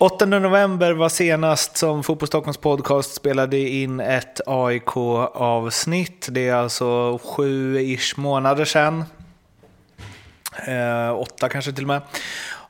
8 0.00 0.26
november 0.26 0.92
var 0.92 1.08
senast 1.08 1.76
som 1.76 2.02
Fotboll 2.02 2.26
Stockholms 2.26 2.56
podcast 2.56 3.14
spelade 3.14 3.58
in 3.58 4.00
ett 4.00 4.40
AIK-avsnitt. 4.46 6.28
Det 6.30 6.48
är 6.48 6.54
alltså 6.54 7.18
sju-ish 7.18 8.20
månader 8.20 8.64
sedan. 8.64 9.04
Eh, 10.66 11.18
åtta 11.18 11.48
kanske 11.48 11.72
till 11.72 11.84
och 11.84 11.88
med. 11.88 12.02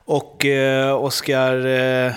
Och 0.05 0.45
eh, 0.45 0.95
Oskar, 0.95 1.65
eh, 1.65 2.13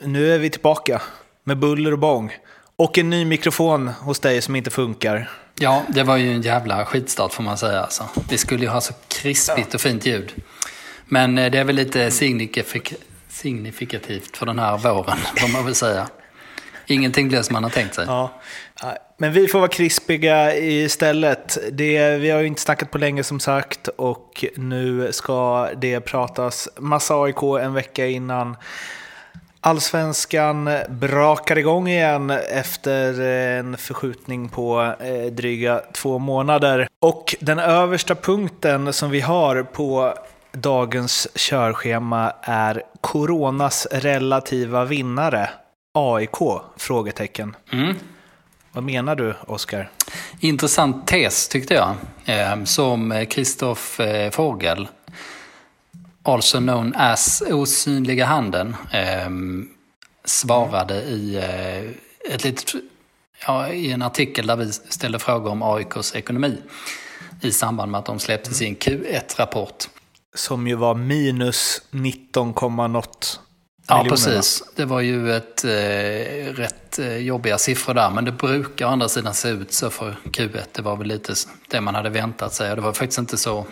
nu 0.00 0.34
är 0.34 0.38
vi 0.38 0.50
tillbaka 0.50 1.02
med 1.44 1.58
buller 1.58 1.92
och 1.92 1.98
bång. 1.98 2.32
Och 2.76 2.98
en 2.98 3.10
ny 3.10 3.24
mikrofon 3.24 3.88
hos 3.88 4.20
dig 4.20 4.42
som 4.42 4.56
inte 4.56 4.70
funkar. 4.70 5.30
Ja, 5.60 5.82
det 5.88 6.02
var 6.02 6.16
ju 6.16 6.32
en 6.32 6.42
jävla 6.42 6.84
skitstart 6.86 7.32
får 7.32 7.42
man 7.42 7.58
säga. 7.58 7.80
Alltså. 7.80 8.04
Vi 8.30 8.38
skulle 8.38 8.62
ju 8.62 8.68
ha 8.68 8.80
så 8.80 8.94
krispigt 9.08 9.74
och 9.74 9.80
fint 9.80 10.06
ljud. 10.06 10.32
Men 11.04 11.38
eh, 11.38 11.50
det 11.50 11.58
är 11.58 11.64
väl 11.64 11.76
lite 11.76 12.10
signifik 12.10 12.94
signifikativt 13.38 14.36
för 14.36 14.46
den 14.46 14.58
här 14.58 14.78
våren, 14.78 15.18
får 15.36 15.52
man 15.52 15.64
väl 15.64 15.74
säga. 15.74 16.08
Ingenting 16.86 17.28
blev 17.28 17.42
som 17.42 17.52
man 17.52 17.62
har 17.62 17.70
tänkt 17.70 17.94
sig. 17.94 18.04
Ja. 18.06 18.40
Men 19.16 19.32
vi 19.32 19.48
får 19.48 19.58
vara 19.58 19.68
krispiga 19.68 20.56
istället. 20.56 21.58
Det, 21.72 22.16
vi 22.16 22.30
har 22.30 22.40
ju 22.40 22.46
inte 22.46 22.60
snackat 22.60 22.90
på 22.90 22.98
länge 22.98 23.24
som 23.24 23.40
sagt 23.40 23.88
och 23.88 24.44
nu 24.56 25.12
ska 25.12 25.68
det 25.76 26.00
pratas 26.00 26.68
massa 26.76 27.14
AIK 27.14 27.42
en 27.42 27.74
vecka 27.74 28.06
innan 28.06 28.56
Allsvenskan 29.60 30.70
brakar 30.88 31.58
igång 31.58 31.88
igen 31.88 32.30
efter 32.30 33.20
en 33.20 33.76
förskjutning 33.76 34.48
på 34.48 34.94
eh, 35.00 35.32
dryga 35.32 35.82
två 35.92 36.18
månader. 36.18 36.88
Och 37.00 37.36
den 37.40 37.58
översta 37.58 38.14
punkten 38.14 38.92
som 38.92 39.10
vi 39.10 39.20
har 39.20 39.62
på 39.62 40.14
dagens 40.60 41.28
körschema 41.34 42.32
är 42.42 42.82
Coronas 43.00 43.86
relativa 43.90 44.84
vinnare, 44.84 45.50
AIK? 45.94 46.36
Frågetecken. 46.76 47.56
Mm. 47.72 47.96
Vad 48.72 48.84
menar 48.84 49.16
du, 49.16 49.34
Oskar? 49.46 49.90
Intressant 50.40 51.06
tes 51.06 51.48
tyckte 51.48 51.74
jag, 51.74 51.94
eh, 52.24 52.64
som 52.64 53.26
Kristoff 53.30 54.00
eh, 54.00 54.30
Fågel, 54.30 54.88
also 56.22 56.58
known 56.58 56.94
as 56.96 57.42
Osynliga 57.50 58.26
handen, 58.26 58.76
eh, 58.92 59.30
svarade 60.24 60.94
i, 60.94 61.36
ett 62.30 62.44
litet, 62.44 62.72
ja, 63.46 63.68
i 63.68 63.92
en 63.92 64.02
artikel 64.02 64.46
där 64.46 64.56
vi 64.56 64.72
ställde 64.72 65.18
frågor 65.18 65.50
om 65.50 65.62
AIKs 65.62 66.14
ekonomi 66.14 66.58
i 67.40 67.52
samband 67.52 67.92
med 67.92 67.98
att 67.98 68.06
de 68.06 68.18
släppte 68.18 68.54
sin 68.54 68.76
Q1-rapport. 68.76 69.88
Som 70.34 70.66
ju 70.66 70.74
var 70.74 70.94
minus 70.94 71.82
19, 71.90 72.54
något 72.92 73.40
Ja, 73.88 74.06
precis. 74.08 74.62
Det 74.76 74.84
var 74.84 75.00
ju 75.00 75.32
ett 75.32 75.64
eh, 75.64 76.54
rätt 76.54 76.98
eh, 76.98 77.16
jobbiga 77.16 77.58
siffror 77.58 77.94
där, 77.94 78.10
men 78.10 78.24
det 78.24 78.32
brukar 78.32 78.86
å 78.86 78.88
andra 78.88 79.08
sidan 79.08 79.34
se 79.34 79.48
ut 79.48 79.72
så 79.72 79.90
för 79.90 80.16
Q1. 80.24 80.60
Det 80.72 80.82
var 80.82 80.96
väl 80.96 81.06
lite 81.06 81.34
det 81.70 81.80
man 81.80 81.94
hade 81.94 82.10
väntat 82.10 82.54
sig 82.54 82.70
och 82.70 82.76
det 82.76 82.82
var 82.82 82.92
faktiskt 82.92 83.18
inte 83.18 83.36
så 83.36 83.66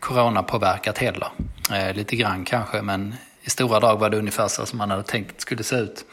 coronapåverkat 0.00 0.98
heller. 0.98 1.28
Eh, 1.72 1.94
lite 1.94 2.16
grann 2.16 2.44
kanske, 2.44 2.82
men 2.82 3.14
i 3.42 3.50
stora 3.50 3.80
drag 3.80 3.96
var 3.96 4.10
det 4.10 4.18
ungefär 4.18 4.48
så 4.48 4.66
som 4.66 4.78
man 4.78 4.90
hade 4.90 5.02
tänkt 5.02 5.40
skulle 5.40 5.62
se 5.62 5.76
ut. 5.76 6.04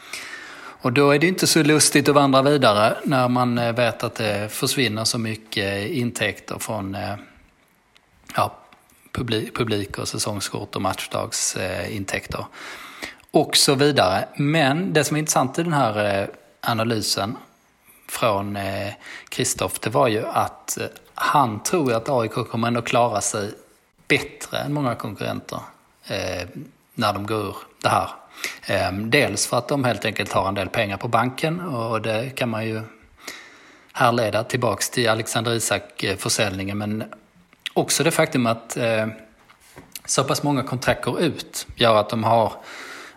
Och 0.80 0.92
då 0.92 1.10
är 1.10 1.18
det 1.18 1.26
inte 1.26 1.46
så 1.46 1.62
lustigt 1.62 2.08
att 2.08 2.14
vandra 2.14 2.42
vidare 2.42 2.96
när 3.04 3.28
man 3.28 3.58
eh, 3.58 3.72
vet 3.72 4.04
att 4.04 4.14
det 4.14 4.52
försvinner 4.52 5.04
så 5.04 5.18
mycket 5.18 5.90
intäkter 5.90 6.58
från 6.58 6.94
eh, 6.94 7.14
ja, 8.36 8.57
publik, 9.18 9.56
publik 9.56 9.98
och 9.98 10.08
säsongskort 10.08 10.76
och 10.76 10.82
matchdagsintäkter. 10.82 12.44
Och 13.30 13.56
så 13.56 13.74
vidare. 13.74 14.28
Men 14.36 14.92
det 14.92 15.04
som 15.04 15.16
är 15.16 15.18
intressant 15.18 15.58
i 15.58 15.62
den 15.62 15.72
här 15.72 16.20
eh, 16.22 16.28
analysen 16.60 17.36
från 18.08 18.56
eh, 18.56 18.92
Kristoff, 19.28 19.78
det 19.80 19.90
var 19.90 20.08
ju 20.08 20.26
att 20.26 20.78
eh, 20.78 20.86
han 21.14 21.62
tror 21.62 21.92
att 21.92 22.08
AIK 22.08 22.32
kommer 22.32 22.68
ändå 22.68 22.82
klara 22.82 23.20
sig 23.20 23.50
bättre 24.08 24.58
än 24.58 24.72
många 24.72 24.94
konkurrenter 24.94 25.60
när 26.94 27.12
de 27.12 27.26
går 27.26 27.38
ur 27.38 27.56
det 27.82 27.88
här. 27.88 28.10
Dels 28.92 29.46
för 29.46 29.58
att 29.58 29.68
de 29.68 29.84
helt 29.84 30.04
enkelt 30.04 30.32
har 30.32 30.48
en 30.48 30.54
del 30.54 30.68
pengar 30.68 30.96
på 30.96 31.08
banken 31.08 31.60
och 31.60 32.02
det 32.02 32.30
kan 32.30 32.48
man 32.48 32.66
ju 32.66 32.82
härleda 33.92 34.44
tillbaks 34.44 34.90
till 34.90 35.08
Alexander 35.08 35.52
Isak-försäljningen 35.54 36.78
men 36.78 37.04
också 37.78 38.04
det 38.04 38.10
faktum 38.10 38.46
att 38.46 38.78
så 40.04 40.24
pass 40.24 40.42
många 40.42 40.62
kontrakt 40.62 41.04
går 41.04 41.20
ut 41.20 41.66
gör 41.76 41.96
att 41.96 42.08
de 42.08 42.24
har 42.24 42.52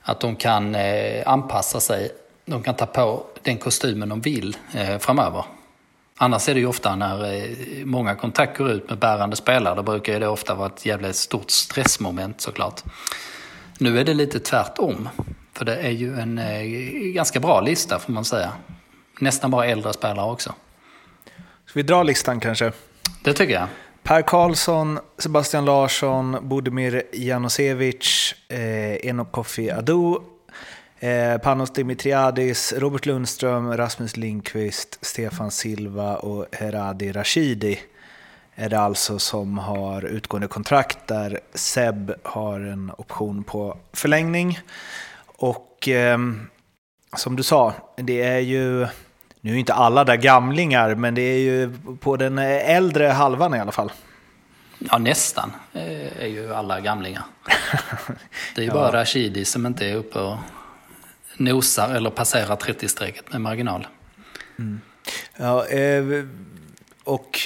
att 0.01 0.19
de 0.19 0.35
kan 0.35 0.75
eh, 0.75 1.23
anpassa 1.25 1.79
sig. 1.79 2.11
De 2.45 2.63
kan 2.63 2.75
ta 2.75 2.85
på 2.85 3.25
den 3.41 3.57
kostymen 3.57 4.09
de 4.09 4.21
vill 4.21 4.57
eh, 4.73 4.97
framöver. 4.97 5.45
Annars 6.17 6.49
är 6.49 6.53
det 6.53 6.59
ju 6.59 6.65
ofta 6.65 6.95
när 6.95 7.33
eh, 7.33 7.85
många 7.85 8.15
kontrakt 8.15 8.57
går 8.57 8.71
ut 8.71 8.89
med 8.89 8.97
bärande 8.97 9.35
spelare, 9.35 9.75
då 9.75 9.83
brukar 9.83 10.19
det 10.19 10.27
ofta 10.27 10.55
vara 10.55 10.67
ett 10.67 10.85
jävligt 10.85 11.15
stort 11.15 11.51
stressmoment 11.51 12.41
såklart. 12.41 12.83
Nu 13.77 13.99
är 13.99 14.03
det 14.03 14.13
lite 14.13 14.39
tvärtom. 14.39 15.09
För 15.53 15.65
det 15.65 15.75
är 15.75 15.91
ju 15.91 16.19
en 16.19 16.37
eh, 16.37 16.63
ganska 17.13 17.39
bra 17.39 17.61
lista 17.61 17.99
får 17.99 18.13
man 18.13 18.25
säga. 18.25 18.51
Nästan 19.19 19.51
bara 19.51 19.65
äldre 19.65 19.93
spelare 19.93 20.31
också. 20.31 20.53
Ska 21.65 21.79
vi 21.79 21.83
dra 21.83 22.03
listan 22.03 22.39
kanske? 22.39 22.71
Det 23.23 23.33
tycker 23.33 23.53
jag. 23.53 23.67
Per 24.03 24.21
Karlsson, 24.21 24.99
Sebastian 25.17 25.65
Larsson, 25.65 26.37
Budimir 26.41 27.03
Janosevic, 27.13 28.35
eh, 28.49 29.07
Enok 29.07 29.31
Kofi 29.31 29.71
Adu, 29.71 30.21
eh, 30.99 31.37
Panos 31.37 31.71
Dimitriadis, 31.71 32.73
Robert 32.77 33.05
Lundström, 33.05 33.77
Rasmus 33.77 34.17
Linkvist, 34.17 34.97
Stefan 35.01 35.51
Silva 35.51 36.15
och 36.15 36.45
Heradi 36.51 37.11
Rashidi 37.11 37.79
är 38.55 38.69
det 38.69 38.79
alltså 38.79 39.19
som 39.19 39.57
har 39.57 40.05
utgående 40.05 40.47
kontrakt 40.47 41.07
där 41.07 41.39
Seb 41.53 42.13
har 42.23 42.59
en 42.59 42.91
option 42.97 43.43
på 43.43 43.77
förlängning. 43.93 44.59
Och 45.25 45.87
eh, 45.87 46.17
som 47.17 47.35
du 47.35 47.43
sa, 47.43 47.73
det 47.97 48.21
är 48.21 48.39
ju 48.39 48.87
nu 49.41 49.53
är 49.53 49.57
inte 49.57 49.73
alla 49.73 50.03
där 50.03 50.15
gamlingar, 50.15 50.95
men 50.95 51.15
det 51.15 51.21
är 51.21 51.39
ju 51.39 51.73
på 51.99 52.17
den 52.17 52.37
äldre 52.37 53.07
halvan 53.07 53.53
i 53.53 53.59
alla 53.59 53.71
fall. 53.71 53.91
Ja, 54.79 54.97
nästan 54.97 55.51
är 56.19 56.27
ju 56.27 56.53
alla 56.53 56.79
gamlingar. 56.79 57.23
Det 58.55 58.61
är 58.61 58.65
ju 58.65 58.67
ja. 58.67 58.73
bara 58.73 59.01
Rashidi 59.01 59.45
som 59.45 59.65
inte 59.65 59.85
är 59.85 59.95
uppe 59.95 60.19
och 60.19 60.37
nosar 61.37 61.95
eller 61.95 62.09
passerar 62.09 62.55
30-strecket 62.55 63.31
med 63.31 63.41
marginal. 63.41 63.87
Mm. 64.59 64.81
Ja, 65.37 65.65
eh, 65.65 66.03
och 67.03 67.39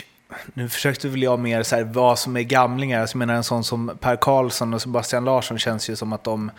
nu 0.53 0.69
försökte 0.69 1.07
väl 1.07 1.23
jag 1.23 1.39
mer 1.39 1.63
så 1.63 1.75
här, 1.75 1.83
vad 1.83 2.19
som 2.19 2.37
är 2.37 2.41
gamlingar. 2.41 3.01
Alltså, 3.01 3.15
jag 3.15 3.19
menar 3.19 3.33
en 3.33 3.43
sån 3.43 3.63
som 3.63 3.97
Per 3.99 4.15
Karlsson 4.15 4.73
och 4.73 4.81
Sebastian 4.81 5.25
Larsson 5.25 5.59
känns 5.59 5.89
ju 5.89 5.95
som 5.95 6.13
att 6.13 6.23
de 6.23 6.51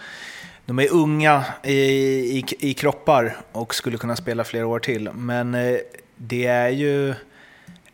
de 0.67 0.79
är 0.79 0.93
unga 0.93 1.45
i, 1.63 1.75
i, 2.39 2.45
i, 2.59 2.75
kroppar 2.75 3.37
och 3.53 3.75
skulle 3.75 3.99
kunna 3.99 4.17
spela 4.17 4.45
flera 4.45 4.67
år 4.67 4.79
till. 4.79 5.11
Men 5.13 5.55
eh, 5.55 5.77
det 6.17 6.47
är 6.47 6.69
ju 6.69 7.15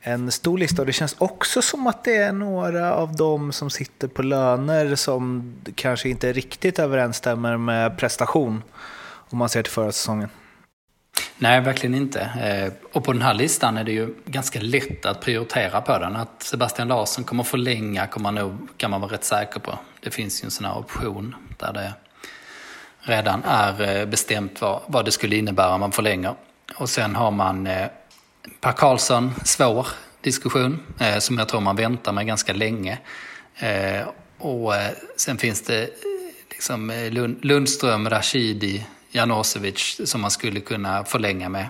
en 0.00 0.30
stor 0.30 0.58
lista 0.58 0.82
och 0.82 0.86
det 0.86 0.92
känns 0.92 1.16
också 1.18 1.62
som 1.62 1.86
att 1.86 2.04
det 2.04 2.16
är 2.16 2.32
några 2.32 2.94
av 2.94 3.16
dem 3.16 3.52
som 3.52 3.70
sitter 3.70 4.08
på 4.08 4.22
löner 4.22 4.94
som 4.94 5.54
kanske 5.74 6.08
inte 6.08 6.32
riktigt 6.32 6.78
överensstämmer 6.78 7.56
med 7.56 7.98
prestation 7.98 8.62
om 9.04 9.38
man 9.38 9.48
ser 9.48 9.62
till 9.62 9.72
förra 9.72 9.92
säsongen. 9.92 10.28
Nej, 11.38 11.60
verkligen 11.60 11.94
inte. 11.94 12.20
Eh, 12.20 12.72
och 12.92 13.04
på 13.04 13.12
den 13.12 13.22
här 13.22 13.34
listan 13.34 13.76
är 13.76 13.84
det 13.84 13.92
ju 13.92 14.14
ganska 14.26 14.60
lätt 14.60 15.06
att 15.06 15.20
prioritera 15.20 15.80
på 15.80 15.98
den. 15.98 16.16
Att 16.16 16.42
Sebastian 16.42 16.88
Larsson 16.88 17.24
kommer 17.24 17.42
förlänga 17.42 18.06
kommer 18.06 18.32
man 18.32 18.34
nog, 18.34 18.68
kan 18.76 18.90
man 18.90 19.00
vara 19.00 19.12
rätt 19.12 19.24
säker 19.24 19.60
på. 19.60 19.78
Det 20.00 20.10
finns 20.10 20.42
ju 20.42 20.44
en 20.44 20.50
sån 20.50 20.66
här 20.66 20.78
option 20.78 21.34
där 21.58 21.72
det 21.72 21.92
redan 23.02 23.44
är 23.44 24.00
eh, 24.00 24.06
bestämt 24.06 24.60
vad, 24.60 24.80
vad 24.86 25.04
det 25.04 25.12
skulle 25.12 25.36
innebära 25.36 25.74
om 25.74 25.80
man 25.80 25.92
förlänger. 25.92 26.34
Och 26.74 26.90
sen 26.90 27.14
har 27.14 27.30
man 27.30 27.66
eh, 27.66 27.88
Per 28.60 28.72
Karlsson, 28.72 29.32
svår 29.44 29.86
diskussion, 30.20 30.82
eh, 30.98 31.18
som 31.18 31.38
jag 31.38 31.48
tror 31.48 31.60
man 31.60 31.76
väntar 31.76 32.12
med 32.12 32.26
ganska 32.26 32.52
länge. 32.52 32.98
Eh, 33.56 34.08
och 34.38 34.76
eh, 34.76 34.90
sen 35.16 35.38
finns 35.38 35.62
det 35.62 35.82
eh, 35.82 35.88
liksom 36.50 36.90
eh, 36.90 37.10
Lund, 37.10 37.44
Lundström, 37.44 38.10
Rashidi, 38.10 38.86
Janosevic 39.10 40.00
som 40.04 40.20
man 40.20 40.30
skulle 40.30 40.60
kunna 40.60 41.04
förlänga 41.04 41.48
med. 41.48 41.66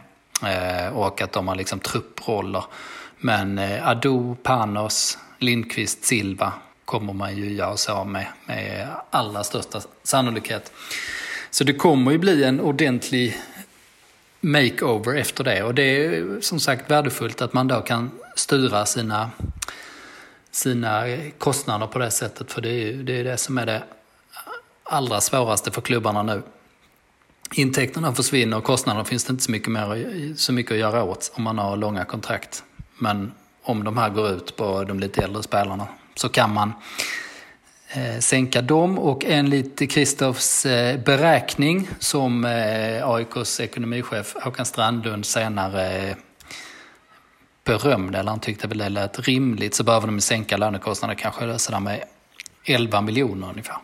och 0.92 1.22
att 1.22 1.32
de 1.32 1.48
har 1.48 1.54
liksom 1.54 1.78
trupproller. 1.80 2.64
Men 3.18 3.58
Ado, 3.82 4.36
Panos, 4.42 5.18
Lindqvist, 5.38 6.04
Silva 6.04 6.52
kommer 6.84 7.12
man 7.12 7.36
ju 7.36 7.52
göra 7.52 7.76
sig 7.76 7.94
av 7.94 8.08
med 8.08 8.26
med 8.46 8.88
allra 9.10 9.44
största 9.44 9.80
sannolikhet. 10.02 10.72
Så 11.54 11.64
det 11.64 11.72
kommer 11.72 12.10
ju 12.10 12.18
bli 12.18 12.44
en 12.44 12.60
ordentlig 12.60 13.36
makeover 14.40 15.14
efter 15.14 15.44
det 15.44 15.62
och 15.62 15.74
det 15.74 15.82
är 15.82 16.40
som 16.40 16.60
sagt 16.60 16.90
värdefullt 16.90 17.42
att 17.42 17.52
man 17.52 17.68
då 17.68 17.80
kan 17.80 18.10
styra 18.36 18.86
sina, 18.86 19.30
sina 20.50 21.04
kostnader 21.38 21.86
på 21.86 21.98
det 21.98 22.10
sättet 22.10 22.52
för 22.52 22.62
det 22.62 22.70
är 22.70 22.92
det, 22.92 23.20
är 23.20 23.24
det 23.24 23.36
som 23.36 23.58
är 23.58 23.66
det 23.66 23.82
allra 24.82 25.20
svåraste 25.20 25.70
för 25.70 25.80
klubbarna 25.80 26.22
nu. 26.22 26.42
intäkterna 27.54 28.14
försvinner 28.14 28.56
och 28.56 28.64
kostnaderna 28.64 29.04
finns 29.04 29.24
det 29.24 29.30
inte 29.30 29.44
så 29.44 29.50
mycket, 29.50 29.68
mer, 29.68 30.34
så 30.36 30.52
mycket 30.52 30.72
att 30.72 30.78
göra 30.78 31.04
åt 31.04 31.32
om 31.34 31.42
man 31.42 31.58
har 31.58 31.76
långa 31.76 32.04
kontrakt. 32.04 32.64
Men 32.98 33.32
om 33.62 33.84
de 33.84 33.98
här 33.98 34.10
går 34.10 34.30
ut 34.30 34.56
på 34.56 34.84
de 34.84 35.00
lite 35.00 35.22
äldre 35.22 35.42
spelarna 35.42 35.86
så 36.14 36.28
kan 36.28 36.54
man 36.54 36.72
Eh, 37.94 38.18
sänka 38.18 38.62
dem 38.62 38.98
och 38.98 39.24
enligt 39.24 39.90
Kristoffs 39.90 40.66
eh, 40.66 41.00
beräkning 41.00 41.88
som 41.98 42.44
eh, 42.44 43.08
AIKs 43.08 43.60
ekonomichef 43.60 44.36
Håkan 44.42 44.66
Strandlund 44.66 45.26
senare 45.26 46.16
berömde, 47.64 48.18
eller 48.18 48.30
han 48.30 48.40
tyckte 48.40 48.68
väl 48.68 48.78
det 48.78 48.88
lät 48.88 49.18
rimligt, 49.18 49.74
så 49.74 49.84
behöver 49.84 50.06
de 50.06 50.20
sänka 50.20 50.56
lönekostnaderna 50.56 51.20
kanske 51.20 51.58
sådär 51.58 51.80
med 51.80 52.04
11 52.64 53.00
miljoner 53.00 53.48
ungefär. 53.48 53.76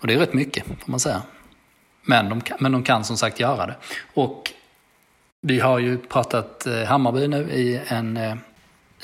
Och 0.00 0.06
det 0.06 0.14
är 0.14 0.18
rätt 0.18 0.34
mycket, 0.34 0.64
får 0.66 0.90
man 0.90 1.00
säga. 1.00 1.22
Men 2.02 2.28
de, 2.28 2.40
men 2.58 2.72
de 2.72 2.82
kan 2.82 3.04
som 3.04 3.16
sagt 3.16 3.40
göra 3.40 3.66
det. 3.66 3.76
Och 4.14 4.52
vi 5.40 5.60
har 5.60 5.78
ju 5.78 5.98
pratat 5.98 6.66
Hammarby 6.86 7.28
nu 7.28 7.50
i 7.50 7.80
en, 7.86 8.18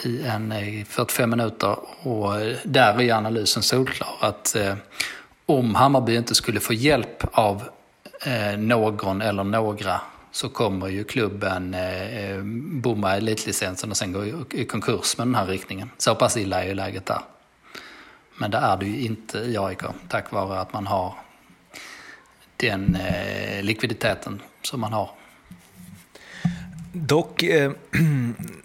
i 0.07 0.23
en 0.27 0.55
45 0.85 1.31
minuter 1.31 1.77
och 2.03 2.41
eh, 2.41 2.57
där 2.65 3.01
är 3.01 3.13
analysen 3.13 3.63
solklar 3.63 4.09
att 4.21 4.57
eh, 4.57 4.75
om 5.47 5.75
Hammarby 5.75 6.17
inte 6.17 6.35
skulle 6.35 6.61
få 6.61 6.73
hjälp 6.73 7.25
av 7.33 7.63
eh, 8.27 8.59
någon 8.59 9.23
eller 9.23 9.45
några 9.45 10.01
så 10.33 10.49
kommer 10.49 10.89
ju 10.89 11.05
klubben 11.05 11.75
eh, 11.75 12.43
bomma 12.83 13.17
elitlicensen 13.17 13.91
och 13.91 13.97
sen 13.97 14.13
gå 14.13 14.25
i 14.51 14.65
konkurs 14.65 15.19
med 15.19 15.27
den 15.27 15.35
här 15.35 15.47
riktningen. 15.47 15.91
Så 15.99 16.15
pass 16.15 16.37
illa 16.37 16.63
är 16.63 16.69
ju 16.69 16.75
läget 16.75 17.07
där. 17.07 17.21
Men 18.39 18.51
det 18.51 18.59
är 18.59 18.77
det 18.77 18.87
ju 18.87 19.01
inte 19.01 19.39
i 19.39 19.59
AIK 19.59 19.83
tack 20.09 20.33
vare 20.33 20.61
att 20.61 20.73
man 20.73 20.87
har 20.87 21.15
den 22.57 22.95
eh, 22.95 23.63
likviditeten 23.63 24.43
som 24.63 24.81
man 24.81 24.93
har. 24.93 25.11
Dock, 26.93 27.43
eh, 27.43 27.73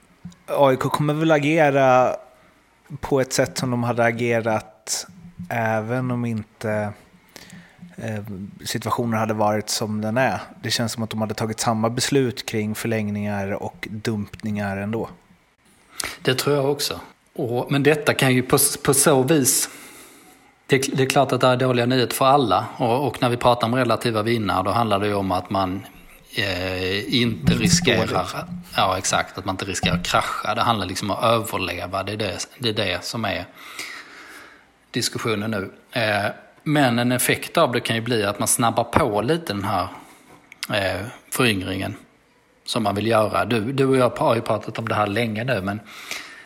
AIK 0.48 0.80
kommer 0.80 1.14
väl 1.14 1.32
agera 1.32 2.16
på 3.02 3.22
ett 3.22 3.34
sätt 3.34 3.58
som 3.58 3.72
de 3.72 3.84
hade 3.84 4.04
agerat 4.04 5.08
även 5.50 6.12
om 6.12 6.26
inte 6.26 6.94
eh, 7.96 8.24
situationen 8.66 9.20
hade 9.20 9.34
varit 9.34 9.70
som 9.70 10.02
den 10.02 10.18
är. 10.18 10.40
Det 10.62 10.72
känns 10.72 10.92
som 10.92 11.04
att 11.04 11.10
de 11.10 11.22
hade 11.22 11.34
tagit 11.34 11.60
samma 11.60 11.90
beslut 11.90 12.46
kring 12.46 12.76
förlängningar 12.76 13.52
och 13.64 13.88
dumpningar 13.92 14.78
ändå. 14.78 15.10
Det 16.22 16.36
tror 16.36 16.56
jag 16.56 16.72
också. 16.72 17.00
Och, 17.36 17.72
men 17.72 17.84
detta 17.84 18.14
kan 18.14 18.34
ju 18.34 18.42
på, 18.42 18.58
på 18.84 18.94
så 18.94 19.24
vis 19.24 19.70
det, 20.68 20.98
det, 20.98 21.04
är 21.04 21.10
klart 21.10 21.32
att 21.32 21.42
det 21.42 21.48
är 21.48 21.58
dåliga 21.58 21.86
nyheter 21.86 22.16
för 22.16 22.26
alla 22.26 22.66
och, 22.78 23.08
och, 23.08 23.22
när 23.22 23.30
vi 23.30 23.38
pratar 23.38 23.68
om 23.68 23.76
relativa 23.76 24.22
vinnare 24.22 24.64
då 24.64 24.72
handlar 24.72 25.00
det 25.00 25.08
ju 25.08 25.14
om 25.14 25.32
att 25.32 25.50
man 25.50 25.86
eh, 26.36 27.16
inte 27.16 27.54
riskerar, 27.54 28.28
ja 28.76 28.98
exakt, 28.98 29.38
att 29.38 29.46
man 29.46 29.54
inte 29.54 29.66
riskerar 29.66 29.96
att 29.96 30.08
krascha. 30.08 30.56
Det 30.56 30.62
handlar 30.62 30.86
liksom 30.86 31.12
om 31.12 31.18
att 31.18 31.24
överleva, 31.24 32.04
det 32.04 32.12
är 32.12 32.18
det, 32.18 32.48
det, 32.60 32.70
är 32.70 32.74
det 32.74 33.04
som 33.04 33.26
är 33.26 33.46
diskussionen 34.92 35.52
nu. 35.52 35.72
Eh, 35.92 36.26
men 36.64 37.00
en 37.00 37.12
effekt 37.12 37.58
av 37.58 37.72
det 37.72 37.80
kan 37.80 37.96
ju 37.96 38.02
bli 38.02 38.24
att 38.24 38.40
man 38.40 38.48
snabbar 38.48 38.84
på 38.84 39.22
lite 39.22 39.54
den 39.54 39.64
här 39.64 39.88
eh, 40.74 41.06
föryngringen 41.32 41.96
som 42.66 42.84
man 42.84 42.96
vill 42.96 43.08
göra. 43.08 43.46
Du, 43.46 43.74
du 43.74 43.86
och 43.86 43.98
jag 43.98 44.10
har 44.10 44.36
ju 44.36 44.42
pratat 44.42 44.80
om 44.80 44.88
det 44.88 44.96
här 44.96 45.08
länge 45.08 45.44
nu 45.44 45.62
men 45.62 45.80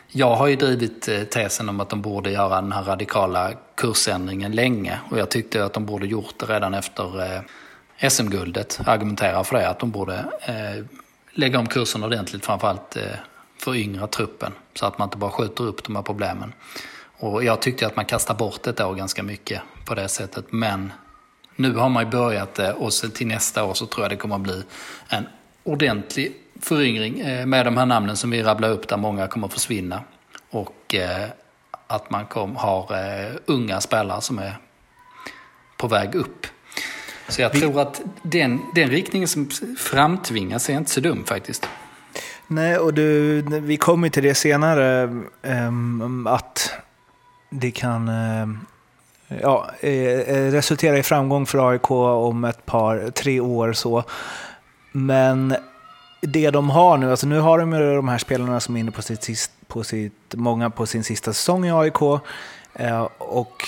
jag 0.08 0.36
har 0.36 0.46
ju 0.46 0.56
drivit 0.56 1.08
eh, 1.08 1.22
tesen 1.22 1.68
om 1.68 1.80
att 1.80 1.90
de 1.90 2.02
borde 2.02 2.30
göra 2.30 2.60
den 2.60 2.72
här 2.72 2.82
radikala 2.82 3.52
kursändringen 3.74 4.52
länge 4.52 4.98
och 5.10 5.18
jag 5.18 5.30
tyckte 5.30 5.64
att 5.64 5.72
de 5.72 5.86
borde 5.86 6.06
gjort 6.06 6.34
det 6.38 6.46
redan 6.46 6.74
efter 6.74 7.34
eh, 7.34 7.40
SM-guldet. 8.08 8.80
argumenterar 8.86 9.44
för 9.44 9.56
det, 9.56 9.68
att 9.68 9.78
de 9.78 9.90
borde 9.90 10.24
eh, 10.40 10.84
lägga 11.32 11.58
om 11.58 11.66
kursen 11.66 12.04
ordentligt, 12.04 12.46
framförallt 12.46 12.96
eh, 12.96 13.02
för 13.58 13.74
yngre 13.74 14.06
truppen. 14.06 14.52
Så 14.74 14.86
att 14.86 14.98
man 14.98 15.06
inte 15.06 15.16
bara 15.18 15.30
skjuter 15.30 15.64
upp 15.64 15.84
de 15.84 15.96
här 15.96 16.02
problemen. 16.02 16.52
Och 17.18 17.44
jag 17.44 17.62
tyckte 17.62 17.86
att 17.86 17.96
man 17.96 18.04
kastade 18.04 18.38
bort 18.38 18.66
ett 18.66 18.80
år 18.80 18.94
ganska 18.94 19.22
mycket 19.22 19.62
på 19.84 19.94
det 19.94 20.08
sättet. 20.08 20.52
Men 20.52 20.92
nu 21.56 21.74
har 21.74 21.88
man 21.88 22.04
ju 22.04 22.10
börjat 22.10 22.54
det 22.54 22.72
och 22.72 22.92
så 22.92 23.08
till 23.08 23.26
nästa 23.26 23.64
år 23.64 23.74
så 23.74 23.86
tror 23.86 24.04
jag 24.04 24.10
det 24.10 24.16
kommer 24.16 24.34
att 24.34 24.40
bli 24.40 24.62
en 25.08 25.26
ordentlig 25.64 26.32
föryngring 26.60 27.20
eh, 27.20 27.46
med 27.46 27.66
de 27.66 27.76
här 27.76 27.86
namnen 27.86 28.16
som 28.16 28.30
vi 28.30 28.42
rabblar 28.42 28.68
upp 28.68 28.88
där 28.88 28.96
många 28.96 29.28
kommer 29.28 29.46
att 29.46 29.52
försvinna. 29.52 30.02
Och 30.50 30.94
eh, 30.94 31.28
att 31.86 32.10
man 32.10 32.26
kom, 32.26 32.56
har 32.56 32.94
eh, 32.94 33.32
unga 33.46 33.80
spelare 33.80 34.20
som 34.20 34.38
är 34.38 34.56
på 35.76 35.88
väg 35.88 36.14
upp. 36.14 36.46
Så 37.30 37.42
jag 37.42 37.50
vi... 37.52 37.60
tror 37.60 37.80
att 37.80 38.00
den, 38.22 38.60
den 38.74 38.90
riktningen 38.90 39.28
som 39.28 39.50
framtvingas 39.78 40.70
är 40.70 40.74
inte 40.74 40.90
så 40.90 41.00
dum 41.00 41.24
faktiskt. 41.24 41.68
Nej, 42.46 42.78
och 42.78 42.94
du, 42.94 43.42
vi 43.42 43.76
kommer 43.76 44.08
till 44.08 44.22
det 44.22 44.34
senare, 44.34 45.02
um, 45.42 46.26
att 46.26 46.72
det 47.50 47.70
kan 47.70 48.08
uh, 48.08 48.48
ja, 49.42 49.70
resultera 50.50 50.98
i 50.98 51.02
framgång 51.02 51.46
för 51.46 51.70
AIK 51.70 51.90
om 51.90 52.44
ett 52.44 52.66
par, 52.66 53.10
tre 53.10 53.40
år. 53.40 53.72
så. 53.72 54.04
Men 54.92 55.56
det 56.20 56.50
de 56.50 56.70
har 56.70 56.98
nu, 56.98 57.10
alltså 57.10 57.26
nu 57.26 57.40
har 57.40 57.58
de 57.58 57.72
ju 57.72 57.94
de 57.94 58.08
här 58.08 58.18
spelarna 58.18 58.60
som 58.60 58.76
är 58.76 58.80
inne 58.80 58.90
på 58.90 59.02
sitt, 59.02 59.50
på 59.66 59.84
sitt 59.84 60.34
många 60.34 60.70
på 60.70 60.86
sin 60.86 61.04
sista 61.04 61.32
säsong 61.32 61.66
i 61.66 61.72
AIK. 61.72 62.02
Eh, 62.74 63.08
och 63.18 63.62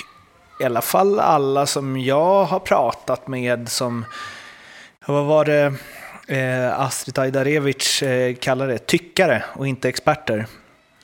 i 0.62 0.64
alla 0.64 0.82
fall 0.82 1.20
alla 1.20 1.66
som 1.66 2.00
jag 2.00 2.44
har 2.44 2.58
pratat 2.58 3.28
med 3.28 3.68
som, 3.68 4.04
vad 5.06 5.26
var 5.26 5.44
det 5.44 5.74
eh, 6.28 6.80
Astrid 6.80 7.18
Ajdarevic 7.18 8.02
eh, 8.02 8.34
kallar 8.34 8.68
det, 8.68 8.78
tyckare 8.78 9.44
och 9.54 9.66
inte 9.66 9.88
experter. 9.88 10.46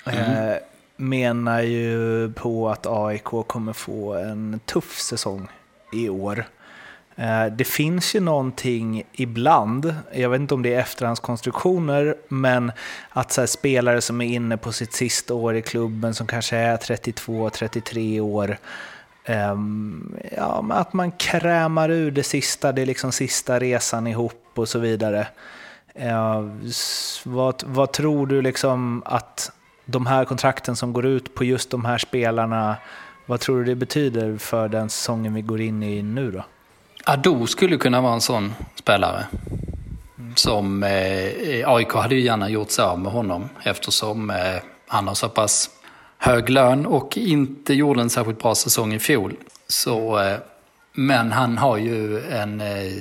Mm. 0.05 0.59
menar 0.97 1.63
ju 1.63 2.33
på 2.33 2.69
att 2.69 2.87
AIK 2.87 3.25
kommer 3.25 3.73
få 3.73 4.15
en 4.15 4.61
tuff 4.67 4.99
säsong 4.99 5.49
i 5.93 6.09
år. 6.09 6.45
Eh, 7.19 7.47
det 7.47 7.65
finns 7.65 8.15
ju 8.15 8.21
någonting 8.21 9.03
ibland, 9.13 9.95
jag 10.13 10.31
vet 10.31 10.41
inte 10.41 10.55
om 10.55 10.63
det 10.63 10.75
är 10.75 10.81
efterhandskonstruktioner, 10.81 12.17
men 12.29 12.73
att 13.11 13.33
så 13.33 13.47
spelare 13.47 14.01
som 14.01 14.21
är 14.21 14.27
inne 14.27 14.57
på 14.57 14.73
sitt 14.73 14.93
sista 14.93 15.35
år 15.35 15.57
i 15.57 15.63
klubben, 15.63 16.15
som 16.15 16.27
kanske 16.27 16.57
är 16.57 16.77
32-33 16.77 18.21
år, 18.21 18.59
Ehm, 19.29 20.17
ja, 20.37 20.65
att 20.71 20.93
man 20.93 21.13
krämar 21.13 21.89
ur 21.89 22.11
det 22.11 22.23
sista, 22.23 22.73
det 22.73 22.83
är 22.83 22.87
liksom 22.87 23.13
sista 23.13 23.59
resan 23.59 24.07
ihop 24.07 24.53
och 24.55 24.69
så 24.69 24.79
vidare. 24.79 25.27
Ehm, 25.95 26.61
vad, 27.25 27.63
vad 27.67 27.93
tror 27.93 28.27
du 28.27 28.43
liksom 28.43 29.03
att 29.07 29.53
de 29.85 30.07
här 30.07 30.25
kontrakten 30.25 30.77
som 30.77 30.93
går 30.93 31.07
ut 31.07 31.35
på 31.35 31.45
just 31.45 31.71
de 31.71 31.85
här 31.85 31.99
spelarna, 31.99 32.77
vad 33.27 33.41
tror 33.41 33.59
du 33.59 33.65
det 33.65 33.75
betyder 33.75 34.39
för 34.39 34.69
den 34.69 34.91
säsongen 34.91 35.35
vi 35.35 35.43
går 35.43 35.61
in 35.61 35.83
i 35.83 36.03
nu 36.03 36.31
då? 36.31 36.45
Ado 37.05 37.47
skulle 37.47 37.77
kunna 37.77 38.01
vara 38.01 38.15
en 38.15 38.21
sån 38.21 38.55
spelare. 38.75 39.27
Som 40.35 40.83
eh, 40.83 41.69
AIK 41.71 41.93
hade 41.93 42.15
ju 42.15 42.21
gärna 42.21 42.49
gjort 42.49 42.71
sig 42.71 42.85
av 42.85 42.99
med 42.99 43.13
honom 43.13 43.49
eftersom 43.63 44.31
eh, 44.31 44.37
han 44.87 45.09
har 45.09 45.15
så 45.15 45.29
pass 45.29 45.71
hög 46.19 46.51
lön 46.51 46.87
och 46.87 47.17
inte 47.17 47.75
gjorde 47.75 48.01
en 48.01 48.11
särskilt 48.11 48.39
bra 48.39 48.55
säsong 48.55 48.95
i 48.95 48.99
fjol. 48.99 49.37
Så, 49.67 50.19
eh, 50.19 50.37
men 50.93 51.33
han 51.33 51.59
har 51.59 51.77
ju 51.77 52.21
en 52.21 52.61
eh, 52.61 52.93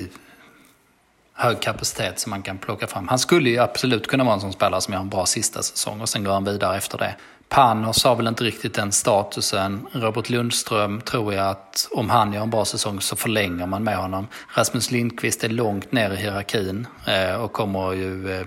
hög 1.34 1.60
kapacitet 1.60 2.20
som 2.20 2.30
man 2.30 2.42
kan 2.42 2.58
plocka 2.58 2.88
fram. 2.88 3.08
Han 3.08 3.20
skulle 3.20 3.50
ju 3.50 3.58
absolut 3.58 4.08
kunna 4.08 4.24
vara 4.24 4.34
en 4.34 4.42
sån 4.42 4.54
spelare 4.54 4.82
som 4.82 4.94
gör 4.94 5.02
en 5.02 5.10
bra 5.10 5.26
sista 5.26 5.64
säsong 5.64 6.02
och 6.02 6.10
sen 6.10 6.24
går 6.24 6.32
han 6.32 6.44
vidare 6.44 6.78
efter 6.78 6.98
det. 6.98 7.16
Panos 7.50 8.04
har 8.04 8.16
väl 8.16 8.28
inte 8.28 8.44
riktigt 8.44 8.74
den 8.74 8.92
statusen. 8.92 9.88
Robert 9.92 10.30
Lundström 10.30 11.02
tror 11.02 11.34
jag 11.34 11.48
att 11.48 11.88
om 11.92 12.10
han 12.10 12.34
gör 12.34 12.42
en 12.42 12.50
bra 12.50 12.66
säsong 12.66 13.02
så 13.02 13.16
förlänger 13.16 13.66
man 13.66 13.84
med 13.84 13.98
honom. 13.98 14.28
Rasmus 14.54 14.92
Lindqvist 14.92 15.44
är 15.44 15.50
långt 15.50 15.92
ner 15.92 16.12
i 16.12 16.16
hierarkin 16.16 16.88
eh, 17.06 17.36
och 17.36 17.54
kommer 17.54 17.94
ju 17.94 18.46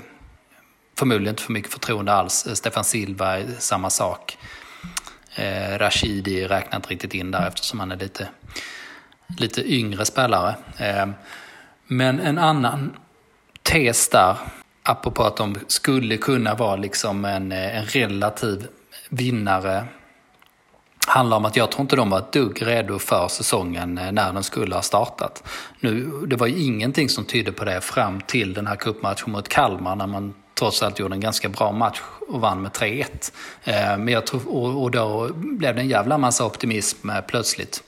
förmodligen 0.99 1.33
inte 1.33 1.43
få 1.43 1.53
mycket 1.53 1.73
förtroende 1.73 2.13
alls. 2.13 2.47
Stefan 2.55 2.85
Silva 2.85 3.39
är 3.39 3.47
samma 3.59 3.91
sak. 3.91 4.39
Eh, 5.35 5.79
Rashidi 5.79 6.47
räknar 6.47 6.77
inte 6.77 6.89
riktigt 6.89 7.15
in 7.15 7.31
där 7.31 7.49
eftersom 7.49 7.81
han 7.81 7.93
är 7.93 7.97
lite, 7.97 8.29
lite 9.39 9.73
yngre 9.73 10.05
spelare. 10.05 10.55
Eh, 10.79 11.09
men 11.87 12.21
en 12.21 12.39
annan 12.39 12.97
tes 13.63 14.09
där, 14.09 14.37
apropå 14.83 15.23
att 15.25 15.37
de 15.37 15.57
skulle 15.67 16.17
kunna 16.17 16.55
vara 16.55 16.77
liksom 16.77 17.25
en, 17.25 17.53
eh, 17.53 17.79
en 17.79 17.85
relativ 17.85 18.67
vinnare 19.09 19.85
handlar 21.07 21.37
om 21.37 21.45
att 21.45 21.57
jag 21.57 21.71
tror 21.71 21.83
inte 21.83 21.97
de 21.97 22.11
var 22.11 22.19
ett 22.19 22.33
dugg 22.33 22.67
redo 22.67 22.99
för 22.99 23.29
säsongen 23.29 23.99
eh, 23.99 24.13
när 24.13 24.33
den 24.33 24.43
skulle 24.43 24.75
ha 24.75 24.83
startat. 24.83 25.43
Nu, 25.81 26.11
det 26.27 26.37
var 26.37 26.47
ju 26.47 26.63
ingenting 26.63 27.09
som 27.09 27.25
tydde 27.25 27.53
på 27.53 27.65
det 27.65 27.81
fram 27.81 28.21
till 28.21 28.55
den 28.55 28.67
här 28.67 28.77
cupmatchen 28.77 29.33
mot 29.33 29.49
Kalmar 29.49 29.97
när 29.97 30.07
man 30.07 30.35
trots 30.61 30.83
allt 30.83 30.99
gjorde 30.99 31.15
en 31.15 31.21
ganska 31.21 31.49
bra 31.49 31.73
match 31.73 32.01
och 32.29 32.41
vann 32.41 32.63
med 32.63 32.71
3-1. 32.71 33.33
Eh, 33.65 33.75
men 33.75 34.09
jag 34.09 34.27
tror, 34.27 34.77
och, 34.77 34.91
då 34.91 35.31
blev 35.33 35.75
det 35.75 35.81
en 35.81 35.89
jävla 35.89 36.19
massa 36.19 36.47
optimism 36.47 37.11
eh, 37.11 37.21
plötsligt. 37.21 37.83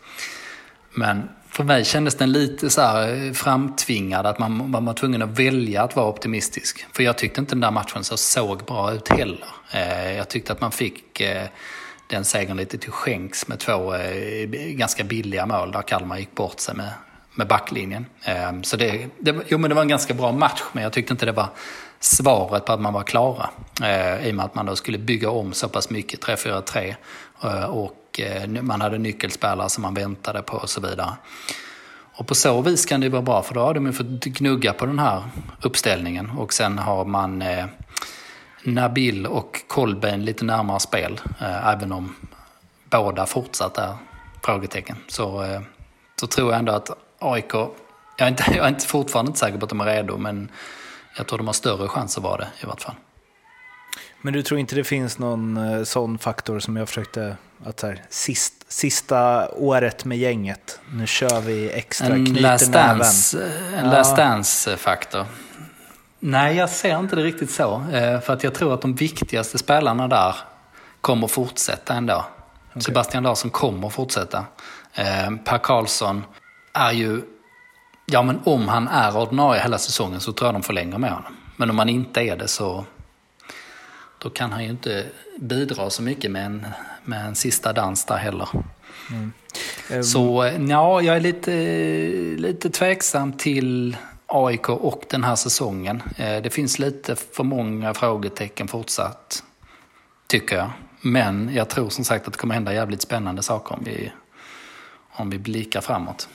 Men 0.95 1.29
för 1.49 1.65
mig 1.65 1.85
kändes 1.85 2.15
den 2.15 2.33
lite 2.33 2.71
så 2.71 2.81
här 2.81 3.27
eh, 3.27 3.33
framtvingad, 3.33 4.27
att 4.27 4.39
man, 4.39 4.71
man 4.71 4.85
var 4.85 4.95
tvungen 4.95 5.23
att 5.23 5.39
välja 5.39 5.83
att 5.83 5.97
vara 5.97 6.07
optimistisk. 6.07 6.87
För 6.93 7.03
jag 7.03 7.19
tyckte 7.19 7.41
inte 7.41 7.55
den 7.55 7.61
där 7.61 7.71
matchen 7.71 8.05
så 8.05 8.17
såg 8.17 8.65
bra 8.65 8.93
ut 8.93 9.09
heller. 9.09 9.47
Jag 10.17 10.29
tyckte 10.29 10.53
att 10.53 10.61
man 10.61 10.73
fick 10.73 11.23
den 12.07 12.25
segern 12.25 12.57
lite 12.57 12.79
till 12.79 12.91
skänks 12.91 13.49
med 13.49 13.59
två 13.59 13.95
ganska 14.53 15.05
billiga 15.05 15.47
mål 15.47 15.73
där 15.73 15.83
Kalmar 15.83 16.19
gick 16.19 16.35
bort 16.35 16.61
sig 16.61 16.75
med, 16.75 16.91
med 17.35 17.47
backlinjen. 17.47 18.07
Så 18.63 18.77
det, 18.77 19.09
det, 19.19 19.37
jo, 19.49 19.59
men 19.59 19.69
det 19.69 19.75
var 19.75 19.83
en 19.83 19.89
ganska 19.89 20.15
bra 20.15 20.33
match, 20.33 20.63
men 20.73 20.83
jag 20.83 20.93
tyckte 20.93 21.13
inte 21.13 21.27
det 21.27 21.33
var 21.33 21.49
svaret 22.03 22.65
på 22.65 22.73
att 22.73 22.81
man 22.81 22.93
var 22.93 23.03
klara. 23.03 23.51
Eh, 23.83 24.27
I 24.27 24.31
och 24.31 24.35
med 24.35 24.45
att 24.45 24.55
man 24.55 24.67
då 24.67 24.77
skulle 24.77 24.99
bygga 24.99 25.31
om 25.31 25.53
så 25.53 25.69
pass 25.69 25.91
mycket, 25.91 26.25
3-4-3. 26.25 26.95
Eh, 27.43 27.65
och 27.65 28.21
eh, 28.21 28.63
man 28.63 28.81
hade 28.81 28.99
nyckelspelare 28.99 29.69
som 29.69 29.83
man 29.83 29.95
väntade 29.95 30.43
på 30.43 30.57
och 30.57 30.71
så 30.71 30.81
vidare. 30.81 31.13
Och 32.15 32.27
på 32.27 32.35
så 32.35 32.63
vis 32.63 32.87
kan 32.87 33.01
det 33.01 33.09
vara 33.09 33.23
bra, 33.23 33.43
för 33.43 33.55
då 33.55 33.61
har 33.61 33.75
de 33.75 33.87
ju 33.87 33.93
fått 33.93 34.25
gnugga 34.25 34.73
på 34.73 34.87
den 34.87 34.99
här 34.99 35.23
uppställningen. 35.63 36.31
Och 36.31 36.53
sen 36.53 36.79
har 36.79 37.05
man 37.05 37.43
eh, 37.43 37.67
Nabil 38.63 39.27
och 39.27 39.61
Kolbein 39.67 40.25
lite 40.25 40.45
närmare 40.45 40.81
spel, 40.81 41.21
eh, 41.41 41.69
även 41.69 41.93
om 41.93 42.17
båda 42.91 43.27
fortsatt 43.27 43.79
är 43.79 43.95
frågetecken. 44.45 44.97
Så, 45.09 45.43
eh, 45.43 45.61
så 46.21 46.27
tror 46.27 46.51
jag 46.51 46.59
ändå 46.59 46.73
att 46.73 46.91
AIK, 47.19 47.55
jag 47.55 47.71
är, 48.17 48.29
inte, 48.29 48.45
jag 48.57 48.65
är 48.65 48.69
inte 48.69 48.87
fortfarande 48.87 49.29
inte 49.29 49.39
säker 49.39 49.59
på 49.59 49.65
att 49.65 49.71
de 49.71 49.81
är 49.81 49.85
redo, 49.85 50.17
men 50.17 50.51
jag 51.17 51.27
tror 51.27 51.39
de 51.39 51.47
har 51.47 51.55
större 51.55 51.89
chans 51.89 52.17
att 52.19 52.23
vara 52.25 52.37
det 52.37 52.49
i 52.63 52.67
vart 52.67 52.81
fall. 52.83 52.95
Men 54.23 54.33
du 54.33 54.43
tror 54.43 54.61
inte 54.61 54.75
det 54.75 54.85
finns 54.85 55.19
någon 55.19 55.57
eh, 55.57 55.83
sån 55.83 56.19
faktor 56.19 56.59
som 56.59 56.77
jag 56.77 56.89
försökte, 56.89 57.37
att 57.65 57.81
så 57.81 57.87
här, 57.87 58.03
sist, 58.09 58.73
sista 58.73 59.49
året 59.49 60.05
med 60.05 60.19
gänget, 60.19 60.81
nu 60.93 61.07
kör 61.07 61.41
vi 61.41 61.71
extra, 61.71 62.07
en 62.15 62.27
knyter 62.27 62.43
last 62.43 62.73
dance, 62.73 63.51
En 63.77 63.85
Ja. 63.87 63.93
last 63.93 64.17
dance-faktor. 64.17 65.25
Nej, 66.21 66.57
jag 66.57 66.71
ser 66.71 66.99
inte 66.99 67.17
det 67.17 67.23
riktigt 67.23 67.51
så. 67.51 67.83
Eh, 67.93 68.21
För 68.21 68.33
att 68.33 68.45
jag 68.45 68.55
tror 68.55 68.75
att 68.75 68.81
de 68.83 68.95
viktigaste 68.95 69.59
spelarna 69.59 70.09
där 70.09 70.37
kommer 71.01 71.27
fortsätta 71.29 71.95
ändå. 71.95 72.25
Sebastian 72.81 73.23
Larsson 73.23 73.51
kommer 73.51 73.89
fortsätta. 73.89 74.45
Eh, 74.95 75.31
Per 75.45 75.59
Karlsson 75.59 76.25
är 76.73 76.93
ju... 76.93 77.23
Ja, 78.07 78.23
men 78.23 78.41
om 78.45 78.69
han 78.69 78.89
är 78.89 79.17
ordinarie 79.17 79.63
hela 79.63 79.79
säsongen 79.79 80.21
så 80.21 80.33
tror 80.33 80.49
jag 80.49 80.55
de 80.55 80.63
förlänger 80.63 80.99
med 80.99 81.11
honom. 81.11 81.37
Men 81.57 81.71
om 81.71 81.79
han 81.79 81.89
inte 81.89 82.21
är 82.21 82.37
det 82.37 82.49
så... 82.49 82.85
Då 84.19 84.31
kan 84.31 84.53
han 84.53 84.65
ju 84.65 84.71
inte 84.71 85.07
bidra 85.39 85.91
så 85.91 86.03
mycket 86.03 86.31
med 86.31 86.47
en, 86.47 86.67
med 87.05 87.27
en 87.27 87.35
sista 87.35 87.73
dans 87.73 88.05
där 88.05 88.17
heller. 88.17 88.49
Ehm, 89.91 90.03
Så 90.05 90.43
eh, 90.45 90.63
ja, 90.65 91.01
jag 91.03 91.17
är 91.17 91.21
lite, 91.21 91.53
lite 92.43 92.71
tveksam 92.71 93.33
till 93.33 93.97
AIK 94.27 94.69
och 94.69 95.05
den 95.11 95.25
här 95.25 95.37
säsongen. 95.37 96.03
Eh, 96.17 96.43
Det 96.43 96.51
finns 96.53 96.79
lite 96.79 97.17
för 97.17 97.45
många 97.45 97.95
frågetecken 97.95 98.69
fortsatt, 98.69 99.43
tycker 100.27 100.57
jag. 100.57 100.71
Men 101.01 101.51
jag 101.55 101.69
tror 101.69 101.89
som 101.89 102.05
sagt 102.05 102.27
att 102.27 102.33
det 102.33 102.39
kommer 102.39 102.55
hända 102.55 102.75
jävligt 102.75 103.03
spännande 103.03 103.43
saker 103.43 103.75
om 103.75 103.85
vi, 103.85 104.13
om 105.13 105.31
vi 105.31 105.39
blickar 105.39 105.81
framåt. 105.81 106.29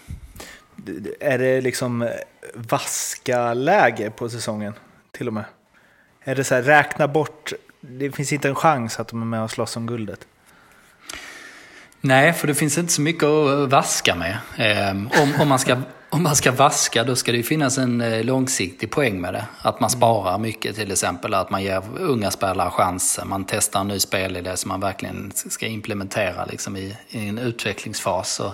Är 1.19 1.38
det 1.38 1.62
liksom 1.62 2.01
eh, 2.01 2.10
vaska-läge 2.55 4.10
på 4.10 4.29
säsongen 4.29 4.74
till 5.12 5.27
och 5.27 5.34
med? 5.34 5.46
Är 6.24 6.36
det 6.36 6.43
så 6.43 6.55
här, 6.55 6.62
räkna 6.62 7.07
bort, 7.07 7.53
det 7.81 8.12
finns 8.12 8.34
inte 8.34 8.48
en 8.48 8.55
chans 8.55 9.00
att 9.00 9.07
de 9.07 9.22
är 9.22 9.25
med 9.25 9.43
och 9.43 9.51
slåss 9.51 9.77
om 9.77 9.88
guldet? 9.88 10.27
Nej, 12.01 12.34
för 12.34 12.48
det 12.48 12.55
finns 12.55 12.77
inte 12.77 12.93
så 12.93 13.01
mycket 13.01 13.24
att 13.24 13.69
vaska 13.69 14.15
med. 14.15 14.38
Eh, 14.57 15.22
Om, 15.22 15.34
om, 15.39 15.48
man, 15.48 15.60
ska, 15.60 15.77
om 16.10 16.24
man 16.24 16.36
ska 16.36 16.51
vaska 16.51 17.03
då 17.03 17.15
ska 17.15 17.31
det 17.31 17.43
finnas 17.43 17.77
en 17.77 18.01
eh, 18.01 18.24
långsiktig 18.24 18.91
poäng 18.91 19.22
med 19.22 19.34
det. 19.34 19.46
Att 19.62 19.79
man 19.79 19.89
sparar 19.89 20.38
mycket 20.38 20.75
till 20.75 20.91
exempel, 20.91 21.34
att 21.34 21.50
man 21.50 21.63
ger 21.63 21.84
unga 22.00 22.31
spelare 22.31 22.69
chansen. 22.69 23.27
Man 23.27 23.46
testar 23.46 23.79
en 23.79 23.88
ny 23.88 24.00
spelidé 24.00 24.57
som 24.57 24.69
man 24.69 24.79
verkligen 24.79 25.31
ska 25.36 25.65
implementera 25.65 26.46
liksom 26.46 26.77
i, 26.77 26.98
i 27.10 27.27
en 27.27 27.38
utvecklingsfas. 27.38 28.39
Och, 28.39 28.53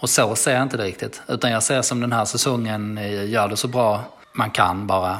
och 0.00 0.10
så 0.10 0.36
ser 0.36 0.54
jag 0.54 0.62
inte 0.62 0.76
det 0.76 0.84
riktigt. 0.84 1.22
Utan 1.28 1.50
jag 1.50 1.62
ser 1.62 1.82
som 1.82 2.00
den 2.00 2.12
här 2.12 2.24
säsongen 2.24 2.98
eh, 2.98 3.30
gör 3.30 3.48
det 3.48 3.56
så 3.56 3.68
bra 3.68 4.00
man 4.32 4.50
kan 4.50 4.86
bara. 4.86 5.18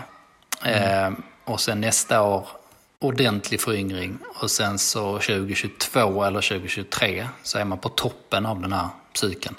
Eh, 0.64 1.10
och 1.44 1.60
sen 1.60 1.80
nästa 1.80 2.22
år 2.22 2.48
ordentlig 3.00 3.60
föryngring 3.60 4.18
och 4.40 4.50
sen 4.50 4.78
så 4.78 5.12
2022 5.12 6.24
eller 6.24 6.40
2023 6.40 7.28
så 7.42 7.58
är 7.58 7.64
man 7.64 7.78
på 7.78 7.88
toppen 7.88 8.46
av 8.46 8.60
den 8.60 8.72
här 8.72 8.88
cykeln. 9.14 9.54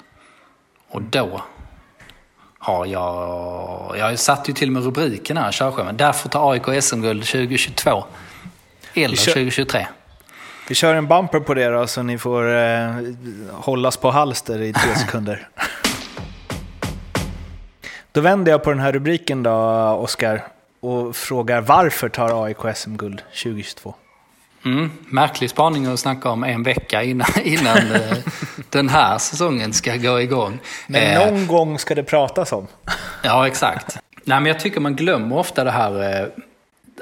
Och 0.88 1.02
då 1.02 1.42
har 2.58 2.86
jag... 2.86 3.94
Jag 3.98 4.18
satt 4.18 4.48
ju 4.48 4.52
till 4.52 4.68
och 4.68 4.72
med 4.72 4.84
rubriken 4.84 5.36
här, 5.36 5.52
körschemat. 5.52 5.98
Därför 5.98 6.28
tar 6.28 6.52
AIK 6.52 6.82
SM-guld 6.84 7.24
2022. 7.24 8.04
Eller 8.94 9.16
kör- 9.16 9.32
2023. 9.32 9.86
Vi 10.70 10.76
kör 10.76 10.94
en 10.94 11.06
bumper 11.06 11.40
på 11.40 11.54
det 11.54 11.68
då, 11.68 11.86
så 11.86 12.02
ni 12.02 12.18
får 12.18 12.54
eh, 12.56 12.90
hållas 13.52 13.96
på 13.96 14.10
halster 14.10 14.62
i 14.62 14.72
tre 14.72 14.94
sekunder. 14.96 15.48
då 18.12 18.20
vänder 18.20 18.52
jag 18.52 18.62
på 18.64 18.70
den 18.70 18.80
här 18.80 18.92
rubriken 18.92 19.42
då, 19.42 19.50
Oskar, 20.02 20.44
och 20.80 21.16
frågar 21.16 21.60
varför 21.60 22.08
tar 22.08 22.44
AIK 22.44 22.76
SM-guld 22.76 23.22
2022? 23.42 23.94
Mm, 24.64 24.90
märklig 25.08 25.50
spaning 25.50 25.86
att 25.86 26.00
snacka 26.00 26.30
om 26.30 26.44
en 26.44 26.62
vecka 26.62 27.02
innan, 27.02 27.28
innan 27.44 27.76
eh, 27.76 28.16
den 28.70 28.88
här 28.88 29.18
säsongen 29.18 29.72
ska 29.72 29.96
gå 29.96 30.20
igång. 30.20 30.58
Men 30.86 31.02
Eh, 31.02 31.30
någon 31.30 31.46
gång 31.46 31.78
ska 31.78 31.94
det 31.94 32.04
pratas 32.04 32.52
om. 32.52 32.66
Ja, 33.22 33.46
exakt. 33.46 33.98
Nej, 34.24 34.40
men 34.40 34.46
jag 34.46 34.60
tycker 34.60 34.80
man 34.80 34.96
glömmer 34.96 35.38
ofta 35.38 35.64
det 35.64 35.70
här, 35.70 36.20
eh, 36.20 36.26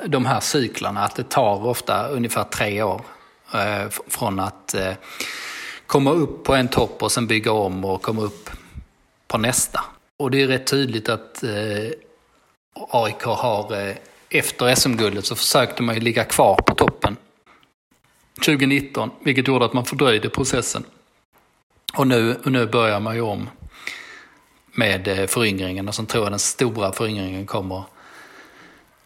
de 0.06 0.26
här 0.26 0.40
cyklarna, 0.40 1.04
att 1.04 1.16
det 1.16 1.28
tar 1.28 1.66
ofta 1.66 2.08
ungefär 2.08 2.44
tre 2.44 2.82
år 2.82 3.00
eh, 3.00 3.17
Eh, 3.54 3.88
från 4.06 4.40
att 4.40 4.74
eh, 4.74 4.92
komma 5.86 6.10
upp 6.10 6.44
på 6.44 6.54
en 6.54 6.68
topp 6.68 7.02
och 7.02 7.12
sen 7.12 7.26
bygga 7.26 7.52
om 7.52 7.84
och 7.84 8.02
komma 8.02 8.22
upp 8.22 8.50
på 9.26 9.38
nästa. 9.38 9.80
Och 10.16 10.30
det 10.30 10.42
är 10.42 10.46
rätt 10.46 10.66
tydligt 10.66 11.08
att 11.08 11.42
eh, 11.42 11.90
AIK 12.74 13.22
har, 13.22 13.94
efter 14.30 14.74
SM-guldet 14.74 15.26
så 15.26 15.36
försökte 15.36 15.82
man 15.82 15.94
ju 15.94 16.00
ligga 16.00 16.24
kvar 16.24 16.56
på 16.66 16.74
toppen 16.74 17.16
2019, 18.44 19.10
vilket 19.20 19.48
gjorde 19.48 19.64
att 19.64 19.72
man 19.72 19.84
fördröjde 19.84 20.28
processen. 20.28 20.84
Och 21.94 22.06
nu, 22.06 22.36
och 22.44 22.52
nu 22.52 22.66
börjar 22.66 23.00
man 23.00 23.14
ju 23.14 23.20
om 23.20 23.50
med 24.72 25.30
föryngringen 25.30 25.88
och 25.88 25.94
sen 25.94 26.06
tror 26.06 26.24
jag 26.24 26.32
den 26.32 26.38
stora 26.38 26.92
föryngringen 26.92 27.46
kommer 27.46 27.82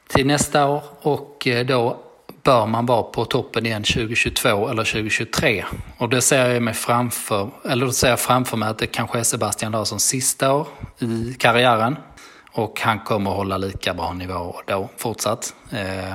till 0.06 0.26
nästa 0.26 0.66
år 0.66 0.82
och 1.00 1.49
då 1.66 1.99
bör 2.42 2.66
man 2.66 2.87
vara 2.87 3.02
på 3.02 3.25
toppen 3.25 3.66
igen 3.66 3.82
2022 3.82 4.68
eller 4.68 4.84
2023. 4.84 5.64
Och 5.99 6.08
det 6.08 6.20
ser 6.20 6.49
jag 6.49 6.62
mig 6.62 6.75
framför, 6.75 7.50
eller 7.64 7.87
då 7.87 7.92
ser 7.92 8.08
jag 8.08 8.20
framför 8.20 8.56
mig 8.56 8.68
att 8.68 8.78
det 8.78 8.87
kanske 8.87 9.18
är 9.18 9.22
Sebastian 9.22 9.72
Larssons 9.72 10.04
sista 10.04 10.54
år 10.54 10.68
i 10.99 11.34
karriären. 11.38 11.96
Och 12.52 12.80
han 12.80 12.99
kommer 12.99 13.30
att 13.30 13.37
hålla 13.37 13.58
lika 13.58 13.94
bra 13.94 14.12
nivå 14.12 14.54
då 14.66 14.88
fortsatt. 14.96 15.54
Eh, 15.70 16.12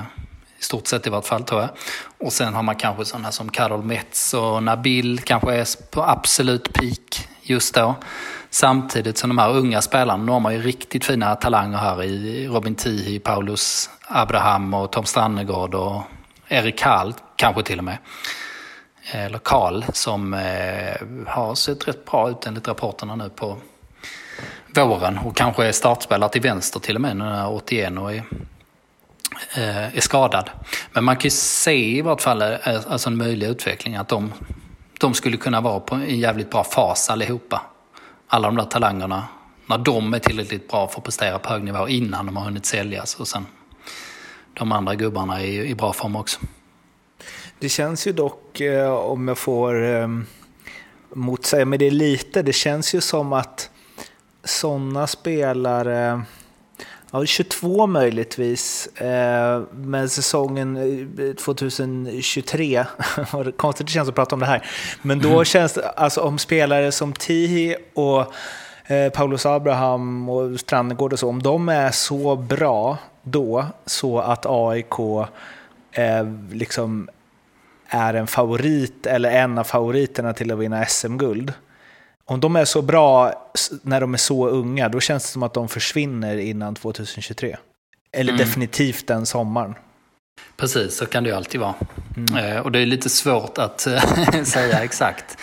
I 0.58 0.62
stort 0.62 0.86
sett 0.86 1.06
i 1.06 1.10
vart 1.10 1.26
fall 1.26 1.44
tror 1.44 1.60
jag. 1.60 1.70
Och 2.18 2.32
sen 2.32 2.54
har 2.54 2.62
man 2.62 2.76
kanske 2.76 3.04
sådana 3.04 3.32
som 3.32 3.48
Karol 3.48 3.82
Metz 3.82 4.34
och 4.34 4.62
Nabil 4.62 5.20
kanske 5.20 5.54
är 5.54 5.90
på 5.90 6.02
absolut 6.02 6.72
peak 6.72 7.28
just 7.42 7.74
då. 7.74 7.94
Samtidigt 8.50 9.18
som 9.18 9.30
de 9.30 9.38
här 9.38 9.56
unga 9.56 9.82
spelarna, 9.82 10.24
nu 10.24 10.32
har 10.32 10.40
man 10.40 10.54
ju 10.54 10.62
riktigt 10.62 11.04
fina 11.04 11.36
talanger 11.36 11.78
här 11.78 12.02
i 12.02 12.48
Robin 12.48 12.74
Tihi, 12.74 13.18
Paulus 13.18 13.90
Abraham 14.08 14.74
och 14.74 14.92
Tom 14.92 15.04
Strannegård 15.04 15.74
och 15.74 16.02
Erik 16.48 16.78
Karl 16.78 17.12
kanske 17.36 17.62
till 17.62 17.78
och 17.78 17.84
med. 17.84 17.98
Eller 19.12 19.38
Karl 19.38 19.84
som 19.92 20.34
eh, 20.34 20.94
har 21.26 21.54
sett 21.54 21.88
rätt 21.88 22.04
bra 22.04 22.30
ut 22.30 22.46
enligt 22.46 22.68
rapporterna 22.68 23.16
nu 23.16 23.30
på 23.30 23.58
våren 24.76 25.18
och 25.18 25.36
kanske 25.36 25.66
är 25.66 25.72
startspelare 25.72 26.30
till 26.30 26.42
vänster 26.42 26.80
till 26.80 26.94
och 26.94 27.00
med 27.00 27.16
när 27.16 27.52
81 27.52 27.98
och 27.98 28.12
är, 28.12 28.24
eh, 29.56 29.96
är 29.96 30.00
skadad. 30.00 30.50
Men 30.92 31.04
man 31.04 31.16
kan 31.16 31.24
ju 31.24 31.30
se 31.30 31.96
i 31.98 32.02
vart 32.02 32.20
fall 32.20 32.42
eh, 32.42 32.58
alltså 32.64 33.08
en 33.08 33.16
möjlig 33.16 33.46
utveckling 33.46 33.96
att 33.96 34.08
de, 34.08 34.32
de 35.00 35.14
skulle 35.14 35.36
kunna 35.36 35.60
vara 35.60 35.80
på 35.80 35.94
en 35.94 36.18
jävligt 36.18 36.50
bra 36.50 36.64
fas 36.64 37.10
allihopa. 37.10 37.62
Alla 38.28 38.48
de 38.48 38.56
där 38.56 38.64
talangerna, 38.64 39.28
när 39.66 39.78
de 39.78 40.14
är 40.14 40.18
tillräckligt 40.18 40.68
bra 40.68 40.88
för 40.88 40.98
att 40.98 41.04
prestera 41.04 41.38
på 41.38 41.48
hög 41.48 41.62
nivå 41.62 41.88
innan 41.88 42.26
de 42.26 42.36
har 42.36 42.44
hunnit 42.44 42.66
säljas 42.66 43.14
och 43.14 43.28
sen 43.28 43.46
de 44.58 44.72
andra 44.72 44.94
gubbarna 44.94 45.40
är 45.40 45.44
i, 45.44 45.68
i 45.68 45.74
bra 45.74 45.92
form 45.92 46.16
också. 46.16 46.40
Det 47.58 47.68
känns 47.68 48.06
ju 48.06 48.12
dock, 48.12 48.60
eh, 48.60 48.92
om 48.92 49.28
jag 49.28 49.38
får 49.38 49.84
eh, 49.84 50.08
motsäga 51.14 51.64
mig 51.64 51.78
det 51.78 51.90
lite, 51.90 52.42
det 52.42 52.52
känns 52.52 52.94
ju 52.94 53.00
som 53.00 53.32
att 53.32 53.70
sådana 54.44 55.06
spelare, 55.06 56.22
ja 57.10 57.26
22 57.26 57.86
möjligtvis, 57.86 58.86
eh, 58.86 59.62
men 59.72 60.08
säsongen 60.08 60.76
eh, 60.76 61.34
2023, 61.34 62.84
vad 63.32 63.56
konstigt 63.56 63.86
det 63.86 63.92
känns 63.92 64.08
att 64.08 64.14
prata 64.14 64.34
om 64.34 64.40
det 64.40 64.46
här, 64.46 64.66
men 65.02 65.18
då 65.18 65.44
känns 65.44 65.72
det, 65.72 65.88
alltså 65.88 66.20
om 66.20 66.38
spelare 66.38 66.92
som 66.92 67.12
Tihi 67.12 67.76
och 67.94 68.32
eh, 68.86 69.12
Paulus 69.12 69.46
Abraham 69.46 70.28
och 70.28 70.60
Strandegård 70.60 71.12
och 71.12 71.18
så, 71.18 71.28
om 71.28 71.42
de 71.42 71.68
är 71.68 71.90
så 71.90 72.36
bra 72.36 72.98
då 73.30 73.66
så 73.86 74.18
att 74.18 74.46
AIK 74.46 74.98
eh, 75.92 76.26
liksom 76.52 77.08
är 77.86 78.14
en 78.14 78.26
favorit 78.26 79.06
eller 79.06 79.30
en 79.30 79.58
av 79.58 79.64
favoriterna 79.64 80.32
till 80.32 80.52
att 80.52 80.58
vinna 80.58 80.86
SM-guld. 80.86 81.52
Om 82.24 82.40
de 82.40 82.56
är 82.56 82.64
så 82.64 82.82
bra 82.82 83.32
när 83.82 84.00
de 84.00 84.14
är 84.14 84.18
så 84.18 84.48
unga, 84.48 84.88
då 84.88 85.00
känns 85.00 85.22
det 85.22 85.28
som 85.28 85.42
att 85.42 85.54
de 85.54 85.68
försvinner 85.68 86.36
innan 86.36 86.74
2023. 86.74 87.56
Eller 88.12 88.32
mm. 88.32 88.46
definitivt 88.46 89.06
den 89.06 89.26
sommaren. 89.26 89.74
Precis, 90.56 90.96
så 90.96 91.06
kan 91.06 91.24
det 91.24 91.30
ju 91.30 91.36
alltid 91.36 91.60
vara. 91.60 91.74
Mm. 92.16 92.56
Eh, 92.56 92.60
och 92.60 92.72
det 92.72 92.78
är 92.78 92.86
lite 92.86 93.08
svårt 93.08 93.58
att 93.58 93.80
säga 94.44 94.78
exakt 94.78 95.38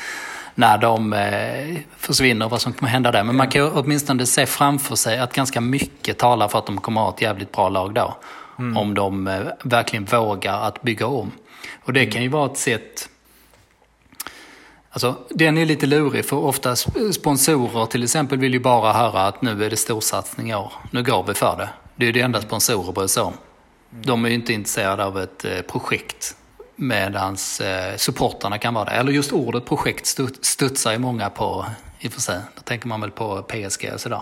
när 0.56 0.78
de 0.78 1.14
eh, 1.14 1.78
försvinner, 1.98 2.50
vad 2.50 2.62
som 2.62 2.74
kommer 2.74 2.92
hända 2.92 3.12
där. 3.12 3.24
Men 3.24 3.36
man 3.36 3.48
kan 3.48 3.72
åtminstone 3.72 4.26
se 4.26 4.46
framför 4.46 4.96
sig 4.96 5.20
att 5.20 5.34
ganska 5.34 5.62
mycket 5.62 6.18
talar 6.18 6.48
för 6.48 6.60
att 6.60 6.66
de 6.66 6.82
kommer 6.82 7.02
att 7.02 7.08
ha 7.08 7.16
ett 7.16 7.22
jävligt 7.22 7.52
bra 7.52 7.70
lag 7.70 7.94
då. 7.94 8.18
Mm. 8.60 8.78
Om 8.78 8.94
de 8.94 9.28
eh, 9.28 9.40
verkligen 9.64 10.06
vågar 10.06 10.62
att 10.62 10.82
bygga 10.82 11.08
om. 11.08 11.32
Och 11.84 11.94
det 11.94 12.06
kan 12.06 12.24
ju 12.24 12.30
vara 12.30 12.52
ett 12.52 12.58
sätt 12.58 13.10
Alltså, 14.96 15.16
den 15.30 15.58
är 15.58 15.66
lite 15.66 15.86
lurig 15.86 16.26
för 16.26 16.38
ofta 16.38 16.76
sponsorer 17.14 17.86
till 17.86 18.04
exempel 18.04 18.38
vill 18.38 18.54
ju 18.54 18.60
bara 18.60 18.94
höra 18.94 19.28
att 19.28 19.42
nu 19.42 19.66
är 19.66 19.70
det 19.70 19.78
storsatsning 19.78 20.50
i 20.50 20.56
år. 20.56 20.74
Nu 20.92 21.04
går 21.04 21.24
vi 21.24 21.34
för 21.34 21.58
det. 21.58 21.70
Det 21.96 22.04
är 22.04 22.08
ju 22.08 22.12
det 22.12 22.22
enda 22.22 22.42
sponsorer 22.42 22.92
bryr 22.92 23.08
sig 23.08 23.24
om. 23.24 23.34
De 23.90 24.26
är 24.26 24.30
ju 24.30 24.36
inte 24.36 24.54
intresserade 24.54 25.06
av 25.06 25.20
ett 25.20 25.46
eh, 25.46 25.62
projekt 25.62 26.36
medan 26.76 27.38
eh, 27.62 27.98
supportarna 27.98 28.58
kan 28.58 28.74
vara 28.74 28.86
det. 28.86 28.92
Eller 28.92 29.12
just 29.12 29.32
ordet 29.32 29.66
projekt 29.66 30.18
studsar 30.42 30.92
ju 30.92 30.98
många 30.98 31.30
på 31.30 31.66
i 32.00 32.08
och 32.08 32.14
för 32.14 32.22
sig. 32.22 32.40
Då 32.56 32.62
tänker 32.62 32.88
man 32.88 33.02
väl 33.02 33.12
på 33.12 33.42
PSG 33.42 33.92
och 33.94 34.02
sådär. 34.02 34.22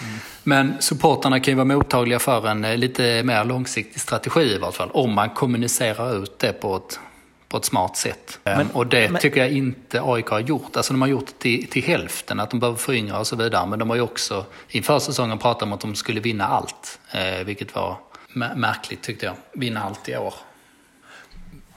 Mm. 0.00 0.18
Men 0.42 0.74
supportarna 0.80 1.40
kan 1.40 1.52
ju 1.52 1.56
vara 1.56 1.64
mottagliga 1.64 2.18
för 2.18 2.48
en 2.48 2.64
eh, 2.64 2.76
lite 2.76 3.22
mer 3.22 3.44
långsiktig 3.44 4.00
strategi 4.00 4.40
i 4.40 4.58
vart 4.58 4.74
fall. 4.74 4.90
Om 4.92 5.14
man 5.14 5.30
kommunicerar 5.30 6.22
ut 6.22 6.38
det 6.38 6.52
på 6.52 6.76
ett, 6.76 7.00
på 7.48 7.56
ett 7.56 7.64
smart 7.64 7.96
sätt. 7.96 8.38
Men, 8.44 8.70
och 8.70 8.86
det 8.86 9.10
men, 9.10 9.20
tycker 9.20 9.40
jag 9.40 9.50
inte 9.50 10.02
AIK 10.04 10.26
har 10.26 10.40
gjort. 10.40 10.76
Alltså 10.76 10.92
de 10.92 11.02
har 11.02 11.08
gjort 11.08 11.26
det 11.26 11.38
till, 11.38 11.66
till 11.66 11.82
hälften, 11.82 12.40
att 12.40 12.50
de 12.50 12.60
behöver 12.60 12.78
föryngra 12.78 13.18
och 13.18 13.26
så 13.26 13.36
vidare. 13.36 13.66
Men 13.66 13.78
de 13.78 13.90
har 13.90 13.96
ju 13.96 14.02
också 14.02 14.44
inför 14.68 14.98
säsongen 14.98 15.38
pratat 15.38 15.62
om 15.62 15.72
att 15.72 15.80
de 15.80 15.94
skulle 15.94 16.20
vinna 16.20 16.46
allt. 16.46 17.00
Eh, 17.10 17.44
vilket 17.44 17.74
var 17.74 17.96
märkligt 18.56 19.02
tyckte 19.02 19.26
jag. 19.26 19.34
Vinna 19.52 19.82
allt 19.82 20.08
i 20.08 20.16
år. 20.16 20.34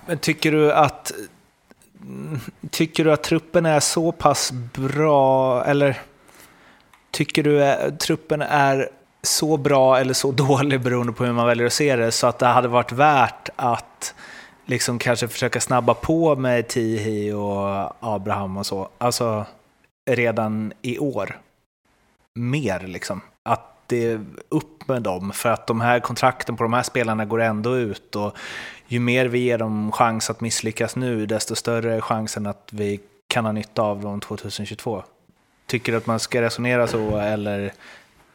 Men 0.05 0.17
tycker 0.17 0.51
du 0.51 0.71
att 0.71 1.11
Tycker 2.69 3.03
du 3.05 3.13
att 3.13 3.23
truppen 3.23 3.65
är 3.65 3.79
så 3.79 4.11
pass 4.11 4.51
bra, 4.73 5.63
eller 5.65 6.01
tycker 7.11 7.43
du 7.43 7.63
att 7.63 7.99
truppen 7.99 8.41
är 8.41 8.89
så 9.21 9.57
bra 9.57 9.99
eller 9.99 10.13
så 10.13 10.31
dålig 10.47 10.81
beroende 10.81 11.13
på 11.13 11.25
hur 11.25 11.33
man 11.33 11.47
väljer 11.47 11.65
att 11.67 11.73
se 11.73 11.95
det, 11.95 12.11
så 12.11 12.27
att 12.27 12.39
det 12.39 12.45
hade 12.45 12.67
varit 12.67 12.91
värt 12.91 13.49
att 13.55 14.15
liksom 14.65 14.99
kanske 14.99 15.27
försöka 15.27 15.59
snabba 15.59 15.93
på 15.93 16.35
med 16.35 16.67
Tihi 16.67 17.31
och 17.31 17.95
Abraham 17.99 18.57
och 18.57 18.65
så, 18.65 18.89
alltså 18.97 19.45
redan 20.05 20.73
i 20.81 20.99
år? 20.99 21.39
Mer 22.33 22.79
liksom. 22.79 23.21
Att 23.43 23.72
alltid 23.93 24.25
upp 24.49 24.87
med 24.87 25.01
dem, 25.01 25.31
för 25.31 25.49
att 25.49 25.67
de 25.67 25.81
här 25.81 25.99
kontrakten 25.99 26.57
på 26.57 26.63
de 26.63 26.73
här 26.73 26.83
spelarna 26.83 27.25
går 27.25 27.41
ändå 27.41 27.77
ut 27.77 28.15
och 28.15 28.37
ju 28.87 28.99
mer 28.99 29.25
vi 29.25 29.39
ger 29.39 29.57
dem 29.57 29.91
chans 29.91 30.29
att 30.29 30.41
misslyckas 30.41 30.95
nu, 30.95 31.25
desto 31.25 31.55
större 31.55 31.95
är 31.95 32.01
chansen 32.01 32.47
att 32.47 32.69
vi 32.71 32.99
kan 33.27 33.45
ha 33.45 33.51
nytta 33.51 33.81
av 33.81 34.01
dem 34.01 34.19
2022. 34.19 35.03
Tycker 35.65 35.91
du 35.91 35.97
att 35.97 36.07
man 36.07 36.19
ska 36.19 36.41
resonera 36.41 36.87
så 36.87 37.17
eller 37.17 37.73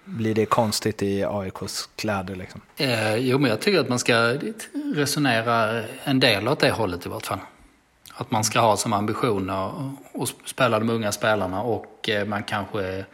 blir 0.04 0.34
det 0.34 0.46
konstigt 0.46 1.02
i 1.02 1.24
AIKs 1.24 1.88
kläder? 1.96 2.36
Liksom? 2.36 2.60
Eh, 2.76 3.16
jo, 3.16 3.38
men 3.38 3.50
jag 3.50 3.60
tycker 3.60 3.80
att 3.80 3.88
man 3.88 3.98
ska 3.98 4.34
resonera 4.94 5.84
en 6.04 6.20
del 6.20 6.48
åt 6.48 6.60
det 6.60 6.70
hållet 6.70 7.06
i 7.06 7.08
vart 7.08 7.26
fall. 7.26 7.38
Att 8.14 8.30
man 8.30 8.44
ska 8.44 8.60
ha 8.60 8.76
som 8.76 8.92
ambition 8.92 9.50
att 9.50 10.34
spela 10.44 10.78
de 10.78 10.90
unga 10.90 11.12
spelarna 11.12 11.62
och 11.62 12.08
eh, 12.08 12.26
man 12.26 12.42
kanske 12.42 13.04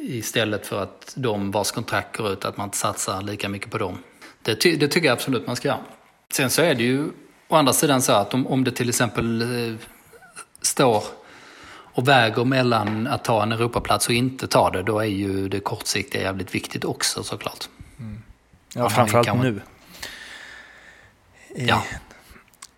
istället 0.00 0.66
för 0.66 0.82
att 0.82 1.12
de 1.16 1.50
vars 1.50 1.70
kontrakt 1.70 2.16
går 2.16 2.32
ut, 2.32 2.44
att 2.44 2.56
man 2.56 2.66
inte 2.66 2.76
satsar 2.76 3.22
lika 3.22 3.48
mycket 3.48 3.70
på 3.70 3.78
dem. 3.78 3.98
Det, 4.42 4.54
ty 4.54 4.76
det 4.76 4.88
tycker 4.88 5.06
jag 5.06 5.12
absolut 5.12 5.46
man 5.46 5.56
ska 5.56 5.68
göra. 5.68 5.80
Sen 6.32 6.50
så 6.50 6.62
är 6.62 6.74
det 6.74 6.82
ju 6.82 7.08
å 7.48 7.56
andra 7.56 7.72
sidan 7.72 8.02
så 8.02 8.12
att 8.12 8.34
om, 8.34 8.46
om 8.46 8.64
det 8.64 8.70
till 8.70 8.88
exempel 8.88 9.42
eh, 9.42 9.74
står 10.60 11.04
och 11.92 12.08
väger 12.08 12.44
mellan 12.44 13.06
att 13.06 13.24
ta 13.24 13.42
en 13.42 13.52
Europaplats 13.52 14.08
och 14.08 14.14
inte 14.14 14.46
ta 14.46 14.70
det, 14.70 14.82
då 14.82 14.98
är 14.98 15.04
ju 15.04 15.48
det 15.48 15.60
kortsiktiga 15.60 16.22
jävligt 16.22 16.54
viktigt 16.54 16.84
också 16.84 17.22
såklart. 17.22 17.68
Mm. 17.98 18.22
Ja, 18.74 18.90
framförallt 18.90 19.26
kanske... 19.26 19.48
nu. 19.48 19.60
I 21.48 21.66
ja. 21.66 21.82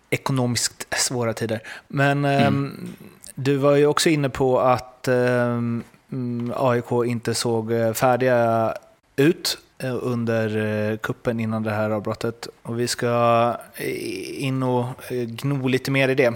ekonomiskt 0.09 0.95
svåra 0.95 1.33
tider. 1.33 1.61
Men 1.87 2.25
mm. 2.25 2.47
um, 2.47 2.95
du 3.35 3.55
var 3.55 3.75
ju 3.75 3.85
också 3.85 4.09
inne 4.09 4.29
på 4.29 4.59
att 4.59 5.07
Mm, 6.13 6.53
AIK 6.55 6.91
inte 7.05 7.33
såg 7.33 7.71
eh, 7.71 7.93
färdiga 7.93 8.73
ut 9.15 9.57
eh, 9.77 9.97
under 10.01 10.57
eh, 10.91 10.97
kuppen 10.97 11.39
innan 11.39 11.63
det 11.63 11.71
här 11.71 11.89
avbrottet. 11.89 12.47
Och 12.61 12.79
vi 12.79 12.87
ska 12.87 13.55
in 14.27 14.63
och 14.63 14.85
gno 15.09 15.67
lite 15.67 15.91
mer 15.91 16.09
i 16.09 16.15
det. 16.15 16.33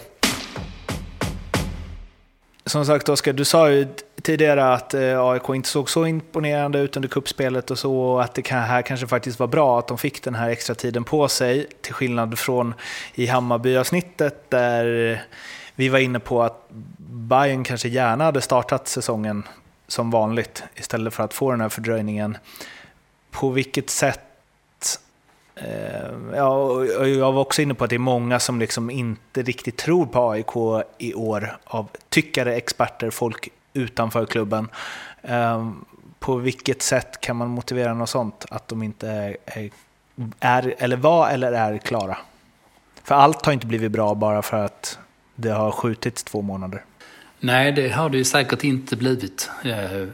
Som 2.65 2.85
sagt 2.85 3.09
Oskar, 3.09 3.33
du 3.33 3.45
sa 3.45 3.69
ju 3.69 3.87
tidigare 4.21 4.73
att 4.73 4.93
AIK 4.93 5.49
inte 5.49 5.69
såg 5.69 5.89
så 5.89 6.05
imponerande 6.05 6.79
ut 6.79 6.95
under 6.95 7.09
kuppspelet 7.09 7.71
och 7.71 7.79
så, 7.79 7.97
och 7.97 8.23
att 8.23 8.33
det 8.33 8.51
här 8.51 8.81
kanske 8.81 9.07
faktiskt 9.07 9.39
var 9.39 9.47
bra 9.47 9.79
att 9.79 9.87
de 9.87 9.97
fick 9.97 10.23
den 10.23 10.35
här 10.35 10.49
extra 10.49 10.75
tiden 10.75 11.03
på 11.03 11.27
sig, 11.27 11.67
till 11.81 11.93
skillnad 11.93 12.39
från 12.39 12.73
i 13.13 13.25
Hammarby-avsnittet 13.25 14.49
där 14.49 15.21
vi 15.75 15.89
var 15.89 15.99
inne 15.99 16.19
på 16.19 16.43
att 16.43 16.69
Bayern 16.97 17.63
kanske 17.63 17.89
gärna 17.89 18.23
hade 18.23 18.41
startat 18.41 18.87
säsongen 18.87 19.43
som 19.87 20.11
vanligt 20.11 20.63
istället 20.75 21.13
för 21.13 21.23
att 21.23 21.33
få 21.33 21.51
den 21.51 21.61
här 21.61 21.69
fördröjningen 21.69 22.37
på 23.31 23.49
vilket 23.49 23.89
sätt 23.89 24.99
eh, 25.55 26.35
Ja, 26.35 26.85
jag 26.85 27.31
var 27.31 27.41
också 27.41 27.61
inne 27.61 27.73
på 27.73 27.83
att 27.83 27.89
det 27.89 27.95
är 27.95 27.99
många 27.99 28.39
som 28.39 28.59
liksom 28.59 28.89
inte 28.89 29.41
riktigt 29.43 29.77
tror 29.77 30.05
på 30.05 30.29
AIK 30.29 30.83
i 30.97 31.13
år 31.13 31.57
av 31.63 31.89
tyckare, 32.09 32.55
experter, 32.55 33.09
folk 33.09 33.49
utanför 33.73 34.25
klubben. 34.25 34.69
Eh, 35.21 35.71
på 36.19 36.35
vilket 36.35 36.81
sätt 36.81 37.21
kan 37.21 37.35
man 37.35 37.49
motivera 37.49 37.93
något 37.93 38.09
sånt? 38.09 38.45
Att 38.49 38.67
de 38.67 38.83
inte 38.83 39.09
är, 39.45 39.69
är 40.39 40.75
eller 40.77 40.97
var 40.97 41.29
eller 41.29 41.51
är 41.51 41.77
klara? 41.77 42.17
För 43.03 43.15
allt 43.15 43.45
har 43.45 43.53
inte 43.53 43.67
blivit 43.67 43.91
bra 43.91 44.15
bara 44.15 44.41
för 44.41 44.57
att 44.57 44.99
det 45.35 45.49
har 45.49 45.71
skjutits 45.71 46.23
två 46.23 46.41
månader. 46.41 46.83
Nej, 47.39 47.71
det 47.71 47.89
har 47.89 48.09
det 48.09 48.17
ju 48.17 48.23
säkert 48.23 48.63
inte 48.63 48.95
blivit. 48.95 49.49
Eh, 49.63 50.07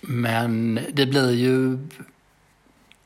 men 0.00 0.80
det 0.92 1.06
blir 1.06 1.32
ju... 1.32 1.78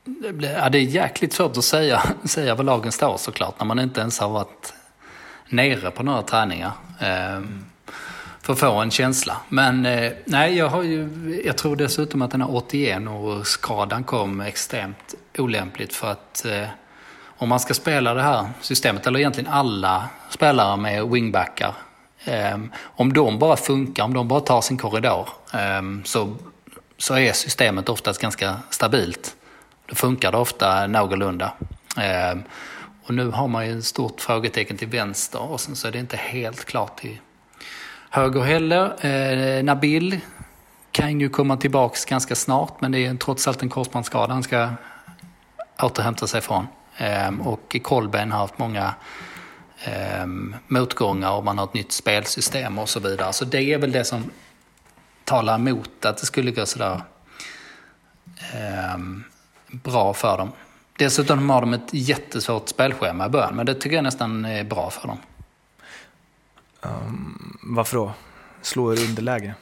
Det, 0.04 0.32
blir, 0.32 0.50
ja, 0.50 0.68
det 0.68 0.78
är 0.78 0.82
jäkligt 0.82 1.32
svårt 1.32 1.56
att 1.56 1.64
säga, 1.64 2.02
säga 2.24 2.54
var 2.54 2.64
lagen 2.64 2.92
står 2.92 3.16
såklart 3.16 3.58
när 3.58 3.66
man 3.66 3.78
inte 3.78 4.00
ens 4.00 4.18
har 4.18 4.28
varit 4.28 4.74
nere 5.48 5.90
på 5.90 6.02
några 6.02 6.22
träningar. 6.22 6.72
Eh, 7.00 7.40
för 8.42 8.52
att 8.52 8.58
få 8.58 8.72
en 8.72 8.90
känsla. 8.90 9.36
Men 9.48 9.86
eh, 9.86 10.12
nej, 10.24 10.56
jag, 10.56 10.68
har 10.68 10.82
ju, 10.82 11.08
jag 11.44 11.58
tror 11.58 11.76
dessutom 11.76 12.22
att 12.22 12.30
den 12.30 12.40
här 12.40 12.56
81 12.56 13.02
och 13.08 13.46
skadan 13.46 14.04
kom 14.04 14.40
extremt 14.40 15.14
olämpligt 15.38 15.94
för 15.94 16.10
att 16.10 16.46
om 17.26 17.48
man 17.48 17.60
ska 17.60 17.74
spela 17.74 18.14
det 18.14 18.22
här 18.22 18.50
systemet, 18.60 19.06
eller 19.06 19.18
egentligen 19.18 19.52
alla 19.52 20.08
spelare 20.30 20.76
med 20.76 21.08
wingbackar, 21.08 21.74
Ehm, 22.24 22.72
om 22.82 23.12
de 23.12 23.38
bara 23.38 23.56
funkar, 23.56 24.04
om 24.04 24.14
de 24.14 24.28
bara 24.28 24.40
tar 24.40 24.60
sin 24.60 24.78
korridor, 24.78 25.28
ehm, 25.52 26.02
så 26.04 26.36
så 26.98 27.14
är 27.14 27.32
systemet 27.32 27.88
oftast 27.88 28.20
ganska 28.20 28.56
stabilt. 28.70 29.36
Då 29.86 29.94
funkar 29.94 30.32
det 30.32 30.38
ofta 30.38 30.86
någorlunda. 30.86 31.52
Ehm, 31.96 32.42
och 33.04 33.14
nu 33.14 33.30
har 33.30 33.48
man 33.48 33.66
ju 33.66 33.78
ett 33.78 33.84
stort 33.84 34.20
frågetecken 34.20 34.76
till 34.76 34.88
vänster 34.88 35.42
och 35.42 35.60
sen 35.60 35.76
så 35.76 35.88
är 35.88 35.92
det 35.92 35.98
inte 35.98 36.16
helt 36.16 36.64
klart 36.64 37.00
till 37.00 37.18
höger 38.10 38.40
heller. 38.40 39.62
Nabil 39.62 40.20
kan 40.92 41.20
ju 41.20 41.28
komma 41.28 41.56
tillbaks 41.56 42.04
ganska 42.04 42.34
snart 42.34 42.80
men 42.80 42.92
det 42.92 43.06
är 43.06 43.14
trots 43.14 43.48
allt 43.48 43.62
en 43.62 43.68
korsbandsskada 43.68 44.32
han 44.32 44.42
ska 44.42 44.68
återhämta 45.82 46.26
sig 46.26 46.40
från. 46.40 46.66
Och 47.40 47.76
Kolben 47.82 48.32
har 48.32 48.38
haft 48.38 48.58
många 48.58 48.94
eh, 49.84 50.26
motgångar 50.68 51.32
och 51.32 51.44
man 51.44 51.58
har 51.58 51.64
ett 51.64 51.74
nytt 51.74 51.92
spelsystem 51.92 52.78
och 52.78 52.88
så 52.88 53.00
vidare. 53.00 53.32
Så 53.32 53.44
det 53.44 53.62
är 53.62 53.78
väl 53.78 53.92
det 53.92 54.04
som 54.04 54.30
talar 55.24 55.54
emot 55.54 56.04
att 56.04 56.18
det 56.18 56.26
skulle 56.26 56.50
gå 56.50 56.66
sådär 56.66 57.02
eh, 58.54 58.98
bra 59.70 60.14
för 60.14 60.38
dem. 60.38 60.52
Dessutom 60.98 61.50
har 61.50 61.60
de 61.60 61.74
ett 61.74 61.88
jättesvårt 61.90 62.68
spelschema 62.68 63.26
i 63.26 63.28
början, 63.28 63.56
men 63.56 63.66
det 63.66 63.74
tycker 63.74 63.96
jag 63.96 64.04
nästan 64.04 64.44
är 64.44 64.64
bra 64.64 64.90
för 64.90 65.08
dem. 65.08 65.18
Um, 66.80 67.58
varför 67.62 67.96
då? 67.96 68.12
Slå 68.62 68.92
er 68.92 69.00
underläge? 69.00 69.54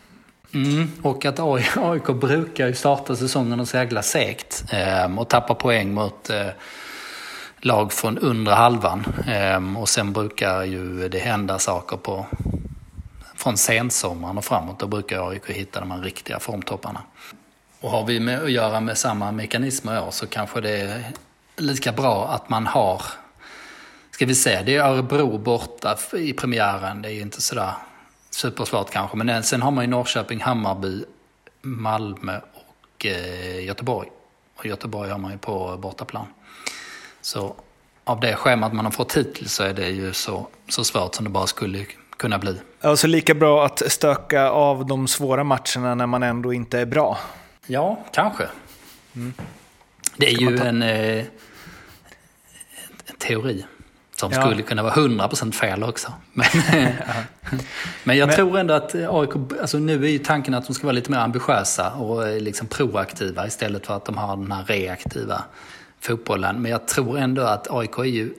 Mm, 0.55 0.93
och 1.03 1.25
att 1.25 1.41
AIK 1.77 2.07
brukar 2.07 2.67
ju 2.67 2.75
starta 2.75 3.17
säsongen 3.17 3.61
och 3.61 3.69
segla 3.69 4.03
segt 4.03 4.65
eh, 4.73 5.19
och 5.19 5.29
tappa 5.29 5.55
poäng 5.55 5.95
mot 5.95 6.31
eh, 6.31 6.47
lag 7.61 7.93
från 7.93 8.19
undre 8.19 8.55
halvan. 8.55 9.05
Ehm, 9.27 9.77
och 9.77 9.89
sen 9.89 10.13
brukar 10.13 10.65
ju 10.65 11.09
det 11.09 11.19
hända 11.19 11.59
saker 11.59 11.97
på 11.97 12.27
från 13.35 13.57
sensommaren 13.57 14.39
och 14.39 14.45
framåt. 14.45 14.79
Då 14.79 14.87
brukar 14.87 15.31
AIK 15.31 15.51
hitta 15.51 15.81
de 15.81 15.91
här 15.91 15.99
riktiga 15.99 16.39
formtopparna. 16.39 17.03
Och 17.81 17.91
har 17.91 18.07
vi 18.07 18.21
med 18.21 18.43
att 18.43 18.51
göra 18.51 18.81
med 18.81 18.99
samma 18.99 19.33
mekanismer 19.33 19.97
i 19.97 20.01
år 20.01 20.11
så 20.11 20.27
kanske 20.27 20.61
det 20.61 20.71
är 20.71 21.05
lika 21.57 21.93
bra 21.93 22.29
att 22.29 22.49
man 22.49 22.67
har 22.67 23.03
Ska 24.21 24.27
vi 24.27 24.35
se, 24.35 24.63
det 24.63 24.77
är 24.77 24.83
Örebro 24.83 25.39
borta 25.39 25.97
i 26.13 26.33
premiären. 26.33 27.03
Det 27.03 27.09
är 27.09 27.13
ju 27.13 27.21
inte 27.21 27.43
sådär 27.43 27.73
supersvårt 28.31 28.91
kanske. 28.91 29.17
Men 29.17 29.43
sen 29.43 29.63
har 29.63 29.71
man 29.71 29.85
ju 29.85 29.91
Norrköping, 29.91 30.41
Hammarby, 30.41 31.05
Malmö 31.63 32.41
och 32.55 33.07
eh, 33.07 33.65
Göteborg. 33.65 34.09
Och 34.57 34.67
Göteborg 34.67 35.11
har 35.11 35.19
man 35.19 35.33
ju 35.33 35.39
på 35.39 35.77
bortaplan. 35.77 36.27
Så 37.23 37.55
av 38.05 38.21
det 38.21 38.35
schemat 38.35 38.73
man 38.73 38.85
har 38.85 38.93
fått 38.93 39.17
hittills 39.17 39.53
så 39.53 39.63
är 39.63 39.75
det 39.75 39.89
ju 39.89 40.13
så, 40.13 40.49
så 40.69 40.85
svårt 40.85 41.15
som 41.15 41.25
det 41.25 41.31
bara 41.31 41.47
skulle 41.47 41.87
kunna 42.17 42.39
bli. 42.39 42.61
Alltså 42.81 43.07
lika 43.07 43.35
bra 43.35 43.67
att 43.67 43.83
stöka 43.93 44.49
av 44.49 44.87
de 44.87 45.09
svåra 45.09 45.45
matcherna 45.45 45.95
när 45.95 46.07
man 46.07 46.23
ändå 46.23 46.53
inte 46.53 46.79
är 46.79 46.87
bra. 46.87 47.19
Ja, 47.67 48.05
kanske. 48.13 48.45
Mm. 49.15 49.35
Det 50.17 50.27
är 50.27 50.41
ju 50.41 50.59
en, 50.59 50.83
eh, 50.83 51.25
teori. 53.19 53.67
Som 54.17 54.33
ja. 54.33 54.41
skulle 54.41 54.63
kunna 54.63 54.83
vara 54.83 54.95
100% 54.95 55.53
fel 55.53 55.83
också. 55.83 56.13
Men, 56.33 56.47
men 58.05 58.17
jag 58.17 58.27
men, 58.27 58.37
tror 58.37 58.59
ändå 58.59 58.75
att 58.75 58.95
AIK, 58.95 59.31
alltså 59.61 59.79
nu 59.79 60.05
är 60.05 60.09
ju 60.09 60.19
tanken 60.19 60.55
att 60.55 60.67
de 60.67 60.75
ska 60.75 60.87
vara 60.87 60.95
lite 60.95 61.11
mer 61.11 61.19
ambitiösa 61.19 61.91
och 61.91 62.29
eh, 62.29 62.41
liksom 62.41 62.67
proaktiva 62.67 63.47
istället 63.47 63.87
för 63.87 63.97
att 63.97 64.05
de 64.05 64.17
har 64.17 64.37
den 64.37 64.53
här 64.53 64.65
reaktiva 64.65 65.45
fotbollen. 66.01 66.63
Men 66.63 66.71
jag 66.71 66.89
tror 66.89 67.19
ändå 67.19 67.43
att 67.43 67.71
AIK 67.71 67.99
är 67.99 68.05
ju, 68.05 68.35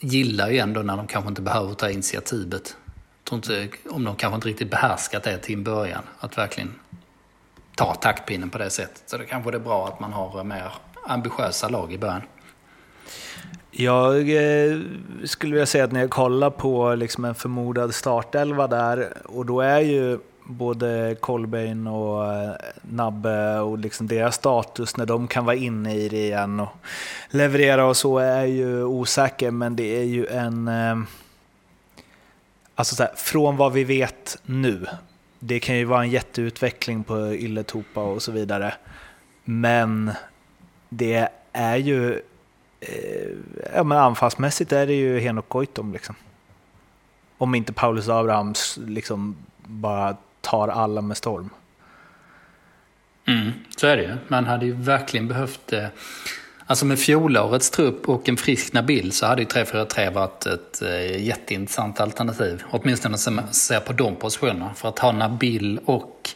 gillar 0.00 0.50
ju 0.50 0.58
ändå 0.58 0.82
när 0.82 0.96
de 0.96 1.06
kanske 1.06 1.28
inte 1.28 1.42
behöver 1.42 1.74
ta 1.74 1.90
initiativet. 1.90 2.76
Inte, 3.32 3.68
om 3.90 4.04
de 4.04 4.16
kanske 4.16 4.34
inte 4.34 4.48
riktigt 4.48 4.70
behärskat 4.70 5.22
det 5.22 5.38
till 5.38 5.54
en 5.54 5.64
början, 5.64 6.02
att 6.20 6.38
verkligen 6.38 6.74
ta 7.76 7.94
taktpinnen 7.94 8.50
på 8.50 8.58
det 8.58 8.70
sättet. 8.70 9.02
Så 9.06 9.16
det 9.16 9.24
kanske 9.24 9.50
det 9.50 9.56
är 9.56 9.60
bra 9.60 9.88
att 9.88 10.00
man 10.00 10.12
har 10.12 10.44
mer 10.44 10.72
ambitiösa 11.06 11.68
lag 11.68 11.92
i 11.92 11.98
början. 11.98 12.22
Jag 13.70 14.16
eh, 14.16 14.78
skulle 15.24 15.52
vilja 15.52 15.66
säga 15.66 15.84
att 15.84 15.92
när 15.92 16.00
jag 16.00 16.10
kollar 16.10 16.50
på 16.50 16.94
liksom 16.94 17.24
en 17.24 17.34
förmodad 17.34 17.94
startelva 17.94 18.66
där, 18.66 19.12
och 19.24 19.46
då 19.46 19.60
är 19.60 19.80
ju 19.80 20.18
både 20.44 21.16
Colbain 21.20 21.86
och 21.86 22.34
eh, 22.34 22.54
Nabbe 22.82 23.58
och 23.58 23.78
liksom 23.78 24.06
deras 24.06 24.34
status 24.34 24.96
när 24.96 25.06
de 25.06 25.28
kan 25.28 25.44
vara 25.44 25.56
inne 25.56 25.94
i 25.94 26.08
det 26.08 26.24
igen 26.24 26.60
och 26.60 26.68
leverera 27.30 27.86
och 27.86 27.96
så 27.96 28.18
är 28.18 28.44
ju 28.44 28.84
osäker, 28.84 29.50
men 29.50 29.76
det 29.76 29.98
är 30.00 30.04
ju 30.04 30.26
en... 30.26 30.68
Eh, 30.68 30.96
alltså 32.74 32.94
så 32.94 33.02
här, 33.02 33.12
från 33.16 33.56
vad 33.56 33.72
vi 33.72 33.84
vet 33.84 34.38
nu, 34.42 34.86
det 35.38 35.60
kan 35.60 35.76
ju 35.76 35.84
vara 35.84 36.02
en 36.02 36.10
jätteutveckling 36.10 37.04
på 37.04 37.34
Ylletopa 37.34 38.02
och 38.02 38.22
så 38.22 38.32
vidare, 38.32 38.74
men 39.44 40.10
det 40.88 41.28
är 41.52 41.76
ju 41.76 42.12
eh, 42.80 43.28
ja, 43.74 43.84
men 43.84 43.98
anfallsmässigt 43.98 44.72
är 44.72 44.86
det 44.86 44.94
ju 44.94 45.18
Henok 45.18 45.48
Goitom. 45.48 45.92
Liksom. 45.92 46.14
Om 47.38 47.54
inte 47.54 47.72
Paulus 47.72 48.08
Abrahams 48.08 48.78
liksom 48.86 49.36
bara 49.66 50.16
tar 50.44 50.68
alla 50.68 51.00
med 51.00 51.16
storm. 51.16 51.50
Mm, 53.26 53.52
så 53.76 53.86
är 53.86 53.96
det 53.96 54.02
ju. 54.02 54.16
Man 54.28 54.46
hade 54.46 54.66
ju 54.66 54.72
verkligen 54.72 55.28
behövt... 55.28 55.72
Eh, 55.72 55.86
alltså 56.66 56.86
med 56.86 56.98
fjolårets 56.98 57.70
trupp 57.70 58.08
och 58.08 58.28
en 58.28 58.36
frisk 58.36 58.72
Nabil 58.72 59.12
så 59.12 59.26
hade 59.26 59.42
ju 59.42 59.48
3-4-3 59.48 60.12
varit 60.12 60.46
ett 60.46 60.82
eh, 60.82 61.24
jätteintressant 61.24 62.00
alternativ. 62.00 62.62
Åtminstone 62.70 63.16
man 63.30 63.52
ser 63.52 63.80
på 63.80 63.92
de 63.92 64.16
positionerna. 64.16 64.74
För 64.74 64.88
att 64.88 64.98
ha 64.98 65.12
Nabil 65.12 65.80
och 65.84 66.30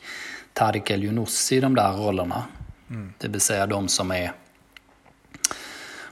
Tarik 0.53 0.91
El 0.91 1.05
i 1.51 1.61
de 1.61 1.75
där 1.75 1.93
rollerna. 1.93 2.45
Mm. 2.91 3.13
Det 3.19 3.29
vill 3.29 3.41
säga 3.41 3.67
de 3.67 3.89
som 3.89 4.11
är 4.11 4.33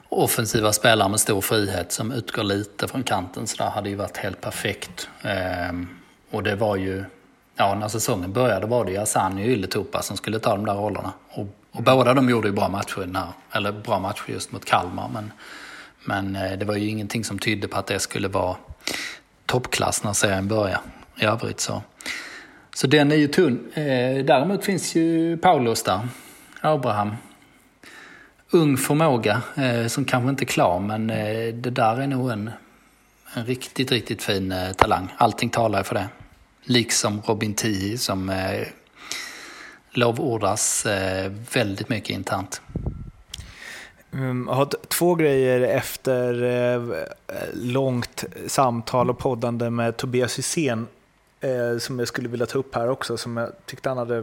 offensiva 0.08 0.72
spelare 0.72 1.08
med 1.08 1.20
stor 1.20 1.40
frihet 1.40 1.92
som 1.92 2.12
utgår 2.12 2.42
lite 2.42 2.88
från 2.88 3.02
kanten 3.02 3.46
så 3.46 3.56
där 3.56 3.70
hade 3.70 3.88
ju 3.88 3.94
varit 3.94 4.16
helt 4.16 4.40
perfekt. 4.40 5.08
Ehm, 5.22 5.88
och 6.30 6.42
det 6.42 6.56
var 6.56 6.76
ju, 6.76 7.04
ja 7.56 7.74
när 7.74 7.88
säsongen 7.88 8.32
började 8.32 8.66
var 8.66 8.84
det 8.84 8.90
ju 8.90 8.98
Asani 8.98 9.44
och 9.44 9.48
Ylätupa 9.48 10.02
som 10.02 10.16
skulle 10.16 10.38
ta 10.38 10.56
de 10.56 10.66
där 10.66 10.74
rollerna. 10.74 11.12
Och, 11.30 11.46
och 11.72 11.82
båda 11.82 12.14
de 12.14 12.30
gjorde 12.30 12.48
ju 12.48 12.54
bra 12.54 12.68
matcher, 12.68 13.14
här, 13.14 13.28
eller 13.52 13.72
bra 13.72 13.98
matcher 13.98 14.24
just 14.26 14.52
mot 14.52 14.64
Kalmar. 14.64 15.10
Men, 15.14 15.32
men 16.04 16.36
eh, 16.36 16.58
det 16.58 16.64
var 16.64 16.76
ju 16.76 16.88
ingenting 16.88 17.24
som 17.24 17.38
tydde 17.38 17.68
på 17.68 17.78
att 17.78 17.86
det 17.86 17.98
skulle 17.98 18.28
vara 18.28 18.56
toppklass 19.46 20.04
när 20.04 20.12
serien 20.12 20.48
började. 20.48 20.80
I 21.20 21.24
övrigt 21.24 21.60
så. 21.60 21.82
Så 22.74 22.86
den 22.86 23.12
är 23.12 23.16
ju 23.16 23.28
tunn. 23.28 23.70
Eh, 23.74 24.24
däremot 24.24 24.64
finns 24.64 24.94
ju 24.94 25.36
Paulus 25.36 25.82
där, 25.82 26.00
Abraham 26.60 27.16
ung 28.50 28.76
förmåga 28.76 29.42
eh, 29.54 29.86
som 29.86 30.04
kanske 30.04 30.30
inte 30.30 30.44
är 30.44 30.46
klar 30.46 30.80
men 30.80 31.06
det 31.62 31.70
där 31.70 32.00
är 32.00 32.06
nog 32.06 32.30
en, 32.30 32.50
en 33.34 33.44
riktigt, 33.44 33.92
riktigt 33.92 34.22
fin 34.22 34.54
talang. 34.76 35.08
Allting 35.16 35.50
talar 35.50 35.78
ju 35.78 35.84
för 35.84 35.94
det. 35.94 36.08
Liksom 36.68 37.22
Robin 37.26 37.54
Tii 37.54 37.98
som 37.98 38.28
eh, 38.28 38.66
lovordas 39.90 40.86
eh, 40.86 41.32
väldigt 41.52 41.88
mycket 41.88 42.10
internt. 42.10 42.60
Mm, 44.12 44.44
jag 44.48 44.54
har 44.54 44.68
två 44.88 45.14
grejer 45.14 45.60
efter 45.60 46.42
eh, 46.42 46.98
långt 47.52 48.24
samtal 48.46 49.10
och 49.10 49.18
poddande 49.18 49.70
med 49.70 49.96
Tobias 49.96 50.38
Hysén 50.38 50.86
eh, 51.40 51.78
som 51.78 51.98
jag 51.98 52.08
skulle 52.08 52.28
vilja 52.28 52.46
ta 52.46 52.58
upp 52.58 52.74
här 52.74 52.88
också, 52.88 53.16
som 53.16 53.36
jag 53.36 53.52
tyckte 53.66 53.88
han 53.88 53.98
hade 53.98 54.18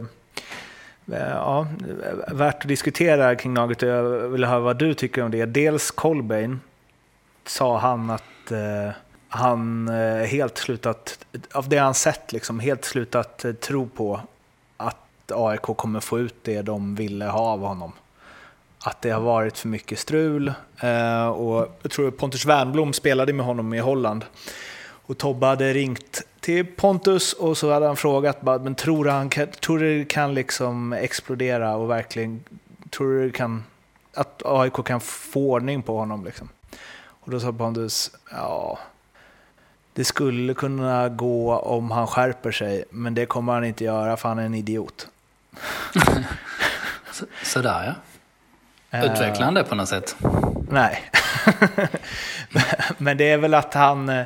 eh, 1.12 1.28
ja, 1.30 1.66
eh, 2.04 2.34
värt 2.34 2.62
att 2.62 2.68
diskutera 2.68 3.36
kring 3.36 3.54
något 3.54 3.82
och 3.82 3.88
jag 3.88 4.28
vill 4.28 4.44
höra 4.44 4.60
vad 4.60 4.78
du 4.78 4.94
tycker 4.94 5.22
om 5.22 5.30
det. 5.30 5.46
Dels 5.46 5.90
Colbain 5.90 6.60
sa 7.46 7.78
han 7.78 8.10
att 8.10 8.50
eh, 8.50 8.90
han 9.34 9.88
eh, 9.88 10.26
helt 10.26 10.58
slutat, 10.58 11.18
av 11.52 11.68
det 11.68 11.76
han 11.76 11.94
sett, 11.94 12.32
liksom, 12.32 12.60
helt 12.60 12.84
slutat 12.84 13.44
eh, 13.44 13.52
tro 13.52 13.88
på 13.88 14.20
att 14.76 15.32
AIK 15.32 15.62
kommer 15.62 16.00
få 16.00 16.18
ut 16.18 16.34
det 16.42 16.62
de 16.62 16.94
ville 16.94 17.24
ha 17.24 17.40
av 17.40 17.60
honom. 17.60 17.92
Att 18.84 19.02
det 19.02 19.10
har 19.10 19.20
varit 19.20 19.58
för 19.58 19.68
mycket 19.68 19.98
strul 19.98 20.52
eh, 20.80 21.26
och 21.26 21.78
jag 21.82 21.90
tror 21.90 22.10
Pontus 22.10 22.46
Wernbloom 22.46 22.92
spelade 22.92 23.32
med 23.32 23.46
honom 23.46 23.74
i 23.74 23.78
Holland 23.78 24.24
och 25.06 25.18
Tobbe 25.18 25.46
hade 25.46 25.72
ringt 25.72 26.22
till 26.40 26.66
Pontus 26.66 27.32
och 27.32 27.58
så 27.58 27.72
hade 27.72 27.86
han 27.86 27.96
frågat, 27.96 28.42
men 28.42 28.74
tror 28.74 29.04
du, 29.04 29.10
han 29.10 29.30
kan, 29.30 29.46
tror 29.46 29.78
du 29.78 29.98
det 29.98 30.04
kan 30.04 30.34
liksom 30.34 30.92
explodera 30.92 31.76
och 31.76 31.90
verkligen, 31.90 32.44
tror 32.90 33.22
du 33.22 33.30
kan, 33.30 33.64
att 34.14 34.42
AIK 34.44 34.84
kan 34.84 35.00
få 35.00 35.50
ordning 35.50 35.82
på 35.82 35.98
honom? 35.98 36.24
Liksom? 36.24 36.48
Och 36.96 37.30
då 37.30 37.40
sa 37.40 37.52
Pontus, 37.52 38.10
ja, 38.30 38.78
det 39.94 40.04
skulle 40.04 40.54
kunna 40.54 41.08
gå 41.08 41.58
om 41.58 41.90
han 41.90 42.06
skärper 42.06 42.52
sig, 42.52 42.84
men 42.90 43.14
det 43.14 43.26
kommer 43.26 43.52
han 43.52 43.64
inte 43.64 43.84
göra 43.84 44.16
för 44.16 44.28
han 44.28 44.38
är 44.38 44.46
en 44.46 44.54
idiot. 44.54 45.08
Sådär 47.42 47.94
ja. 48.90 49.04
Utvecklar 49.04 49.44
han 49.44 49.54
det 49.54 49.64
på 49.64 49.74
något 49.74 49.88
sätt? 49.88 50.16
Nej. 50.70 51.10
men 52.98 53.16
det 53.16 53.30
är 53.30 53.38
väl 53.38 53.54
att 53.54 53.74
han 53.74 54.24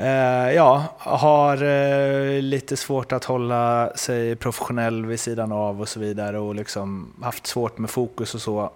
Uh, 0.00 0.52
ja, 0.52 0.84
har 0.98 1.62
uh, 1.62 2.42
lite 2.42 2.76
svårt 2.76 3.12
att 3.12 3.24
hålla 3.24 3.92
sig 3.94 4.36
professionell 4.36 5.06
vid 5.06 5.20
sidan 5.20 5.52
av 5.52 5.80
och 5.80 5.88
så 5.88 6.00
vidare 6.00 6.38
och 6.38 6.54
liksom 6.54 7.14
haft 7.22 7.46
svårt 7.46 7.78
med 7.78 7.90
fokus 7.90 8.34
och 8.34 8.40
så. 8.40 8.70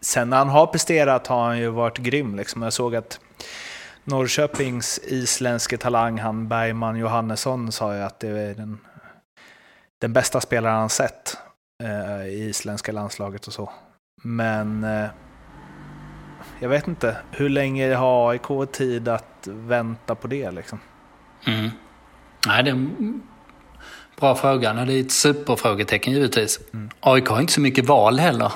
Sen 0.00 0.30
när 0.30 0.36
han 0.36 0.48
har 0.48 0.66
presterat 0.66 1.26
har 1.26 1.44
han 1.44 1.58
ju 1.58 1.68
varit 1.68 1.98
grym. 1.98 2.36
Liksom. 2.36 2.62
Jag 2.62 2.72
såg 2.72 2.96
att 2.96 3.20
Norrköpings 4.08 5.00
isländske 5.04 5.76
talang, 5.76 6.18
han 6.18 6.48
Bergman 6.48 6.96
Johannesson, 6.96 7.72
sa 7.72 7.94
ju 7.94 8.00
att 8.00 8.20
det 8.20 8.28
är 8.28 8.54
den, 8.54 8.78
den 10.00 10.12
bästa 10.12 10.40
spelaren 10.40 10.76
han 10.76 10.90
sett 10.90 11.36
i 12.26 12.48
isländska 12.48 12.92
landslaget 12.92 13.46
och 13.46 13.52
så. 13.52 13.72
Men 14.22 14.86
jag 16.60 16.68
vet 16.68 16.88
inte, 16.88 17.16
hur 17.30 17.48
länge 17.48 17.94
har 17.94 18.30
AIK 18.30 18.72
tid 18.72 19.08
att 19.08 19.46
vänta 19.46 20.14
på 20.14 20.26
det 20.26 20.50
liksom? 20.50 20.80
Mm. 21.46 21.70
Nej, 22.46 22.62
det 22.62 22.70
är 22.70 22.74
en 22.74 23.22
bra 24.20 24.34
fråga. 24.34 24.72
Det 24.72 24.92
är 24.92 25.00
ett 25.00 25.12
superfrågetecken 25.12 26.12
givetvis. 26.12 26.60
Mm. 26.72 26.90
AIK 27.00 27.28
har 27.28 27.40
inte 27.40 27.52
så 27.52 27.60
mycket 27.60 27.86
val 27.86 28.18
heller. 28.18 28.52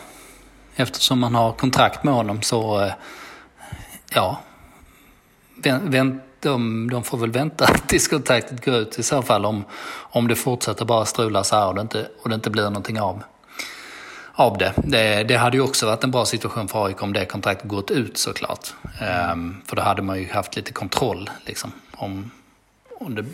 Eftersom 0.76 1.18
man 1.18 1.34
har 1.34 1.52
kontrakt 1.52 2.04
med 2.04 2.14
honom 2.14 2.42
så, 2.42 2.80
eh, 2.80 2.92
ja 4.14 4.40
vänt, 5.66 6.22
de, 6.40 6.90
de 6.90 7.02
får 7.02 7.18
väl 7.18 7.30
vänta 7.30 7.66
tills 7.66 8.08
kontraktet 8.08 8.64
går 8.64 8.74
ut 8.74 8.98
i 8.98 9.02
så 9.02 9.22
fall 9.22 9.46
om, 9.46 9.64
om 9.92 10.28
det 10.28 10.34
fortsätter 10.34 10.84
bara 10.84 11.04
strula 11.04 11.44
så 11.44 11.56
här 11.56 11.68
och 11.68 11.74
det 11.74 11.80
inte, 11.80 12.08
och 12.22 12.28
det 12.28 12.34
inte 12.34 12.50
blir 12.50 12.62
någonting 12.62 13.00
av, 13.00 13.22
av 14.32 14.58
det. 14.58 14.72
det. 14.76 15.24
det. 15.24 15.36
hade 15.36 15.56
ju 15.56 15.62
också 15.62 15.86
varit 15.86 16.04
en 16.04 16.10
bra 16.10 16.24
situation 16.24 16.68
för 16.68 16.86
AIK 16.86 17.02
om 17.02 17.12
det 17.12 17.24
kontraktet 17.24 17.68
gått 17.68 17.90
ut 17.90 18.18
såklart. 18.18 18.74
Um, 19.32 19.62
för 19.66 19.76
då 19.76 19.82
hade 19.82 20.02
man 20.02 20.18
ju 20.18 20.32
haft 20.32 20.56
lite 20.56 20.72
kontroll 20.72 21.30
liksom. 21.46 21.72
Om, 21.92 22.30
om 22.98 23.14
det, 23.14 23.24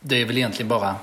det 0.00 0.20
är 0.20 0.24
väl 0.24 0.38
egentligen 0.38 0.68
bara, 0.68 0.94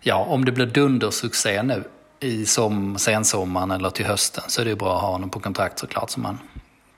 ja 0.00 0.16
om 0.16 0.44
det 0.44 0.52
blir 0.52 0.66
dundersuccé 0.66 1.62
nu 1.62 1.84
i 2.20 2.46
som, 2.46 2.98
sensommaren 2.98 3.70
eller 3.70 3.90
till 3.90 4.06
hösten 4.06 4.44
så 4.48 4.60
är 4.60 4.64
det 4.64 4.70
ju 4.70 4.76
bra 4.76 4.96
att 4.96 5.02
ha 5.02 5.10
honom 5.10 5.30
på 5.30 5.40
kontrakt 5.40 5.78
såklart 5.78 6.10
så 6.10 6.20
man, 6.20 6.38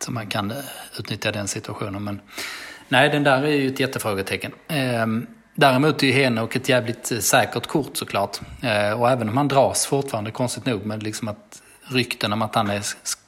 så 0.02 0.12
man 0.12 0.26
kan 0.26 0.50
eh, 0.50 0.56
utnyttja 0.98 1.32
den 1.32 1.48
situationen. 1.48 2.04
Men 2.04 2.20
nej, 2.88 3.08
den 3.08 3.22
där 3.24 3.42
är 3.42 3.56
ju 3.56 3.68
ett 3.68 3.80
jättefrågetecken. 3.80 4.52
Ehm, 4.68 5.26
däremot 5.54 6.02
är 6.02 6.06
ju 6.06 6.12
Henok 6.12 6.56
ett 6.56 6.68
jävligt 6.68 7.12
eh, 7.12 7.18
säkert 7.18 7.66
kort 7.66 7.96
såklart. 7.96 8.40
Eh, 8.62 9.00
och 9.00 9.10
även 9.10 9.28
om 9.28 9.36
han 9.36 9.48
dras 9.48 9.86
fortfarande, 9.86 10.30
konstigt 10.30 10.66
nog, 10.66 10.86
med 10.86 11.02
liksom 11.02 11.28
att 11.28 11.62
rykten 11.84 12.32
om 12.32 12.42
att 12.42 12.54
han 12.54 12.70
är 12.70 12.82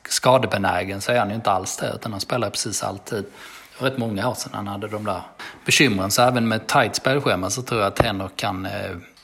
skadebenägen 0.09 1.01
så 1.01 1.13
är 1.13 1.19
han 1.19 1.29
ju 1.29 1.35
inte 1.35 1.51
alls 1.51 1.77
det, 1.77 1.93
utan 1.95 2.13
han 2.13 2.21
spelar 2.21 2.51
precis 2.51 2.83
alltid. 2.83 3.25
Det 3.25 3.83
var 3.83 3.91
rätt 3.91 3.99
många 3.99 4.29
år 4.29 4.35
sedan 4.35 4.51
han 4.55 4.67
hade 4.67 4.89
de 4.89 5.05
där 5.05 5.23
bekymren, 5.65 6.11
så 6.11 6.23
även 6.23 6.49
med 6.49 6.67
tajt 6.67 6.97
spelschema 6.97 7.51
så 7.51 7.63
tror 7.63 7.81
jag 7.81 7.89
att 7.89 8.03
Henok 8.03 8.37
kan 8.37 8.69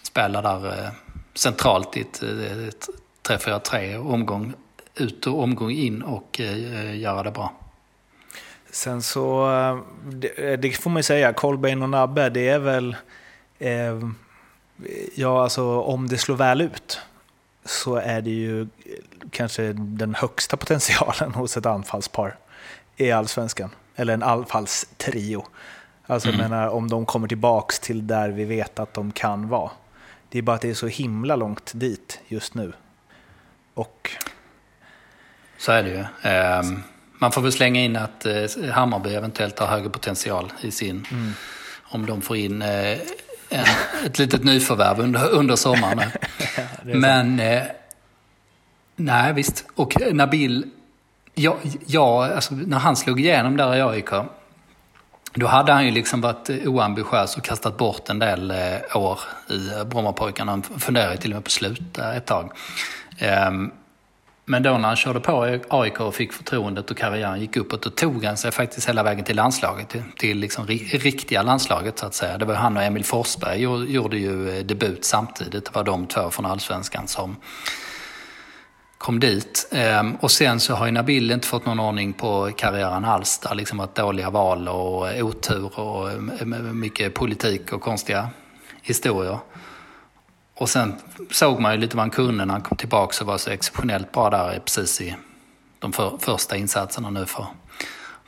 spela 0.03 0.43
där 0.43 0.91
centralt 1.35 1.97
i 1.97 2.01
ett, 2.01 2.23
ett 2.23 2.89
3-4-3 3.29 4.13
omgång 4.13 4.55
ut 5.01 5.27
och 5.27 5.43
omgång 5.43 5.71
in 5.71 6.03
och 6.03 6.41
eh, 6.41 6.99
göra 6.99 7.23
det 7.23 7.31
bra. 7.31 7.53
Sen 8.71 9.03
så, 9.03 9.53
eh, 9.53 9.79
det, 10.11 10.57
det 10.57 10.71
får 10.71 10.91
man 10.91 10.99
ju 10.99 11.03
säga, 11.03 11.33
Colbain 11.33 11.83
och 11.83 11.91
Nabbe, 11.91 12.31
det 12.31 12.49
är 12.49 12.59
väl, 12.59 12.97
eh, 13.59 13.99
ja 15.15 15.43
alltså 15.43 15.81
om 15.81 16.09
det 16.09 16.19
slår 16.19 16.37
väl 16.37 16.61
ut 16.61 17.01
så 17.65 17.97
är 17.97 18.21
det 18.21 18.31
ju 18.31 18.69
kanske 19.31 19.73
den 19.73 20.15
högsta 20.15 20.57
potentialen 20.57 21.35
hos 21.35 21.57
ett 21.57 21.67
anfallspar 21.67 22.37
i 22.97 23.11
allsvenskan. 23.11 23.71
Eller 23.97 24.15
en 24.15 24.23
anfallstrio. 24.23 25.45
Alltså 26.07 26.29
mm. 26.29 26.41
jag 26.41 26.51
menar 26.51 26.69
om 26.69 26.89
de 26.89 27.07
kommer 27.07 27.29
tillbaks 27.29 27.81
till 27.81 28.07
där 28.07 28.29
vi 28.29 28.45
vet 28.45 28.79
att 28.79 28.95
de 28.95 29.13
kan 29.13 29.49
vara. 29.49 29.71
Det 30.29 30.39
är 30.39 30.43
bara 30.43 30.57
att 30.57 30.63
det 30.63 30.71
är 30.71 30.75
så 30.75 30.87
himla 30.87 31.37
långt 31.37 31.73
dit 31.75 32.21
just 32.29 32.55
nu. 32.55 32.73
Och... 33.75 34.11
Så 35.61 35.73
är 35.73 35.83
det 35.83 35.89
ju. 35.89 36.31
Um, 36.31 36.83
man 37.19 37.33
får 37.33 37.43
väl 37.43 37.53
slänga 37.53 37.81
in 37.81 37.97
att 37.97 38.27
uh, 38.27 38.71
Hammarby 38.71 39.15
eventuellt 39.15 39.59
har 39.59 39.67
högre 39.67 39.91
potential 39.91 40.53
i 40.61 40.71
sin... 40.71 41.07
Mm. 41.11 41.33
Om 41.93 42.07
de 42.07 42.23
får 42.23 42.37
in 42.37 42.63
uh, 42.63 42.69
en, 43.49 43.65
ett 44.07 44.19
litet 44.19 44.45
nyförvärv 44.45 45.01
under, 45.01 45.31
under 45.31 45.57
sommaren. 45.57 46.01
ja, 46.57 46.63
Men... 46.83 47.41
Uh, 47.41 47.63
nej, 48.97 49.33
visst. 49.33 49.65
Och 49.75 49.95
Nabil... 50.13 50.67
Ja, 51.35 51.57
ja 51.87 52.35
alltså, 52.35 52.55
när 52.55 52.79
han 52.79 52.97
slog 52.97 53.21
igenom 53.21 53.57
där 53.57 53.77
i 53.77 53.83
AIK 53.83 54.11
då 55.35 55.47
hade 55.47 55.73
han 55.73 55.85
ju 55.85 55.91
liksom 55.91 56.21
varit 56.21 56.51
oambitiös 56.67 57.37
och 57.37 57.45
kastat 57.45 57.77
bort 57.77 58.09
en 58.09 58.19
del 58.19 58.51
eh, 58.51 58.97
år 58.97 59.21
i 59.49 59.85
Brommapojkarna. 59.85 60.53
Han 60.53 60.63
funderade 60.63 61.17
till 61.17 61.31
och 61.31 61.35
med 61.35 61.45
på 61.45 61.49
att 61.49 61.53
sluta 61.53 62.15
ett 62.15 62.27
tag. 62.27 62.53
Ehm, 63.19 63.71
men 64.51 64.63
då 64.63 64.79
när 64.79 64.89
han 64.89 64.97
körde 64.97 65.21
på 65.21 65.61
AIK 65.69 66.01
och 66.01 66.15
fick 66.15 66.33
förtroendet 66.33 66.91
och 66.91 66.97
karriären 66.97 67.41
gick 67.41 67.57
uppåt, 67.57 67.83
då 67.83 67.91
tog 67.91 68.25
han 68.25 68.37
sig 68.37 68.51
faktiskt 68.51 68.89
hela 68.89 69.03
vägen 69.03 69.25
till 69.25 69.37
landslaget. 69.37 69.89
Till, 69.89 70.03
till 70.17 70.39
liksom 70.39 70.67
riktiga 70.67 71.43
landslaget 71.43 71.99
så 71.99 72.07
att 72.07 72.15
säga. 72.15 72.39
Det 72.39 72.45
var 72.45 72.55
han 72.55 72.77
och 72.77 72.83
Emil 72.83 73.05
Forsberg 73.05 73.61
gjorde 73.93 74.19
ju 74.19 74.59
eh, 74.59 74.65
debut 74.65 75.05
samtidigt. 75.05 75.65
Det 75.65 75.75
var 75.75 75.85
de 75.85 76.07
två 76.07 76.31
från 76.31 76.47
allsvenskan 76.47 77.09
som 77.09 77.37
kom 78.99 79.21
dit. 79.21 79.69
Ehm, 79.73 80.15
och 80.15 80.31
sen 80.31 80.61
så 80.61 80.75
har 80.75 80.87
ju 80.87 80.93
Nabil 80.93 81.31
inte 81.31 81.49
fått 81.49 81.67
någon 81.67 81.81
ordning 81.81 82.13
på 82.13 82.51
karriären 82.57 83.05
alls. 83.05 83.39
Det 83.39 83.49
har 83.49 83.57
liksom 83.57 83.79
varit 83.79 83.95
dåliga 83.95 84.31
val 84.31 84.69
och 84.69 85.23
otur 85.23 85.81
och 85.81 86.11
eh, 86.11 86.47
mycket 86.73 87.15
politik 87.15 87.73
och 87.73 87.81
konstiga 87.81 88.29
historier. 88.83 89.39
Och 90.61 90.69
sen 90.69 90.97
såg 91.31 91.61
man 91.61 91.73
ju 91.73 91.79
lite 91.79 91.97
vad 91.97 92.03
han 92.03 92.11
kunde 92.11 92.45
när 92.45 92.53
han 92.53 92.63
kom 92.63 92.77
tillbaka 92.77 93.25
och 93.25 93.27
var 93.27 93.39
så 93.39 93.51
exceptionellt 93.51 94.13
bra 94.13 94.31
där 94.31 94.59
precis 94.65 95.01
i 95.01 95.17
de 95.79 95.93
för, 95.93 96.19
första 96.19 96.57
insatserna 96.57 97.11
nu 97.11 97.27
för, 97.27 97.47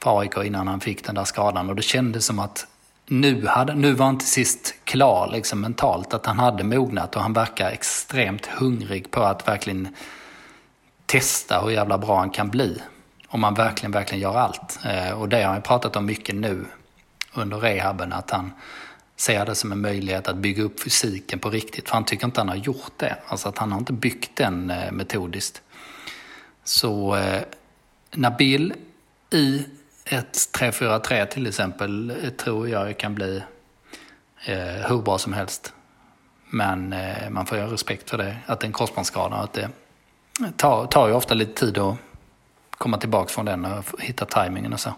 för 0.03 0.21
AIK 0.21 0.37
innan 0.37 0.69
han 0.69 0.81
fick 0.81 1.05
den 1.05 1.15
där 1.15 1.25
skadan. 1.25 1.69
Och 1.69 1.77
det 1.77 1.83
kändes 1.83 2.27
som 2.27 2.39
att 2.39 2.67
nu, 3.07 3.47
hade, 3.47 3.75
nu 3.75 3.93
var 3.93 4.07
han 4.07 4.19
till 4.19 4.29
sist 4.29 4.75
klar 4.85 5.31
liksom 5.33 5.61
mentalt, 5.61 6.15
att 6.15 6.27
han 6.27 6.39
hade 6.39 6.65
mognat 6.65 7.17
och 7.17 7.23
han 7.23 7.33
verkar 7.33 7.71
extremt 7.71 8.47
hungrig 8.47 9.11
på 9.11 9.23
att 9.23 9.49
verkligen 9.49 9.97
testa 11.07 11.61
hur 11.61 11.71
jävla 11.71 11.99
bra 11.99 12.19
han 12.19 12.31
kan 12.31 12.49
bli. 12.49 12.83
Om 13.29 13.41
man 13.41 13.55
verkligen, 13.55 13.93
verkligen 13.93 14.23
gör 14.23 14.39
allt. 14.39 14.79
Eh, 14.85 15.21
och 15.21 15.29
det 15.29 15.43
har 15.43 15.53
han 15.53 15.63
pratat 15.63 15.97
om 15.97 16.07
mycket 16.07 16.35
nu 16.35 16.65
under 17.35 17.57
rehaben, 17.57 18.13
att 18.13 18.31
han 18.31 18.53
ser 19.23 19.47
det 19.47 19.55
som 19.55 19.73
en 19.73 19.81
möjlighet 19.81 20.29
att 20.29 20.37
bygga 20.37 20.63
upp 20.63 20.81
fysiken 20.81 21.39
på 21.39 21.51
riktigt. 21.51 21.89
För 21.89 21.95
han 21.95 22.05
tycker 22.05 22.27
inte 22.27 22.41
han 22.41 22.49
har 22.49 22.57
gjort 22.57 22.93
det. 22.97 23.17
Alltså 23.27 23.49
att 23.49 23.59
han 23.59 23.73
har 23.73 23.79
inte 23.79 23.93
byggt 23.93 24.37
den 24.37 24.71
eh, 24.71 24.93
metodiskt. 24.93 25.63
Så 26.65 27.17
eh, 27.17 27.43
Nabil 28.11 28.75
i 29.31 29.67
ett 30.05 30.35
3-4-3 30.35 31.27
till 31.27 31.47
exempel 31.47 32.11
eh, 32.11 32.31
tror 32.31 32.69
jag 32.69 32.99
kan 32.99 33.15
bli 33.15 33.43
eh, 34.47 34.89
hur 34.89 35.03
bra 35.03 35.19
som 35.19 35.33
helst. 35.33 35.73
Men 36.51 36.93
eh, 36.93 37.31
man 37.31 37.47
får 37.47 37.59
ju 37.59 37.65
ha 37.65 37.73
respekt 37.73 38.11
för 38.11 38.19
det, 38.19 38.37
att 38.47 38.61
det 38.61 38.65
är 38.65 38.69
en 38.69 38.73
korsbandsskada 38.73 39.37
att 39.37 39.53
det 39.53 39.69
tar, 40.57 40.87
tar 40.87 41.09
ju 41.09 41.15
ofta 41.15 41.35
lite 41.35 41.67
tid 41.67 41.79
att 41.79 41.97
komma 42.71 42.99
tillbaka 42.99 43.29
från 43.29 43.45
den 43.45 43.65
och 43.65 43.85
hitta 43.99 44.25
tajmingen 44.25 44.73
och 44.73 44.81
så. 44.81 44.95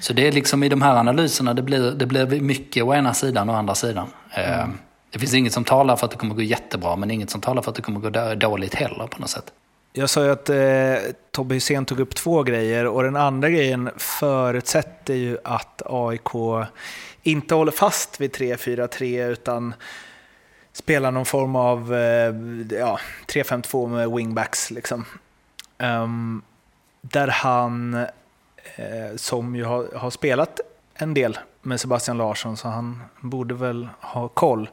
Så 0.00 0.12
det 0.12 0.28
är 0.28 0.32
liksom 0.32 0.62
i 0.62 0.68
de 0.68 0.82
här 0.82 0.96
analyserna, 0.96 1.54
det 1.54 1.62
blir, 1.62 1.90
det 1.90 2.06
blir 2.06 2.40
mycket 2.40 2.82
å 2.84 2.94
ena 2.94 3.14
sidan 3.14 3.48
och 3.48 3.56
andra 3.56 3.74
sidan. 3.74 4.08
Mm. 4.30 4.78
Det 5.10 5.18
finns 5.18 5.34
inget 5.34 5.52
som 5.52 5.64
talar 5.64 5.96
för 5.96 6.04
att 6.04 6.10
det 6.10 6.18
kommer 6.18 6.34
gå 6.34 6.42
jättebra, 6.42 6.96
men 6.96 7.10
inget 7.10 7.30
som 7.30 7.40
talar 7.40 7.62
för 7.62 7.70
att 7.70 7.76
det 7.76 7.82
kommer 7.82 8.00
gå 8.00 8.34
dåligt 8.34 8.74
heller 8.74 9.06
på 9.06 9.20
något 9.20 9.30
sätt. 9.30 9.52
Jag 9.92 10.10
sa 10.10 10.24
ju 10.24 10.30
att 10.30 10.48
eh, 10.48 11.12
Tobbe 11.30 11.54
Hysén 11.54 11.84
tog 11.84 12.00
upp 12.00 12.14
två 12.14 12.42
grejer 12.42 12.86
och 12.86 13.02
den 13.02 13.16
andra 13.16 13.50
grejen 13.50 13.90
förutsätter 13.96 15.14
ju 15.14 15.38
att 15.44 15.82
AIK 15.86 16.28
inte 17.22 17.54
håller 17.54 17.72
fast 17.72 18.20
vid 18.20 18.34
3-4-3 18.34 19.26
utan 19.28 19.74
spelar 20.72 21.10
någon 21.10 21.26
form 21.26 21.56
av 21.56 21.94
eh, 21.94 22.34
ja, 22.78 22.98
3-5-2 23.26 23.88
med 23.88 24.10
wingbacks. 24.10 24.70
Liksom. 24.70 25.04
Um, 25.78 26.42
där 27.00 27.28
han, 27.28 28.06
Eh, 28.76 29.16
som 29.16 29.56
ju 29.56 29.64
har, 29.64 29.86
har, 29.94 30.10
spelat 30.10 30.60
en 30.94 31.14
del 31.14 31.38
med 31.62 31.80
Sebastian 31.80 32.18
Larsson, 32.18 32.56
så 32.56 32.68
han 32.68 33.02
borde 33.20 33.54
väl 33.54 33.88
ha 34.00 34.28
koll. 34.28 34.68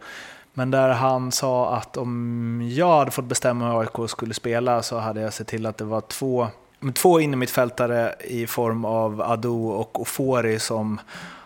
Men 0.53 0.71
där 0.71 0.89
han 0.89 1.31
sa 1.31 1.75
att 1.75 1.97
om 1.97 2.69
jag 2.73 2.97
hade 2.97 3.11
fått 3.11 3.25
bestämma 3.25 3.71
hur 3.71 3.79
AIK 3.79 4.09
skulle 4.09 4.33
spela 4.33 4.81
så 4.81 4.97
hade 4.97 5.21
jag 5.21 5.33
sett 5.33 5.47
till 5.47 5.65
att 5.65 5.77
det 5.77 5.83
var 5.83 6.01
två, 6.01 6.47
två 6.93 7.19
innermittfältare 7.19 8.15
i 8.19 8.47
form 8.47 8.85
av 8.85 9.21
Ado 9.21 9.67
och 9.67 10.01
Ofori 10.01 10.59
som 10.59 10.99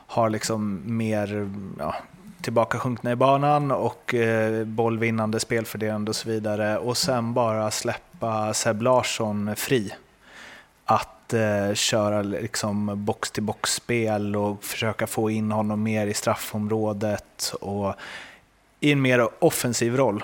har 0.07 0.29
liksom 0.29 0.81
mer 0.85 1.49
ja, 1.79 1.95
tillbaka 2.41 2.79
sjunkna 2.79 3.11
i 3.11 3.15
banan 3.15 3.71
och 3.71 4.13
eh, 4.13 4.65
bollvinnande, 4.65 5.39
spelfördelande 5.39 6.09
och 6.09 6.15
så 6.15 6.29
vidare. 6.29 6.77
Och 6.77 6.97
sen 6.97 7.33
bara 7.33 7.71
släppa 7.71 8.53
Seb 8.53 8.81
Larsson 8.81 9.55
fri. 9.55 9.93
Att 10.85 11.14
eh, 11.33 11.73
köra 11.73 12.21
liksom 12.21 13.05
box-till-box-spel 13.05 14.35
och 14.35 14.63
försöka 14.63 15.07
få 15.07 15.29
in 15.29 15.51
honom 15.51 15.83
mer 15.83 16.07
i 16.07 16.13
straffområdet 16.13 17.53
och 17.61 17.95
i 18.79 18.91
en 18.91 19.01
mer 19.01 19.43
offensiv 19.43 19.97
roll. 19.97 20.23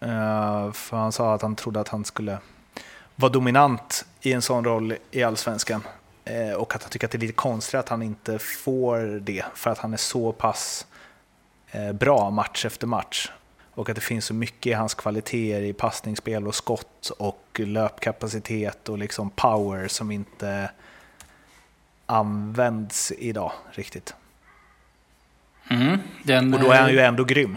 Eh, 0.00 0.72
för 0.72 0.96
han 0.96 1.12
sa 1.12 1.34
att 1.34 1.42
han 1.42 1.56
trodde 1.56 1.80
att 1.80 1.88
han 1.88 2.04
skulle 2.04 2.38
vara 3.16 3.32
dominant 3.32 4.06
i 4.20 4.32
en 4.32 4.42
sån 4.42 4.64
roll 4.64 4.94
i 5.10 5.22
allsvenskan. 5.22 5.82
Eh, 6.24 6.52
och 6.52 6.74
att 6.74 6.82
han 6.82 6.90
tycker 6.90 7.06
att 7.06 7.10
det 7.10 7.18
är 7.18 7.20
lite 7.20 7.32
konstigt 7.32 7.74
att 7.74 7.88
han 7.88 8.02
inte 8.02 8.38
får 8.38 9.20
det 9.20 9.44
för 9.54 9.70
att 9.70 9.78
han 9.78 9.92
är 9.92 9.96
så 9.96 10.32
pass 10.32 10.86
Eh, 11.74 11.92
bra 11.92 12.30
match 12.30 12.64
efter 12.64 12.86
match. 12.86 13.30
Och 13.74 13.88
att 13.88 13.94
det 13.94 14.00
finns 14.00 14.24
så 14.24 14.34
mycket 14.34 14.66
i 14.66 14.72
hans 14.72 14.94
kvaliteter 14.94 15.62
i 15.62 15.72
passningsspel 15.72 16.46
och 16.46 16.54
skott 16.54 17.10
och 17.18 17.60
löpkapacitet 17.64 18.88
och 18.88 18.98
liksom 18.98 19.30
power 19.30 19.88
som 19.88 20.10
inte 20.10 20.70
används 22.06 23.12
idag 23.18 23.52
riktigt. 23.72 24.14
Mm, 25.70 25.98
den, 26.22 26.54
och 26.54 26.60
då 26.60 26.70
är 26.70 26.80
han 26.80 26.92
ju 26.92 26.98
eh, 26.98 27.08
ändå 27.08 27.24
grym. 27.24 27.56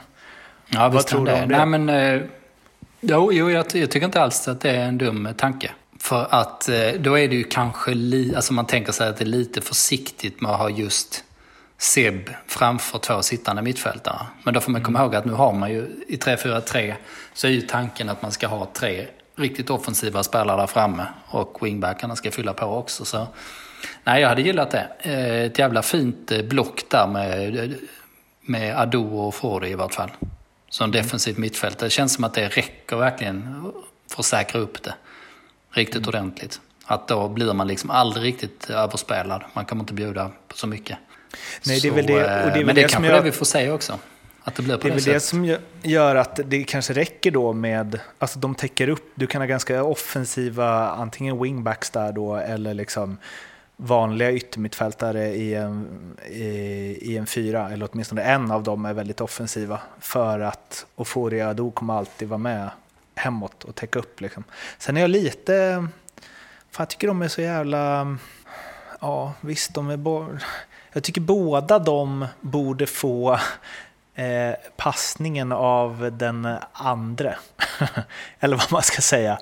ja, 0.68 0.88
Vad 0.88 1.06
tror 1.06 1.26
du 1.26 1.32
om 1.32 1.48
det? 1.48 1.56
Nej, 1.56 1.66
men, 1.66 1.88
eh, 1.88 2.22
jo, 3.00 3.32
jo 3.32 3.50
jag, 3.50 3.66
jag 3.74 3.90
tycker 3.90 4.04
inte 4.04 4.22
alls 4.22 4.48
att 4.48 4.60
det 4.60 4.70
är 4.70 4.84
en 4.84 4.98
dum 4.98 5.28
tanke. 5.36 5.70
För 5.98 6.26
att 6.30 6.68
eh, 6.68 6.88
då 6.98 7.18
är 7.18 7.28
det 7.28 7.34
ju 7.34 7.44
kanske, 7.44 7.94
li, 7.94 8.34
alltså 8.36 8.52
man 8.52 8.66
tänker 8.66 8.92
sig 8.92 9.08
att 9.08 9.16
det 9.16 9.24
är 9.24 9.26
lite 9.26 9.60
försiktigt 9.60 10.40
med 10.40 10.50
att 10.50 10.58
ha 10.58 10.70
just 10.70 11.24
Seb 11.82 12.30
framför 12.46 12.98
två 12.98 13.22
sittande 13.22 13.62
mittfältare. 13.62 14.26
Men 14.42 14.54
då 14.54 14.60
får 14.60 14.72
man 14.72 14.82
komma 14.82 15.00
ihåg 15.00 15.14
att 15.14 15.24
nu 15.24 15.32
har 15.32 15.52
man 15.52 15.70
ju 15.70 16.04
i 16.08 16.16
3-4-3 16.16 16.94
så 17.34 17.46
är 17.46 17.50
ju 17.50 17.60
tanken 17.60 18.08
att 18.08 18.22
man 18.22 18.32
ska 18.32 18.46
ha 18.46 18.68
tre 18.72 19.06
riktigt 19.36 19.70
offensiva 19.70 20.22
spelare 20.22 20.60
där 20.60 20.66
framme 20.66 21.06
och 21.26 21.66
wingbackarna 21.66 22.16
ska 22.16 22.30
fylla 22.30 22.52
på 22.52 22.66
också. 22.66 23.04
Så, 23.04 23.26
nej, 24.04 24.22
jag 24.22 24.28
hade 24.28 24.42
gillat 24.42 24.70
det. 24.70 24.86
Eh, 24.98 25.46
ett 25.46 25.58
jävla 25.58 25.82
fint 25.82 26.32
eh, 26.32 26.42
block 26.42 26.82
där 26.88 27.06
med, 27.06 27.74
med 28.40 28.76
Ado 28.76 29.18
och 29.18 29.34
Forde 29.34 29.68
i 29.68 29.74
vart 29.74 29.94
fall. 29.94 30.10
Som 30.68 30.90
defensivt 30.90 31.38
mittfält. 31.38 31.78
Det 31.78 31.90
känns 31.90 32.14
som 32.14 32.24
att 32.24 32.34
det 32.34 32.48
räcker 32.48 32.96
verkligen 32.96 33.72
för 34.10 34.20
att 34.20 34.26
säkra 34.26 34.60
upp 34.60 34.82
det 34.82 34.94
riktigt 35.70 35.96
mm. 35.96 36.08
ordentligt. 36.08 36.60
Att 36.84 37.08
då 37.08 37.28
blir 37.28 37.52
man 37.52 37.66
liksom 37.66 37.90
aldrig 37.90 38.24
riktigt 38.24 38.70
överspelad. 38.70 39.44
Man 39.52 39.64
kommer 39.64 39.82
inte 39.82 39.94
bjuda 39.94 40.30
på 40.48 40.56
så 40.56 40.66
mycket. 40.66 40.98
Nej, 41.66 41.80
det 41.80 41.88
är 41.88 41.92
väl 41.92 42.06
det, 42.06 42.14
och 42.14 42.20
det 42.20 42.26
är 42.26 42.52
väl 42.52 42.66
men 42.66 42.74
det, 42.74 42.82
det 42.82 42.88
kanske 42.88 43.10
jag... 43.10 43.20
det 43.20 43.24
vi 43.24 43.32
får 43.32 43.46
säga 43.46 43.74
också. 43.74 43.98
Att 44.44 44.54
det 44.54 44.62
blir 44.62 44.76
på 44.76 44.82
det 44.82 44.92
är 44.92 44.94
väl 44.94 45.04
det 45.04 45.20
som 45.20 45.56
gör 45.82 46.16
att 46.16 46.40
det 46.44 46.64
kanske 46.64 46.92
räcker 46.92 47.30
då 47.30 47.52
med, 47.52 48.00
alltså 48.18 48.38
de 48.38 48.54
täcker 48.54 48.88
upp, 48.88 49.12
du 49.14 49.26
kan 49.26 49.40
ha 49.40 49.46
ganska 49.46 49.82
offensiva, 49.82 50.88
antingen 50.88 51.42
wingbacks 51.42 51.90
där 51.90 52.12
då 52.12 52.36
eller 52.36 52.74
liksom 52.74 53.18
vanliga 53.76 54.32
yttermittfältare 54.32 55.28
i 55.28 55.54
en, 55.54 55.86
i, 56.30 56.42
i, 57.00 57.16
en 57.16 57.26
fyra, 57.26 57.70
eller 57.70 57.88
åtminstone 57.92 58.22
en 58.22 58.50
av 58.50 58.62
dem 58.62 58.84
är 58.84 58.92
väldigt 58.92 59.20
offensiva 59.20 59.80
för 60.00 60.40
att 60.40 60.86
Oforia 60.94 61.48
Ado 61.48 61.70
kommer 61.70 61.94
alltid 61.94 62.28
vara 62.28 62.38
med 62.38 62.70
hemåt 63.14 63.64
och 63.64 63.74
täcka 63.74 63.98
upp. 63.98 64.20
Liksom. 64.20 64.44
Sen 64.78 64.96
är 64.96 65.00
jag 65.00 65.10
lite, 65.10 65.86
fan 66.70 66.82
jag 66.82 66.88
tycker 66.88 67.06
de 67.08 67.22
är 67.22 67.28
så 67.28 67.42
jävla, 67.42 68.16
ja 69.00 69.32
visst 69.40 69.74
de 69.74 69.90
är 69.90 69.96
bo, 69.96 70.26
jag 70.92 71.02
tycker 71.02 71.20
båda 71.20 71.78
de 71.78 72.26
borde 72.40 72.86
få 72.86 73.38
eh, 74.14 74.54
passningen 74.76 75.52
av 75.52 76.12
den 76.18 76.48
andra. 76.72 77.34
Eller 78.40 78.56
vad 78.56 78.72
man 78.72 78.82
ska 78.82 79.02
säga. 79.02 79.38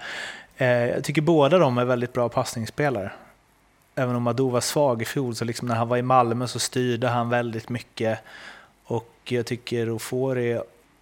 Eh, 0.57 0.69
jag 0.69 1.05
tycker 1.05 1.23
båda 1.23 1.59
de 1.59 1.79
är 1.79 1.85
väldigt 1.85 2.13
bra 2.13 2.29
passningsspelare. 2.29 3.13
Även 3.95 4.17
om 4.17 4.27
Ado 4.27 4.49
var 4.49 4.61
svag 4.61 5.03
i 5.03 5.05
fjol, 5.05 5.35
så 5.35 5.45
liksom 5.45 5.69
när 5.69 5.75
han 5.75 5.89
var 5.89 5.97
i 5.97 6.03
Malmö 6.03 6.47
så 6.47 6.59
styrde 6.59 7.09
han 7.09 7.29
väldigt 7.29 7.69
mycket. 7.69 8.19
Och 8.85 9.15
jag 9.25 9.47
tycker 9.47 9.91
Ofori 9.91 10.61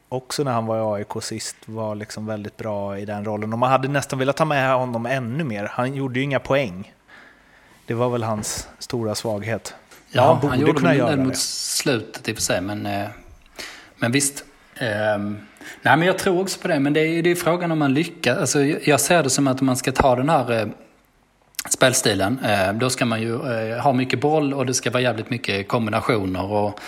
också 0.09 0.45
när 0.45 0.53
han 0.53 0.67
var 0.67 0.99
i 0.99 1.01
AIK 1.01 1.23
sist 1.23 1.57
var 1.65 1.95
liksom 1.95 2.27
väldigt 2.27 2.57
bra 2.57 2.99
i 2.99 3.05
den 3.05 3.25
rollen. 3.25 3.53
Och 3.53 3.59
man 3.59 3.71
hade 3.71 3.89
nästan 3.89 4.19
velat 4.19 4.37
ta 4.37 4.45
med 4.45 4.75
honom 4.75 5.07
ännu 5.07 5.45
mer. 5.45 5.71
Han 5.73 5.95
gjorde 5.95 6.19
ju 6.19 6.25
inga 6.25 6.41
poäng. 6.41 6.95
Det 7.87 7.95
var 7.95 8.09
väl 8.11 8.23
hans 8.23 8.69
stora 8.79 9.15
svaghet. 9.15 9.75
Ja, 10.11 10.23
han, 10.23 10.41
borde 10.41 10.49
han 10.49 10.61
gjorde 10.61 10.73
kunna 10.73 10.95
göra 10.95 11.17
det 11.17 11.25
mot 11.25 11.37
slutet 11.37 12.29
i 12.29 12.33
och 12.33 12.37
för 12.37 12.43
sig, 12.43 12.61
men 12.61 12.87
eh, 12.87 13.09
men 13.99 14.13
visst. 14.13 14.45
Eh, 14.75 15.19
nej, 15.83 15.97
men 15.97 16.03
jag 16.03 16.19
tror 16.19 16.41
också 16.41 16.61
på 16.61 16.69
det. 16.69 16.81
Men 16.81 16.93
det 16.93 17.01
är, 17.01 17.23
det 17.23 17.31
är 17.31 17.35
frågan 17.35 17.73
om 17.73 17.79
man 17.79 17.95
lyckas. 17.95 18.39
Alltså, 18.39 18.65
jag 18.65 19.01
ser 19.01 19.23
det 19.23 19.31
som 19.31 19.47
att 19.47 19.61
om 19.61 19.67
man 19.67 19.77
ska 19.77 19.93
ta 19.93 20.17
den 20.17 20.29
här 20.29 20.61
eh, 20.61 20.69
spelstilen. 21.69 22.39
Eh, 22.45 22.73
då 22.73 22.91
ska 22.91 23.05
man 23.05 23.23
ju 23.23 23.37
ha 23.79 23.93
mycket 23.93 24.21
boll 24.21 24.55
och 24.55 24.67
det 24.67 24.75
ska 24.75 24.91
vara 24.91 25.03
jävligt 25.03 25.31
mycket 25.31 25.69
kombinationer. 25.69 26.53
Och 26.53 26.81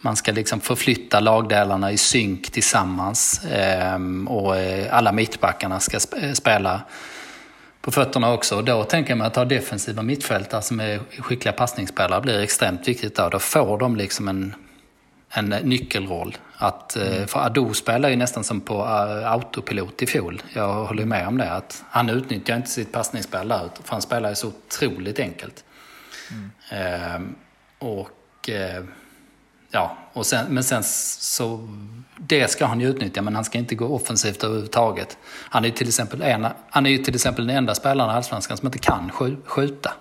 man 0.00 0.16
ska 0.16 0.32
liksom 0.32 0.60
förflytta 0.60 1.20
lagdelarna 1.20 1.92
i 1.92 1.98
synk 1.98 2.50
tillsammans. 2.50 3.40
Ehm, 3.52 4.28
och 4.28 4.54
alla 4.90 5.12
mittbackarna 5.12 5.80
ska 5.80 6.00
spela 6.34 6.80
på 7.88 7.92
fötterna 7.92 8.32
också. 8.32 8.62
Då 8.62 8.84
tänker 8.84 9.10
jag 9.10 9.18
mig 9.18 9.26
att 9.26 9.36
ha 9.36 9.44
defensiva 9.44 10.02
mittfältare 10.02 10.62
som 10.62 10.80
är 10.80 10.98
skickliga 10.98 11.52
passningsspelare 11.52 12.20
blir 12.20 12.40
extremt 12.40 12.88
viktigt. 12.88 13.16
Då, 13.16 13.28
då 13.28 13.38
får 13.38 13.78
de 13.78 13.96
liksom 13.96 14.28
en 14.28 14.54
en 15.30 15.44
nyckelroll. 15.44 16.36
Att, 16.56 16.96
eh, 16.96 17.16
mm. 17.16 17.28
För 17.28 17.40
Ado 17.40 17.74
spelar 17.74 18.08
ju 18.08 18.16
nästan 18.16 18.44
som 18.44 18.60
på 18.60 18.74
eh, 18.74 19.32
autopilot 19.32 20.02
i 20.02 20.06
fjol. 20.06 20.42
Jag 20.52 20.84
håller 20.84 21.04
med 21.04 21.28
om 21.28 21.38
det. 21.38 21.52
Att 21.52 21.84
han 21.90 22.08
utnyttjar 22.08 22.56
inte 22.56 22.68
sitt 22.68 22.92
passningsspel 22.92 23.48
där, 23.48 23.70
för 23.84 23.92
han 23.92 24.02
spelar 24.02 24.28
ju 24.28 24.34
så 24.34 24.48
otroligt 24.48 25.18
enkelt. 25.18 25.64
Mm. 26.30 26.50
Ehm, 26.70 27.34
och 27.78 28.48
eh, 28.48 28.84
ja, 29.70 29.96
och 30.12 30.26
sen, 30.26 30.46
men 30.54 30.64
sen 30.64 30.82
så... 30.84 31.68
Det 32.20 32.50
ska 32.50 32.66
han 32.66 32.80
ju 32.80 32.88
utnyttja, 32.88 33.22
men 33.22 33.34
han 33.34 33.44
ska 33.44 33.58
inte 33.58 33.74
gå 33.74 33.86
offensivt 33.86 34.44
överhuvudtaget. 34.44 35.18
Han 35.24 35.64
är 35.64 35.68
ju 35.68 35.74
till 35.74 35.88
exempel, 35.88 36.22
en, 36.22 36.46
han 36.70 36.86
är 36.86 36.90
ju 36.90 36.98
till 36.98 37.14
exempel 37.14 37.46
den 37.46 37.56
enda 37.56 37.74
spelaren 37.74 38.10
i 38.10 38.14
Allsvenskan 38.14 38.56
som 38.56 38.66
inte 38.66 38.78
kan 38.78 39.10
skjuta. 39.44 39.92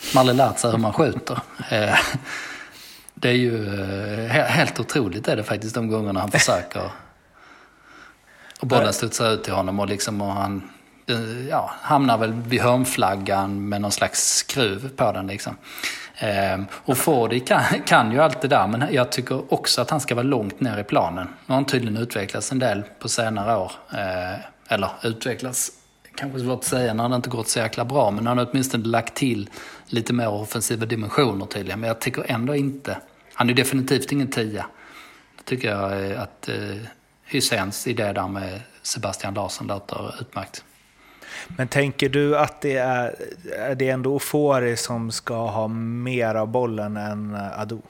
Som 0.00 0.20
aldrig 0.20 0.36
lärt 0.36 0.58
sig 0.58 0.70
hur 0.70 0.78
man 0.78 0.92
skjuter. 0.92 1.38
Det 3.14 3.28
är 3.28 3.32
ju 3.32 3.80
eh, 4.26 4.30
helt 4.30 4.80
otroligt 4.80 5.28
är 5.28 5.36
det 5.36 5.44
faktiskt 5.44 5.74
de 5.74 5.88
gångerna 5.88 6.20
han 6.20 6.30
försöker. 6.30 6.90
Och 8.60 8.66
bollen 8.66 8.92
studsar 8.92 9.30
ut 9.30 9.44
till 9.44 9.52
honom 9.52 9.80
och, 9.80 9.88
liksom, 9.88 10.20
och 10.20 10.32
han 10.32 10.70
eh, 11.06 11.48
ja, 11.48 11.74
hamnar 11.80 12.18
väl 12.18 12.32
vid 12.32 12.60
hörnflaggan 12.60 13.68
med 13.68 13.80
någon 13.80 13.92
slags 13.92 14.36
skruv 14.36 14.96
på 14.96 15.12
den. 15.12 15.26
Liksom. 15.26 15.56
Ehm, 16.18 16.66
och 16.72 16.98
Fordi 16.98 17.40
kan, 17.40 17.62
kan 17.86 18.12
ju 18.12 18.20
allt 18.20 18.40
det 18.40 18.48
där, 18.48 18.66
men 18.66 18.94
jag 18.94 19.12
tycker 19.12 19.52
också 19.54 19.80
att 19.80 19.90
han 19.90 20.00
ska 20.00 20.14
vara 20.14 20.26
långt 20.26 20.60
ner 20.60 20.78
i 20.78 20.84
planen. 20.84 21.26
Nu 21.26 21.32
har 21.46 21.54
han 21.54 21.64
tydligen 21.64 21.96
utvecklats 21.96 22.52
en 22.52 22.58
del 22.58 22.82
på 22.98 23.08
senare 23.08 23.56
år. 23.56 23.72
Ehm, 23.98 24.40
eller 24.68 24.90
utvecklats, 25.02 25.72
kanske 26.14 26.40
svårt 26.40 26.58
att 26.58 26.64
säga 26.64 26.94
när 26.94 27.08
det 27.08 27.16
inte 27.16 27.30
gått 27.30 27.48
så 27.48 27.58
jäkla 27.58 27.84
bra, 27.84 28.10
men 28.10 28.26
han 28.26 28.38
har 28.38 28.48
åtminstone 28.50 28.84
lagt 28.84 29.14
till 29.14 29.50
lite 29.86 30.12
mer 30.12 30.28
offensiva 30.28 30.86
dimensioner 30.86 31.46
tydligen. 31.46 31.80
Men 31.80 31.88
jag 31.88 32.00
tycker 32.00 32.24
ändå 32.28 32.54
inte, 32.54 32.98
han 33.34 33.50
är 33.50 33.54
definitivt 33.54 34.12
ingen 34.12 34.30
tia. 34.30 34.66
Det 35.36 35.42
tycker 35.44 35.68
jag 35.68 36.10
eh, 36.10 36.22
att 36.22 36.48
eh, 36.48 36.76
Hyséns 37.24 37.86
idé 37.86 38.12
där 38.12 38.28
med 38.28 38.60
Sebastian 38.82 39.34
Larsson 39.34 39.66
låter 39.66 40.14
utmärkt. 40.20 40.64
Men 41.48 41.68
tänker 41.68 42.08
du 42.08 42.38
att 42.38 42.60
det 42.60 42.76
är, 42.76 43.14
är 43.56 43.74
det 43.74 43.88
ändå 43.88 44.14
Ofori 44.14 44.76
som 44.76 45.12
ska 45.12 45.46
ha 45.46 45.68
mer 45.68 46.34
av 46.34 46.48
bollen 46.48 46.96
än 46.96 47.36
Ado? 47.56 47.82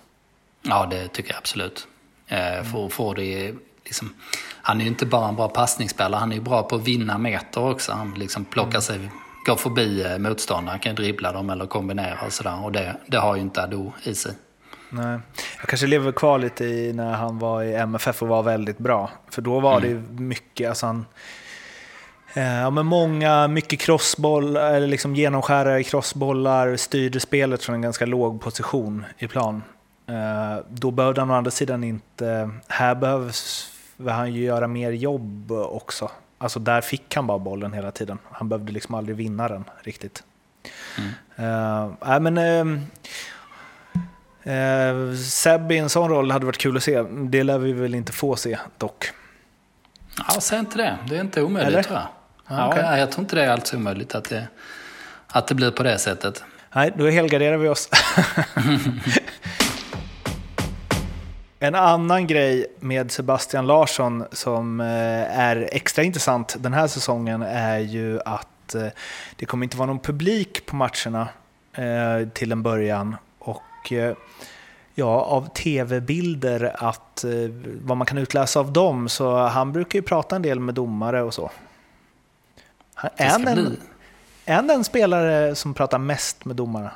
Ja, 0.62 0.86
det 0.90 1.08
tycker 1.08 1.30
jag 1.30 1.38
absolut. 1.38 1.86
Eh, 2.28 2.62
för 2.62 2.78
Ofori, 2.78 3.54
liksom, 3.84 4.14
han 4.62 4.80
är 4.80 4.84
ju 4.84 4.88
inte 4.88 5.06
bara 5.06 5.28
en 5.28 5.36
bra 5.36 5.48
passningsspelare, 5.48 6.20
han 6.20 6.32
är 6.32 6.36
ju 6.36 6.42
bra 6.42 6.62
på 6.62 6.76
att 6.76 6.88
vinna 6.88 7.18
meter 7.18 7.70
också. 7.70 7.92
Han 7.92 8.14
liksom 8.14 8.44
plockar 8.44 8.70
mm. 8.70 8.82
sig 8.82 9.10
gå 9.46 9.56
förbi 9.56 10.02
eh, 10.02 10.18
motståndare, 10.18 10.78
kan 10.78 10.94
dribbla 10.94 11.32
dem 11.32 11.50
eller 11.50 11.66
kombinera 11.66 12.18
och 12.26 12.32
sådär. 12.32 12.64
Och 12.64 12.72
det, 12.72 12.96
det 13.06 13.16
har 13.16 13.36
ju 13.36 13.42
inte 13.42 13.62
Ado 13.62 13.92
i 14.02 14.14
sig. 14.14 14.32
Nej. 14.90 15.18
Jag 15.58 15.68
kanske 15.68 15.86
lever 15.86 16.12
kvar 16.12 16.38
lite 16.38 16.64
i 16.64 16.92
när 16.92 17.12
han 17.12 17.38
var 17.38 17.62
i 17.62 17.74
MFF 17.74 18.22
och 18.22 18.28
var 18.28 18.42
väldigt 18.42 18.78
bra. 18.78 19.10
För 19.30 19.42
då 19.42 19.60
var 19.60 19.80
mm. 19.80 20.06
det 20.16 20.22
mycket, 20.22 20.68
alltså 20.68 20.86
han, 20.86 20.96
eh, 20.98 21.04
ja, 22.40 22.70
men 22.70 22.86
många, 22.86 23.48
mycket 23.48 23.80
crossboll, 23.80 24.56
eller 24.56 24.86
liksom 24.86 25.14
genomskärare 25.14 25.82
crossbollar, 25.82 26.76
styrde 26.76 27.20
spelet 27.20 27.62
från 27.62 27.74
en 27.74 27.82
ganska 27.82 28.06
låg 28.06 28.40
position 28.40 29.04
i 29.18 29.28
plan. 29.28 29.62
Eh, 30.06 30.64
då 30.68 30.90
behövde 30.90 31.20
han 31.20 31.30
å 31.30 31.34
andra 31.34 31.50
sidan 31.50 31.84
inte, 31.84 32.50
här 32.68 32.94
behövs 32.94 33.70
han 34.08 34.34
ju 34.34 34.44
göra 34.44 34.66
mer 34.66 34.90
jobb 34.90 35.52
också. 35.52 36.10
Alltså 36.38 36.58
där 36.58 36.80
fick 36.80 37.16
han 37.16 37.26
bara 37.26 37.38
bollen 37.38 37.72
hela 37.72 37.90
tiden. 37.90 38.18
Han 38.30 38.48
behövde 38.48 38.72
liksom 38.72 38.94
aldrig 38.94 39.16
vinna 39.16 39.48
den 39.48 39.64
riktigt. 39.82 40.22
Mm. 40.98 41.90
Uh, 42.00 42.20
men, 42.20 42.38
uh, 42.38 42.78
uh, 44.52 45.16
Seb 45.16 45.72
i 45.72 45.78
en 45.78 45.88
sån 45.88 46.10
roll 46.10 46.30
hade 46.30 46.46
varit 46.46 46.58
kul 46.58 46.76
att 46.76 46.82
se. 46.82 47.02
Det 47.02 47.42
lär 47.42 47.58
vi 47.58 47.72
väl 47.72 47.94
inte 47.94 48.12
få 48.12 48.36
se 48.36 48.58
dock. 48.78 49.10
Ja, 50.28 50.40
säg 50.40 50.58
inte 50.58 50.76
det. 50.76 50.98
Det 51.08 51.16
är 51.16 51.20
inte 51.20 51.42
omöjligt 51.42 51.72
Eller? 51.72 51.82
tror 51.82 51.98
jag. 51.98 52.06
Ja, 52.48 52.68
okay. 52.68 52.98
jag 52.98 53.12
tror 53.12 53.22
inte 53.22 53.36
det 53.36 53.44
är 53.44 53.50
alls 53.50 53.74
omöjligt 53.74 54.14
att 54.14 54.24
det, 54.24 54.48
att 55.26 55.46
det 55.48 55.54
blir 55.54 55.70
på 55.70 55.82
det 55.82 55.98
sättet. 55.98 56.44
Nej, 56.74 56.92
då 56.96 57.08
helgarderar 57.08 57.56
vi 57.56 57.68
oss. 57.68 57.88
En 61.58 61.74
annan 61.74 62.26
grej 62.26 62.66
med 62.80 63.10
Sebastian 63.10 63.66
Larsson 63.66 64.24
som 64.32 64.80
eh, 64.80 65.38
är 65.38 65.68
extra 65.72 66.04
intressant 66.04 66.56
den 66.58 66.72
här 66.72 66.86
säsongen 66.86 67.42
är 67.42 67.78
ju 67.78 68.20
att 68.24 68.74
eh, 68.74 68.86
det 69.36 69.46
kommer 69.46 69.64
inte 69.64 69.76
vara 69.76 69.86
någon 69.86 69.98
publik 69.98 70.66
på 70.66 70.76
matcherna 70.76 71.28
eh, 71.72 72.28
till 72.28 72.52
en 72.52 72.62
början. 72.62 73.16
Och 73.38 73.92
ja, 74.94 75.20
av 75.20 75.48
tv-bilder, 75.48 76.76
att 76.78 77.24
vad 77.82 77.96
man 77.96 78.06
kan 78.06 78.18
utläsa 78.18 78.60
av 78.60 78.72
dem, 78.72 79.08
så 79.08 79.36
han 79.36 79.72
brukar 79.72 79.98
ju 79.98 80.02
prata 80.02 80.36
en 80.36 80.42
del 80.42 80.60
med 80.60 80.74
domare 80.74 81.22
och 81.22 81.34
så. 81.34 81.50
Är 83.16 83.28
han 83.30 83.48
en, 83.48 83.76
en 84.44 84.66
den 84.66 84.84
spelare 84.84 85.54
som 85.54 85.74
pratar 85.74 85.98
mest 85.98 86.44
med 86.44 86.56
domarna? 86.56 86.90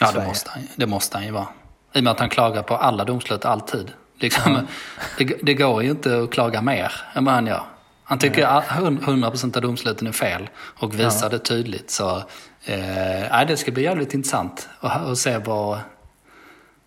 Ja, 0.00 0.12
det 0.12 0.26
måste, 0.26 0.50
han, 0.50 0.62
det 0.76 0.86
måste 0.86 1.16
han 1.16 1.24
ju 1.26 1.32
vara. 1.32 1.46
I 1.92 1.98
och 1.98 2.04
med 2.04 2.10
att 2.10 2.20
han 2.20 2.28
klagar 2.28 2.62
på 2.62 2.76
alla 2.76 3.04
domslut 3.04 3.44
alltid. 3.44 3.92
Liksom, 4.18 4.66
det, 5.18 5.24
det, 5.42 5.54
går 5.54 5.82
ju 5.82 5.90
inte 5.90 6.22
att 6.22 6.30
klaga 6.30 6.62
mer 6.62 6.92
än 7.14 7.24
vad 7.24 7.34
han 7.34 7.46
gör. 7.46 7.62
Han 8.04 8.18
tycker 8.18 8.46
att 8.46 8.64
100% 8.64 9.56
av 9.56 9.62
domsluten 9.62 10.06
är 10.08 10.12
fel 10.12 10.48
och 10.56 10.94
visar 11.00 11.30
det 11.30 11.38
tydligt. 11.38 11.90
Så 11.90 12.16
eh, 12.64 13.46
det 13.48 13.56
ska 13.56 13.70
bli 13.72 13.82
jävligt 13.82 14.14
intressant 14.14 14.68
att 14.80 15.18
se 15.18 15.38
vad 15.38 15.78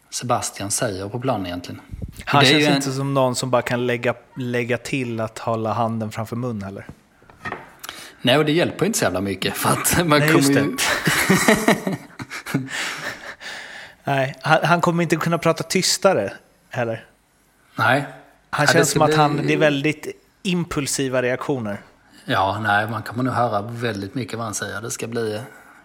Sebastian 0.09 0.71
säger 0.71 1.09
på 1.09 1.19
planen 1.19 1.45
egentligen. 1.45 1.81
Han 2.25 2.43
Det 2.43 2.47
är 2.47 2.51
känns 2.51 2.63
ju 2.63 2.67
en- 2.67 2.75
inte 2.75 2.91
som 2.91 3.13
någon 3.13 3.35
som 3.35 3.49
bara 3.51 3.61
kan 3.61 3.87
lägga, 3.87 4.13
lägga 4.37 4.77
till 4.77 5.19
att 5.19 5.39
hålla 5.39 5.73
handen 5.73 6.11
framför 6.11 6.35
mun 6.35 6.61
heller. 6.61 6.87
Nej, 8.21 8.37
och 8.37 8.45
det 8.45 8.51
hjälper 8.51 8.85
inte 8.85 8.97
så 8.99 9.05
jävla 9.05 9.21
mycket. 9.21 9.57
För 9.57 9.69
att 9.69 10.07
man 10.07 10.19
Nej, 10.19 10.29
kommer 10.31 10.49
ju... 10.51 10.75
Nej, 14.03 14.35
han, 14.41 14.59
han 14.63 14.81
kommer 14.81 15.03
inte 15.03 15.15
kunna 15.15 15.37
prata 15.37 15.63
tystare 15.63 16.33
heller. 16.69 17.05
Nej. 17.75 18.05
Han 18.49 18.65
Ja, 18.69 18.73
känns 18.73 18.91
som 18.91 19.01
att 19.01 19.07
bli- 19.07 19.15
han, 19.17 19.41
det 19.47 19.53
är 19.53 19.57
väldigt 19.57 20.07
impulsiva 20.43 21.21
reaktioner. 21.21 21.77
Ja, 22.25 22.59
nej, 22.63 22.87
man 22.87 23.03
kommer 23.03 23.23
nog 23.23 23.33
höra 23.33 23.61
väldigt 23.61 24.15
mycket 24.15 24.37
vad 24.37 24.45
han 24.45 24.53
säger. 24.53 24.81
Det 24.81 24.91
ska 24.91 25.07
bli 25.07 25.41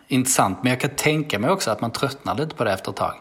intressant. 0.09 0.59
Men 0.63 0.71
jag 0.71 0.81
kan 0.81 0.91
tänka 0.91 1.39
mig 1.39 1.51
också 1.51 1.71
att 1.71 1.81
man 1.81 1.91
tröttnar 1.93 2.35
lite 2.35 2.55
på 2.55 2.65
det 2.65 2.73
efter 2.73 2.91
ett 2.91 2.97
tag. 2.97 3.15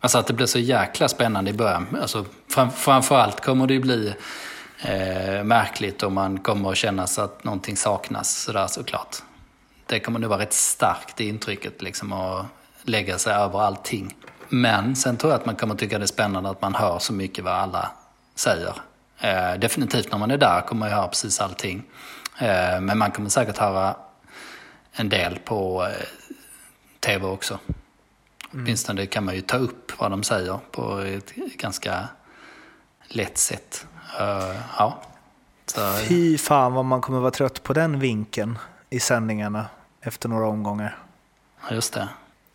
Alltså 0.00 0.18
att 0.18 0.26
det 0.26 0.32
blir 0.32 0.46
så 0.46 0.58
jäkla 0.58 1.08
spännande 1.08 1.50
i 1.50 1.54
början. 1.54 1.86
Alltså, 2.02 2.24
fram, 2.54 2.70
framförallt 2.70 3.40
kommer 3.40 3.66
det 3.66 3.74
ju 3.74 3.80
bli 3.80 4.14
eh, 4.82 5.44
märkligt 5.44 6.02
om 6.02 6.14
man 6.14 6.38
kommer 6.38 6.70
att 6.70 6.76
känna 6.76 7.06
så 7.06 7.22
att 7.22 7.44
någonting 7.44 7.76
saknas 7.76 8.42
sådär 8.42 8.66
såklart. 8.66 9.16
Det 9.86 10.00
kommer 10.00 10.18
nog 10.18 10.30
vara 10.30 10.40
rätt 10.40 10.52
starkt 10.52 11.16
det 11.16 11.24
intrycket 11.24 11.82
liksom 11.82 12.12
att 12.12 12.46
lägga 12.82 13.18
sig 13.18 13.34
över 13.34 13.60
allting. 13.60 14.14
Men 14.48 14.96
sen 14.96 15.16
tror 15.16 15.32
jag 15.32 15.40
att 15.40 15.46
man 15.46 15.56
kommer 15.56 15.74
tycka 15.74 15.98
det 15.98 16.04
är 16.04 16.06
spännande 16.06 16.50
att 16.50 16.62
man 16.62 16.74
hör 16.74 16.98
så 16.98 17.12
mycket 17.12 17.44
vad 17.44 17.54
alla 17.54 17.90
säger. 18.34 18.74
Eh, 19.20 19.54
definitivt 19.58 20.12
när 20.12 20.18
man 20.18 20.30
är 20.30 20.36
där 20.36 20.60
kommer 20.60 20.78
man 20.78 20.88
ju 20.88 20.94
höra 20.94 21.08
precis 21.08 21.40
allting. 21.40 21.82
Eh, 22.38 22.80
men 22.80 22.98
man 22.98 23.10
kommer 23.10 23.28
säkert 23.28 23.58
höra 23.58 23.96
en 24.92 25.08
del 25.08 25.38
på 25.38 25.84
eh, 25.86 26.06
tv 27.00 27.26
också. 27.26 27.58
Åtminstone 28.52 29.06
kan 29.06 29.24
man 29.24 29.34
ju 29.34 29.40
ta 29.40 29.56
upp 29.56 29.92
vad 29.98 30.10
de 30.10 30.22
säger 30.22 30.58
på 30.70 30.98
ett 30.98 31.34
ganska 31.34 32.08
lätt 33.08 33.38
sätt. 33.38 33.86
Eh, 34.20 34.56
ja. 34.78 34.98
Så, 35.66 35.80
Fy 36.08 36.38
fan 36.38 36.72
vad 36.72 36.84
man 36.84 37.00
kommer 37.00 37.20
vara 37.20 37.30
trött 37.30 37.62
på 37.62 37.72
den 37.72 37.98
vinkeln 38.00 38.58
i 38.90 39.00
sändningarna 39.00 39.66
efter 40.02 40.28
några 40.28 40.46
omgångar. 40.46 40.98
ja, 41.68 41.74
just 41.74 41.92
det. 41.92 42.08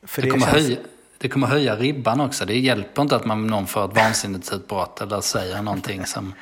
För 0.03 0.21
Det 0.21 0.27
det, 0.27 0.31
kommer, 0.31 0.45
känns, 0.45 0.55
höja, 0.55 0.77
det 1.17 1.29
kommer 1.29 1.47
höja 1.47 1.75
ribban 1.75 2.21
också. 2.21 2.45
Det 2.45 2.59
hjälper 2.59 3.01
inte 3.01 3.15
att 3.15 3.25
man 3.25 3.47
någon 3.47 3.67
får 3.67 3.85
ett 3.85 3.95
vansinnigt 3.95 4.53
utbrott 4.53 5.01
eller 5.01 5.21
säger 5.21 5.61
någonting 5.61 6.05
som 6.05 6.33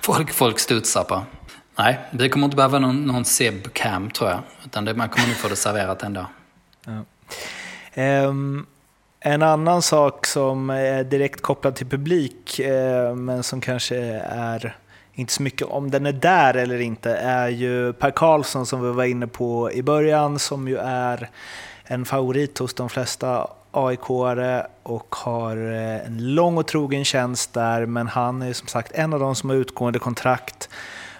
folk, 0.00 0.32
folk 0.32 0.58
studsar 0.58 1.04
på. 1.04 1.22
Nej, 1.78 2.00
det 2.10 2.28
kommer 2.28 2.44
inte 2.44 2.56
behöva 2.56 2.78
någon, 2.78 3.04
någon 3.06 3.24
Seb-cam 3.24 4.10
tror 4.10 4.30
jag. 4.30 4.40
Utan 4.64 4.84
det, 4.84 4.94
man 4.94 5.08
kommer 5.08 5.26
nog 5.28 5.36
få 5.36 5.48
det 5.48 5.56
serverat 5.56 6.02
ändå. 6.02 6.26
Ehm, 7.94 8.66
en 9.26 9.42
annan 9.42 9.82
sak 9.82 10.26
som 10.26 10.70
är 10.70 11.04
direkt 11.04 11.40
kopplad 11.40 11.74
till 11.74 11.86
publik, 11.86 12.58
eh, 12.58 13.14
men 13.14 13.42
som 13.42 13.60
kanske 13.60 13.96
är 14.30 14.76
inte 15.14 15.32
så 15.32 15.42
mycket 15.42 15.66
om 15.66 15.90
den 15.90 16.06
är 16.06 16.12
där 16.12 16.54
eller 16.54 16.80
inte, 16.80 17.16
är 17.16 17.48
ju 17.48 17.92
Per 17.92 18.10
Karlsson 18.10 18.66
som 18.66 18.82
vi 18.82 18.92
var 18.92 19.04
inne 19.04 19.26
på 19.26 19.72
i 19.72 19.82
början, 19.82 20.38
som 20.38 20.68
ju 20.68 20.76
är 20.76 21.30
en 21.84 22.04
favorit 22.04 22.58
hos 22.58 22.74
de 22.74 22.88
flesta 22.88 23.48
AIK-are 23.70 24.66
och 24.82 25.14
har 25.14 25.56
eh, 25.56 26.06
en 26.06 26.34
lång 26.34 26.58
och 26.58 26.66
trogen 26.66 27.04
tjänst 27.04 27.52
där, 27.52 27.86
men 27.86 28.06
han 28.06 28.42
är 28.42 28.52
som 28.52 28.68
sagt 28.68 28.92
en 28.94 29.12
av 29.12 29.20
de 29.20 29.34
som 29.34 29.50
har 29.50 29.56
utgående 29.56 29.98
kontrakt. 29.98 30.68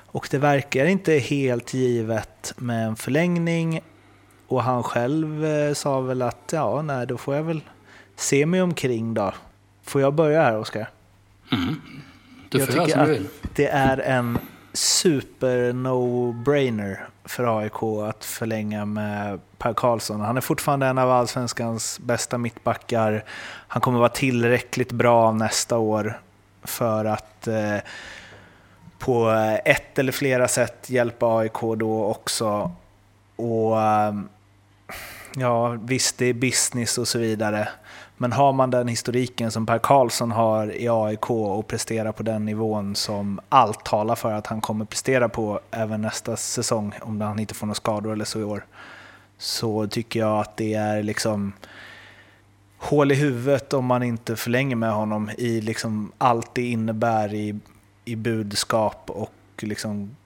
Och 0.06 0.28
det 0.30 0.38
verkar 0.38 0.84
inte 0.84 1.12
helt 1.12 1.74
givet 1.74 2.54
med 2.56 2.86
en 2.86 2.96
förlängning 2.96 3.80
och 4.48 4.62
han 4.62 4.82
själv 4.82 5.44
eh, 5.44 5.74
sa 5.74 6.00
väl 6.00 6.22
att 6.22 6.50
ja, 6.52 6.82
nej, 6.82 7.06
då 7.06 7.16
får 7.16 7.34
jag 7.34 7.42
väl 7.42 7.60
se 8.16 8.46
mig 8.46 8.62
omkring 8.62 9.14
då. 9.14 9.32
Får 9.82 10.00
jag 10.00 10.14
börja 10.14 10.42
här, 10.42 10.58
Oskar? 10.58 10.90
Mm. 11.52 11.80
Du 12.48 12.58
Jag 12.58 12.66
får 12.68 12.76
göra 12.76 12.86
tycker 12.86 12.98
som 12.98 13.06
du 13.08 13.14
att 13.14 13.20
vill. 13.20 13.28
det 13.54 13.66
är 13.66 13.98
en 13.98 14.38
super 14.72 15.72
no-brainer 15.72 16.98
för 17.24 17.58
AIK 17.60 17.82
att 18.08 18.24
förlänga 18.24 18.84
med 18.84 19.40
Per 19.58 19.72
Karlsson. 19.74 20.20
Han 20.20 20.36
är 20.36 20.40
fortfarande 20.40 20.86
en 20.86 20.98
av 20.98 21.10
allsvenskans 21.10 21.98
bästa 22.02 22.38
mittbackar. 22.38 23.24
Han 23.68 23.80
kommer 23.80 23.98
vara 23.98 24.08
tillräckligt 24.08 24.92
bra 24.92 25.32
nästa 25.32 25.78
år 25.78 26.20
för 26.64 27.04
att 27.04 27.46
eh, 27.46 27.76
på 28.98 29.30
ett 29.64 29.98
eller 29.98 30.12
flera 30.12 30.48
sätt 30.48 30.90
hjälpa 30.90 31.38
AIK 31.38 31.60
då 31.76 32.04
också. 32.04 32.72
Och 33.36 33.80
ehm, 33.82 34.28
ja, 35.34 35.68
visst 35.68 36.18
det 36.18 36.26
är 36.26 36.34
business 36.34 36.98
och 36.98 37.08
så 37.08 37.18
vidare. 37.18 37.68
Men 38.18 38.32
har 38.32 38.52
man 38.52 38.70
den 38.70 38.88
historiken 38.88 39.50
som 39.50 39.66
Per 39.66 39.78
Karlsson 39.78 40.30
har 40.30 40.76
i 40.76 40.88
AIK 40.88 41.30
och 41.30 41.66
presterar 41.66 42.12
på 42.12 42.22
den 42.22 42.44
nivån 42.44 42.94
som 42.94 43.40
allt 43.48 43.84
talar 43.84 44.14
för 44.14 44.32
att 44.32 44.46
han 44.46 44.60
kommer 44.60 44.84
prestera 44.84 45.28
på 45.28 45.60
även 45.70 46.02
nästa 46.02 46.36
säsong, 46.36 46.94
om 47.02 47.20
han 47.20 47.38
inte 47.38 47.54
får 47.54 47.66
några 47.66 47.74
skador 47.74 48.12
eller 48.12 48.24
så 48.24 48.40
i 48.40 48.44
år, 48.44 48.64
så 49.38 49.86
tycker 49.86 50.20
jag 50.20 50.40
att 50.40 50.56
det 50.56 50.74
är 50.74 51.02
liksom 51.02 51.52
hål 52.78 53.12
i 53.12 53.14
huvudet 53.14 53.72
om 53.72 53.84
man 53.84 54.02
inte 54.02 54.36
förlänger 54.36 54.76
med 54.76 54.92
honom 54.92 55.30
i 55.38 55.60
liksom 55.60 56.12
allt 56.18 56.54
det 56.54 56.66
innebär 56.66 57.34
i, 57.34 57.58
i 58.04 58.16
budskap 58.16 59.10
och 59.10 59.32
liksom 59.58 60.16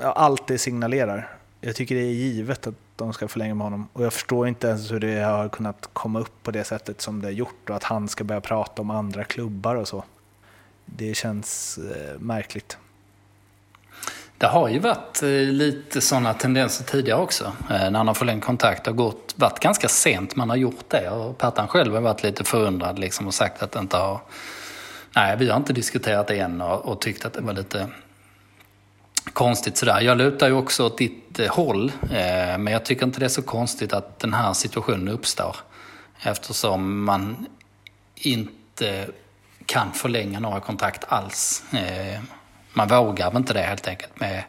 ja, 0.00 0.12
allt 0.12 0.46
det 0.46 0.58
signalerar. 0.58 1.28
Jag 1.60 1.76
tycker 1.76 1.94
det 1.94 2.00
är 2.00 2.12
givet 2.12 2.66
att 2.66 2.74
de 3.04 3.12
ska 3.12 3.28
förlänga 3.28 3.54
med 3.54 3.64
honom. 3.64 3.88
Och 3.92 4.04
jag 4.04 4.12
förstår 4.12 4.48
inte 4.48 4.66
ens 4.66 4.92
hur 4.92 5.00
det 5.00 5.20
har 5.20 5.48
kunnat 5.48 5.90
komma 5.92 6.20
upp 6.20 6.42
på 6.42 6.50
det 6.50 6.64
sättet 6.64 7.00
som 7.00 7.20
det 7.20 7.26
har 7.26 7.32
gjort 7.32 7.70
och 7.70 7.76
att 7.76 7.84
han 7.84 8.08
ska 8.08 8.24
börja 8.24 8.40
prata 8.40 8.82
om 8.82 8.90
andra 8.90 9.24
klubbar 9.24 9.76
och 9.76 9.88
så. 9.88 10.04
Det 10.84 11.14
känns 11.14 11.78
eh, 11.78 12.18
märkligt. 12.18 12.78
Det 14.38 14.46
har 14.46 14.68
ju 14.68 14.78
varit 14.78 15.22
eh, 15.22 15.28
lite 15.30 16.00
sådana 16.00 16.34
tendenser 16.34 16.84
tidigare 16.84 17.20
också. 17.20 17.44
Eh, 17.44 17.90
när 17.90 17.98
han 17.98 18.06
har 18.06 18.14
förlängt 18.14 18.44
kontakt. 18.44 18.84
Det 18.84 18.90
har 18.90 18.96
gått, 18.96 19.34
varit 19.36 19.60
ganska 19.60 19.88
sent 19.88 20.36
man 20.36 20.50
har 20.50 20.56
gjort 20.56 20.84
det. 20.88 21.10
Och 21.10 21.38
Pertan 21.38 21.68
själv 21.68 21.94
har 21.94 22.00
varit 22.00 22.22
lite 22.22 22.44
förundrad 22.44 22.98
liksom, 22.98 23.26
och 23.26 23.34
sagt 23.34 23.62
att 23.62 23.72
det 23.72 23.78
inte 23.78 23.96
har... 23.96 24.20
Nej, 25.16 25.36
vi 25.36 25.50
har 25.50 25.56
inte 25.56 25.72
diskuterat 25.72 26.26
det 26.26 26.38
än 26.38 26.60
och, 26.60 26.84
och 26.84 27.00
tyckt 27.00 27.24
att 27.24 27.32
det 27.32 27.40
var 27.40 27.52
lite 27.52 27.88
konstigt 29.40 29.76
sådär. 29.76 30.00
Jag 30.00 30.18
lutar 30.18 30.48
ju 30.48 30.54
också 30.54 30.86
åt 30.86 30.98
ditt 30.98 31.38
eh, 31.38 31.48
håll. 31.48 31.92
Eh, 32.02 32.58
men 32.58 32.66
jag 32.66 32.84
tycker 32.84 33.06
inte 33.06 33.20
det 33.20 33.26
är 33.26 33.28
så 33.28 33.42
konstigt 33.42 33.92
att 33.92 34.18
den 34.18 34.34
här 34.34 34.52
situationen 34.52 35.08
uppstår. 35.08 35.56
Eftersom 36.22 37.04
man 37.04 37.46
inte 38.14 39.06
kan 39.66 39.92
förlänga 39.92 40.40
några 40.40 40.60
kontrakt 40.60 41.04
alls. 41.08 41.62
Eh, 41.72 42.20
man 42.72 42.88
vågar 42.88 43.30
väl 43.30 43.36
inte 43.36 43.52
det 43.52 43.62
helt 43.62 43.88
enkelt 43.88 44.20
med 44.20 44.44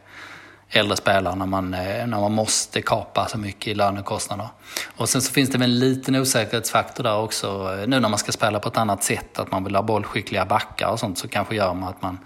äldre 0.70 0.96
spelare 0.96 1.34
när 1.34 1.46
man, 1.46 1.70
när 1.70 2.06
man 2.20 2.32
måste 2.32 2.82
kapa 2.82 3.28
så 3.28 3.38
mycket 3.38 3.68
i 3.68 3.74
lönekostnader. 3.74 4.48
Och 4.96 5.08
sen 5.08 5.22
så 5.22 5.32
finns 5.32 5.50
det 5.50 5.58
väl 5.58 5.70
en 5.70 5.78
liten 5.78 6.16
osäkerhetsfaktor 6.16 7.04
där 7.04 7.16
också. 7.16 7.76
Nu 7.86 8.00
när 8.00 8.08
man 8.08 8.18
ska 8.18 8.32
spela 8.32 8.60
på 8.60 8.68
ett 8.68 8.78
annat 8.78 9.04
sätt, 9.04 9.38
att 9.38 9.50
man 9.50 9.64
vill 9.64 9.74
ha 9.74 9.82
bollskickliga 9.82 10.44
backar 10.44 10.88
och 10.88 11.00
sånt, 11.00 11.18
så 11.18 11.28
kanske 11.28 11.54
gör 11.54 11.74
man 11.74 11.88
att 11.88 12.02
man 12.02 12.18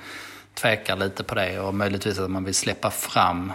tvekar 0.60 0.96
lite 0.96 1.24
på 1.24 1.34
det 1.34 1.60
och 1.60 1.74
möjligtvis 1.74 2.18
att 2.18 2.30
man 2.30 2.44
vill 2.44 2.54
släppa 2.54 2.90
fram 2.90 3.52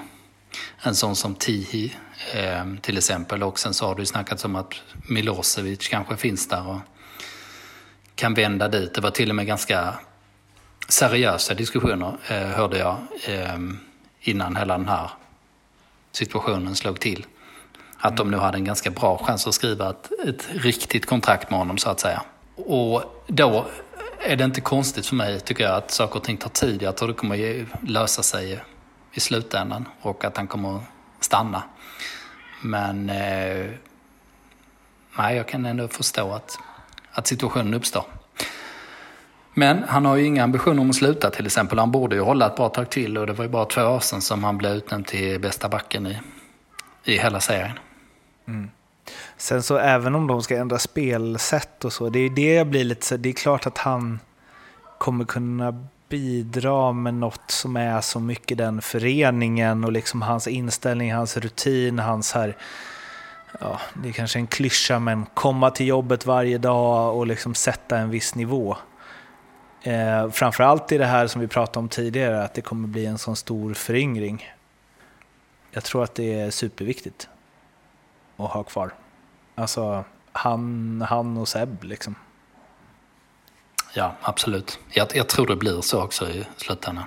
en 0.82 0.96
sån 0.96 1.16
som 1.16 1.36
Tihi 1.36 1.96
eh, 2.34 2.66
till 2.82 2.98
exempel. 2.98 3.44
Och 3.44 3.60
sen 3.60 3.74
så 3.74 3.88
har 3.88 3.96
det 3.96 4.02
ju 4.02 4.06
snackats 4.06 4.46
om 4.46 4.56
att 4.56 4.74
Milosevic 5.10 5.88
kanske 5.88 6.18
finns 6.18 6.48
där 6.48 6.68
och 6.68 6.80
kan 8.16 8.34
vända 8.34 8.68
dit. 8.68 8.94
Det 8.94 9.02
var 9.02 9.12
till 9.12 9.30
och 9.30 9.36
med 9.36 9.48
ganska 9.48 9.94
seriösa 10.88 11.54
diskussioner, 11.54 12.18
eh, 12.28 12.48
hörde 12.48 12.78
jag, 12.78 12.98
eh, 13.28 13.58
innan 14.22 14.56
hela 14.56 14.78
den 14.78 14.88
här 14.88 15.10
situationen 16.12 16.76
slog 16.76 17.00
till. 17.00 17.26
Att 17.98 18.18
de 18.18 18.32
nu 18.32 18.38
hade 18.38 18.58
en 18.58 18.66
ganska 18.66 18.90
bra 18.90 19.18
chans 19.18 19.48
att 19.48 19.54
skriva 19.54 19.90
ett, 19.90 20.12
ett 20.28 20.48
riktigt 20.52 21.06
kontrakt 21.06 21.50
med 21.50 21.60
honom, 21.60 21.78
så 21.78 21.90
att 21.90 22.00
säga. 22.00 22.22
Och 22.56 23.24
då 23.28 23.68
är 24.24 24.36
det 24.36 24.44
inte 24.44 24.62
konstigt 24.62 25.06
för 25.06 25.16
mig, 25.16 25.40
tycker 25.40 25.64
jag, 25.64 25.76
att 25.76 25.92
saker 25.92 26.16
och 26.16 26.24
ting 26.24 26.38
tar 26.38 26.50
tid. 26.50 26.82
Jag 26.82 26.98
tror 26.98 27.08
det 27.08 27.14
kommer 27.14 27.66
lösa 27.88 28.24
sig 28.24 28.64
i 29.14 29.20
slutändan 29.20 29.86
och 30.02 30.26
att 30.26 30.38
han 30.38 30.48
kommer 30.48 30.82
stanna. 31.20 31.64
Men 32.62 33.10
eh, 33.10 33.70
nej, 35.18 35.36
jag 35.36 35.48
kan 35.48 35.66
ändå 35.66 35.88
förstå 35.88 36.32
att, 36.34 36.60
att 37.12 37.28
situationen 37.28 37.74
uppstår. 37.74 38.04
Men 39.54 39.84
han 39.84 40.06
har 40.06 40.16
ju 40.16 40.26
inga 40.26 40.44
ambitioner 40.44 40.82
om 40.82 40.90
att 40.90 40.96
sluta 40.96 41.30
till 41.30 41.46
exempel. 41.46 41.80
Han 41.80 41.92
borde 41.92 42.16
ju 42.16 42.22
hålla 42.22 42.46
ett 42.46 42.56
bra 42.56 42.70
tag 42.70 42.90
till 42.90 43.18
och 43.18 43.28
det 43.28 43.34
var 43.34 43.46
ju 43.46 43.50
bara 43.50 43.66
två 43.66 43.82
år 43.82 44.00
sedan 44.00 44.22
som 44.22 44.44
han 44.44 44.58
blev 44.58 44.72
utnämnd 44.72 45.08
till 45.08 45.40
bästa 45.40 45.70
backen 45.70 46.08
i, 46.08 46.20
i 47.04 47.18
hela 47.18 47.40
serien. 47.40 47.80
Mm. 48.48 48.70
Sen 49.42 49.64
så 49.64 49.78
även 49.78 50.16
om 50.16 50.28
de 50.28 50.44
ska 50.44 50.58
ändra 50.58 50.80
spelsätt 50.80 51.86
och 51.86 51.94
så, 51.94 52.10
det 52.10 52.20
är 52.20 52.30
det 52.30 52.54
jag 52.54 52.68
blir 52.68 52.84
lite 52.84 53.06
så 53.06 53.18
det 53.18 53.30
är 53.30 53.34
klart 53.34 53.68
att 53.68 53.78
han 53.78 54.20
kommer 54.98 55.26
kunna 55.26 55.88
bidra 56.10 56.92
med 56.92 57.14
något 57.14 57.52
som 57.52 57.76
är 57.76 58.02
så 58.02 58.20
mycket 58.20 58.58
den 58.58 58.82
föreningen 58.82 59.84
och 59.84 59.92
liksom 59.92 60.22
hans 60.22 60.48
inställning, 60.48 61.14
hans 61.14 61.38
rutin, 61.38 62.00
hans 62.00 62.34
här, 62.34 62.58
ja, 63.60 63.80
det 63.94 64.10
är 64.10 64.14
kanske 64.14 64.40
en 64.40 64.48
klyscha, 64.48 65.00
men 65.00 65.26
komma 65.34 65.72
till 65.72 65.88
jobbet 65.88 66.26
varje 66.26 66.58
dag 66.58 67.18
och 67.18 67.28
liksom 67.28 67.56
sätta 67.56 67.98
en 67.98 68.10
viss 68.10 68.36
nivå. 68.36 68.78
Eh, 69.84 70.30
framförallt 70.30 70.92
i 70.92 70.98
det 70.98 71.06
här 71.06 71.28
som 71.28 71.42
vi 71.42 71.48
pratade 71.48 71.80
om 71.80 71.90
tidigare, 71.90 72.44
att 72.44 72.54
det 72.54 72.62
kommer 72.62 72.88
bli 72.88 73.06
en 73.06 73.18
sån 73.18 73.36
stor 73.36 73.74
föryngring. 73.74 74.52
Jag 75.72 75.84
tror 75.84 76.04
att 76.04 76.16
det 76.16 76.40
är 76.40 76.52
superviktigt 76.52 77.30
att 78.38 78.52
ha 78.52 78.64
kvar. 78.64 78.92
Alltså 79.56 80.04
han, 80.32 81.06
han 81.10 81.38
och 81.38 81.48
Seb 81.48 81.84
liksom. 81.84 82.16
Ja, 83.94 84.16
absolut. 84.22 84.80
Jag, 84.92 85.08
jag 85.14 85.28
tror 85.30 85.48
det 85.48 85.56
blir 85.56 85.82
så 85.82 86.02
också 86.04 86.30
i 86.30 86.46
slutändan. 86.58 87.04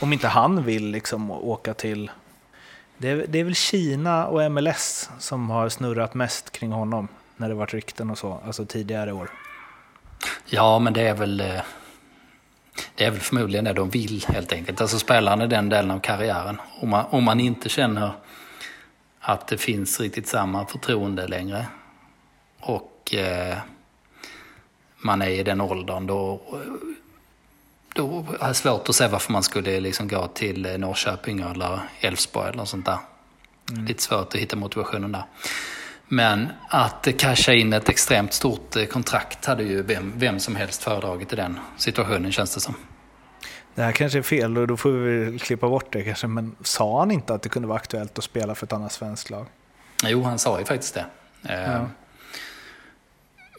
Om 0.00 0.12
inte 0.12 0.28
han 0.28 0.62
vill 0.64 0.90
liksom 0.90 1.30
åka 1.30 1.74
till... 1.74 2.10
Det 2.98 3.08
är, 3.08 3.26
det 3.28 3.38
är 3.40 3.44
väl 3.44 3.54
Kina 3.54 4.26
och 4.26 4.52
MLS 4.52 5.10
som 5.18 5.50
har 5.50 5.68
snurrat 5.68 6.14
mest 6.14 6.50
kring 6.52 6.72
honom 6.72 7.08
när 7.36 7.48
det 7.48 7.54
varit 7.54 7.74
rykten 7.74 8.10
och 8.10 8.18
så, 8.18 8.40
alltså 8.46 8.66
tidigare 8.66 9.12
år. 9.12 9.30
Ja, 10.46 10.78
men 10.78 10.92
det 10.92 11.02
är 11.08 11.14
väl... 11.14 11.40
eh, 11.40 11.60
Det 12.94 13.04
är 13.04 13.10
väl 13.10 13.20
förmodligen 13.20 13.64
det 13.64 13.72
de 13.72 13.90
vill 13.90 14.24
helt 14.28 14.52
enkelt. 14.52 14.80
Alltså 14.80 14.98
spelaren 14.98 15.40
är 15.40 15.46
den 15.46 15.68
delen 15.68 15.90
av 15.90 16.00
karriären. 16.00 16.60
Om 16.80 16.88
man, 16.90 17.04
om 17.10 17.24
man 17.24 17.40
inte 17.40 17.68
känner 17.68 18.10
att 19.20 19.46
det 19.48 19.58
finns 19.58 20.00
riktigt 20.00 20.28
samma 20.28 20.66
förtroende 20.66 21.26
längre 21.26 21.66
och 22.66 23.14
eh, 23.14 23.58
man 24.98 25.22
är 25.22 25.28
i 25.28 25.42
den 25.42 25.60
åldern 25.60 26.06
då, 26.06 26.40
då 27.94 28.24
är 28.40 28.48
det 28.48 28.54
svårt 28.54 28.88
att 28.88 28.94
se 28.94 29.06
varför 29.06 29.32
man 29.32 29.42
skulle 29.42 29.80
liksom 29.80 30.08
gå 30.08 30.26
till 30.26 30.66
eh, 30.66 30.78
Norrköping 30.78 31.40
eller 31.40 31.80
Elfsborg 32.00 32.48
eller 32.48 32.64
sånt 32.64 32.86
där. 32.86 32.98
Lite 33.88 34.02
svårt 34.02 34.34
att 34.34 34.40
hitta 34.40 34.56
motivationen 34.56 35.12
där. 35.12 35.24
Men 36.08 36.48
att 36.68 37.08
casha 37.18 37.52
in 37.52 37.72
ett 37.72 37.88
extremt 37.88 38.32
stort 38.32 38.76
eh, 38.76 38.84
kontrakt 38.84 39.46
hade 39.46 39.62
ju 39.62 39.82
vem, 39.82 40.12
vem 40.16 40.40
som 40.40 40.56
helst 40.56 40.82
föredragit 40.82 41.32
i 41.32 41.36
den 41.36 41.58
situationen 41.76 42.32
känns 42.32 42.54
det 42.54 42.60
som. 42.60 42.74
Det 43.74 43.82
här 43.82 43.92
kanske 43.92 44.18
är 44.18 44.22
fel 44.22 44.58
och 44.58 44.66
då 44.66 44.76
får 44.76 44.90
vi 44.90 45.38
klippa 45.38 45.68
bort 45.68 45.92
det 45.92 46.04
kanske, 46.04 46.26
men 46.26 46.56
sa 46.62 46.98
han 46.98 47.10
inte 47.10 47.34
att 47.34 47.42
det 47.42 47.48
kunde 47.48 47.68
vara 47.68 47.78
aktuellt 47.78 48.18
att 48.18 48.24
spela 48.24 48.54
för 48.54 48.66
ett 48.66 48.72
annat 48.72 48.92
svenskt 48.92 49.30
lag? 49.30 49.46
Jo, 50.04 50.22
han 50.22 50.38
sa 50.38 50.58
ju 50.58 50.64
faktiskt 50.64 50.94
det. 50.94 51.06
Ja. 51.42 51.86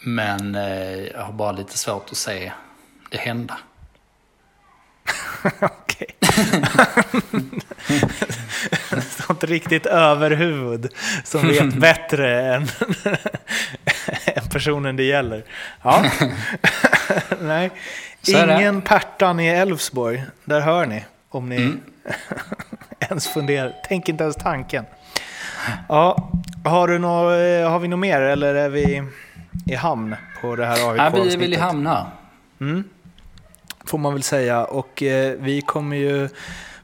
Men 0.01 0.55
eh, 0.55 0.93
jag 1.05 1.21
har 1.21 1.33
bara 1.33 1.51
lite 1.51 1.77
svårt 1.77 2.09
att 2.11 2.17
se 2.17 2.51
det 3.09 3.17
hända. 3.17 3.57
Okej. 5.61 6.07
Sånt 9.09 9.43
riktigt 9.43 9.85
överhuvud 9.85 10.93
som 11.23 11.47
vet 11.47 11.73
bättre 11.79 12.53
än, 12.55 12.61
än 14.25 14.49
personen 14.51 14.95
det 14.95 15.03
gäller. 15.03 15.43
Ja. 15.81 16.05
Nej. 17.41 17.71
Ingen 18.27 18.81
Pertan 18.81 19.39
i 19.39 19.47
Elfsborg. 19.47 20.23
Där 20.45 20.61
hör 20.61 20.85
ni. 20.85 21.05
Om 21.29 21.49
ni 21.49 21.55
Mm. 21.57 21.81
ens 22.99 23.27
funderar. 23.27 23.73
Tänk 23.87 24.09
inte 24.09 24.23
ens 24.23 24.35
tanken. 24.35 24.85
Ja, 25.89 26.31
har, 26.65 26.87
du 26.87 26.99
nå, 26.99 27.31
eh, 27.31 27.69
har 27.69 27.79
vi 27.79 27.87
något 27.87 27.99
mer 27.99 28.21
eller 28.21 28.55
är 28.55 28.69
vi 28.69 29.03
i 29.65 29.75
hamn 29.75 30.15
på 30.41 30.55
det 30.55 30.65
här 30.65 30.77
Ja, 30.79 30.91
vi 30.91 30.99
är 30.99 31.03
väl 31.09 31.13
i 31.13 31.21
AIK-avsnittet? 31.21 31.59
hamn 31.59 31.87
här. 31.87 32.05
Mm. 32.61 32.83
Får 33.85 33.97
man 33.97 34.13
väl 34.13 34.23
säga. 34.23 34.65
Och 34.65 35.03
eh, 35.03 35.35
vi 35.39 35.61
kommer 35.61 35.97
ju 35.97 36.29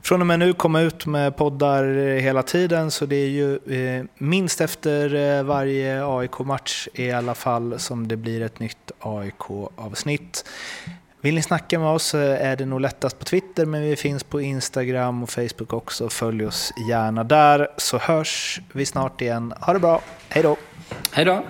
från 0.02 0.22
och 0.22 0.28
med 0.28 0.40
nu 0.40 0.54
komma 0.54 0.82
ut 0.82 1.06
med 1.06 1.38
poddar 1.38 1.84
hela 2.20 2.44
tiden. 2.44 2.92
Så 2.92 3.06
det 3.06 3.16
är 3.16 3.30
ju 3.30 3.56
eh, 3.56 4.06
minst 4.18 4.62
efter 4.62 5.16
eh, 5.16 5.44
varje 5.44 6.06
AIK-match 6.06 6.88
i 6.94 7.12
alla 7.12 7.36
fall 7.36 7.80
som 7.80 8.08
det 8.08 8.18
blir 8.18 8.42
ett 8.42 8.60
nytt 8.60 8.92
AIK-avsnitt. 9.00 10.46
Vill 11.22 11.36
ni 11.36 11.42
snacka 11.42 11.80
med 11.80 11.88
oss 11.88 12.14
är 12.16 12.56
det 12.56 12.66
nog 12.66 12.82
lättast 12.82 13.20
på 13.20 13.26
Twitter 13.26 13.66
men 13.66 13.82
vi 13.82 13.96
finns 13.96 14.24
på 14.24 14.42
Instagram 14.42 15.24
och 15.24 15.30
Facebook 15.30 15.74
också. 15.74 16.10
Följ 16.10 16.46
oss 16.46 16.74
gärna 16.90 17.24
där 17.24 17.68
så 17.78 17.98
hörs 17.98 18.62
vi 18.72 18.86
snart 18.86 19.22
igen. 19.22 19.54
Ha 19.62 19.74
det 19.74 19.80
bra, 19.80 20.02
hej 20.30 20.44
då! 20.44 20.58
Hej 21.12 21.26
då! 21.26 21.44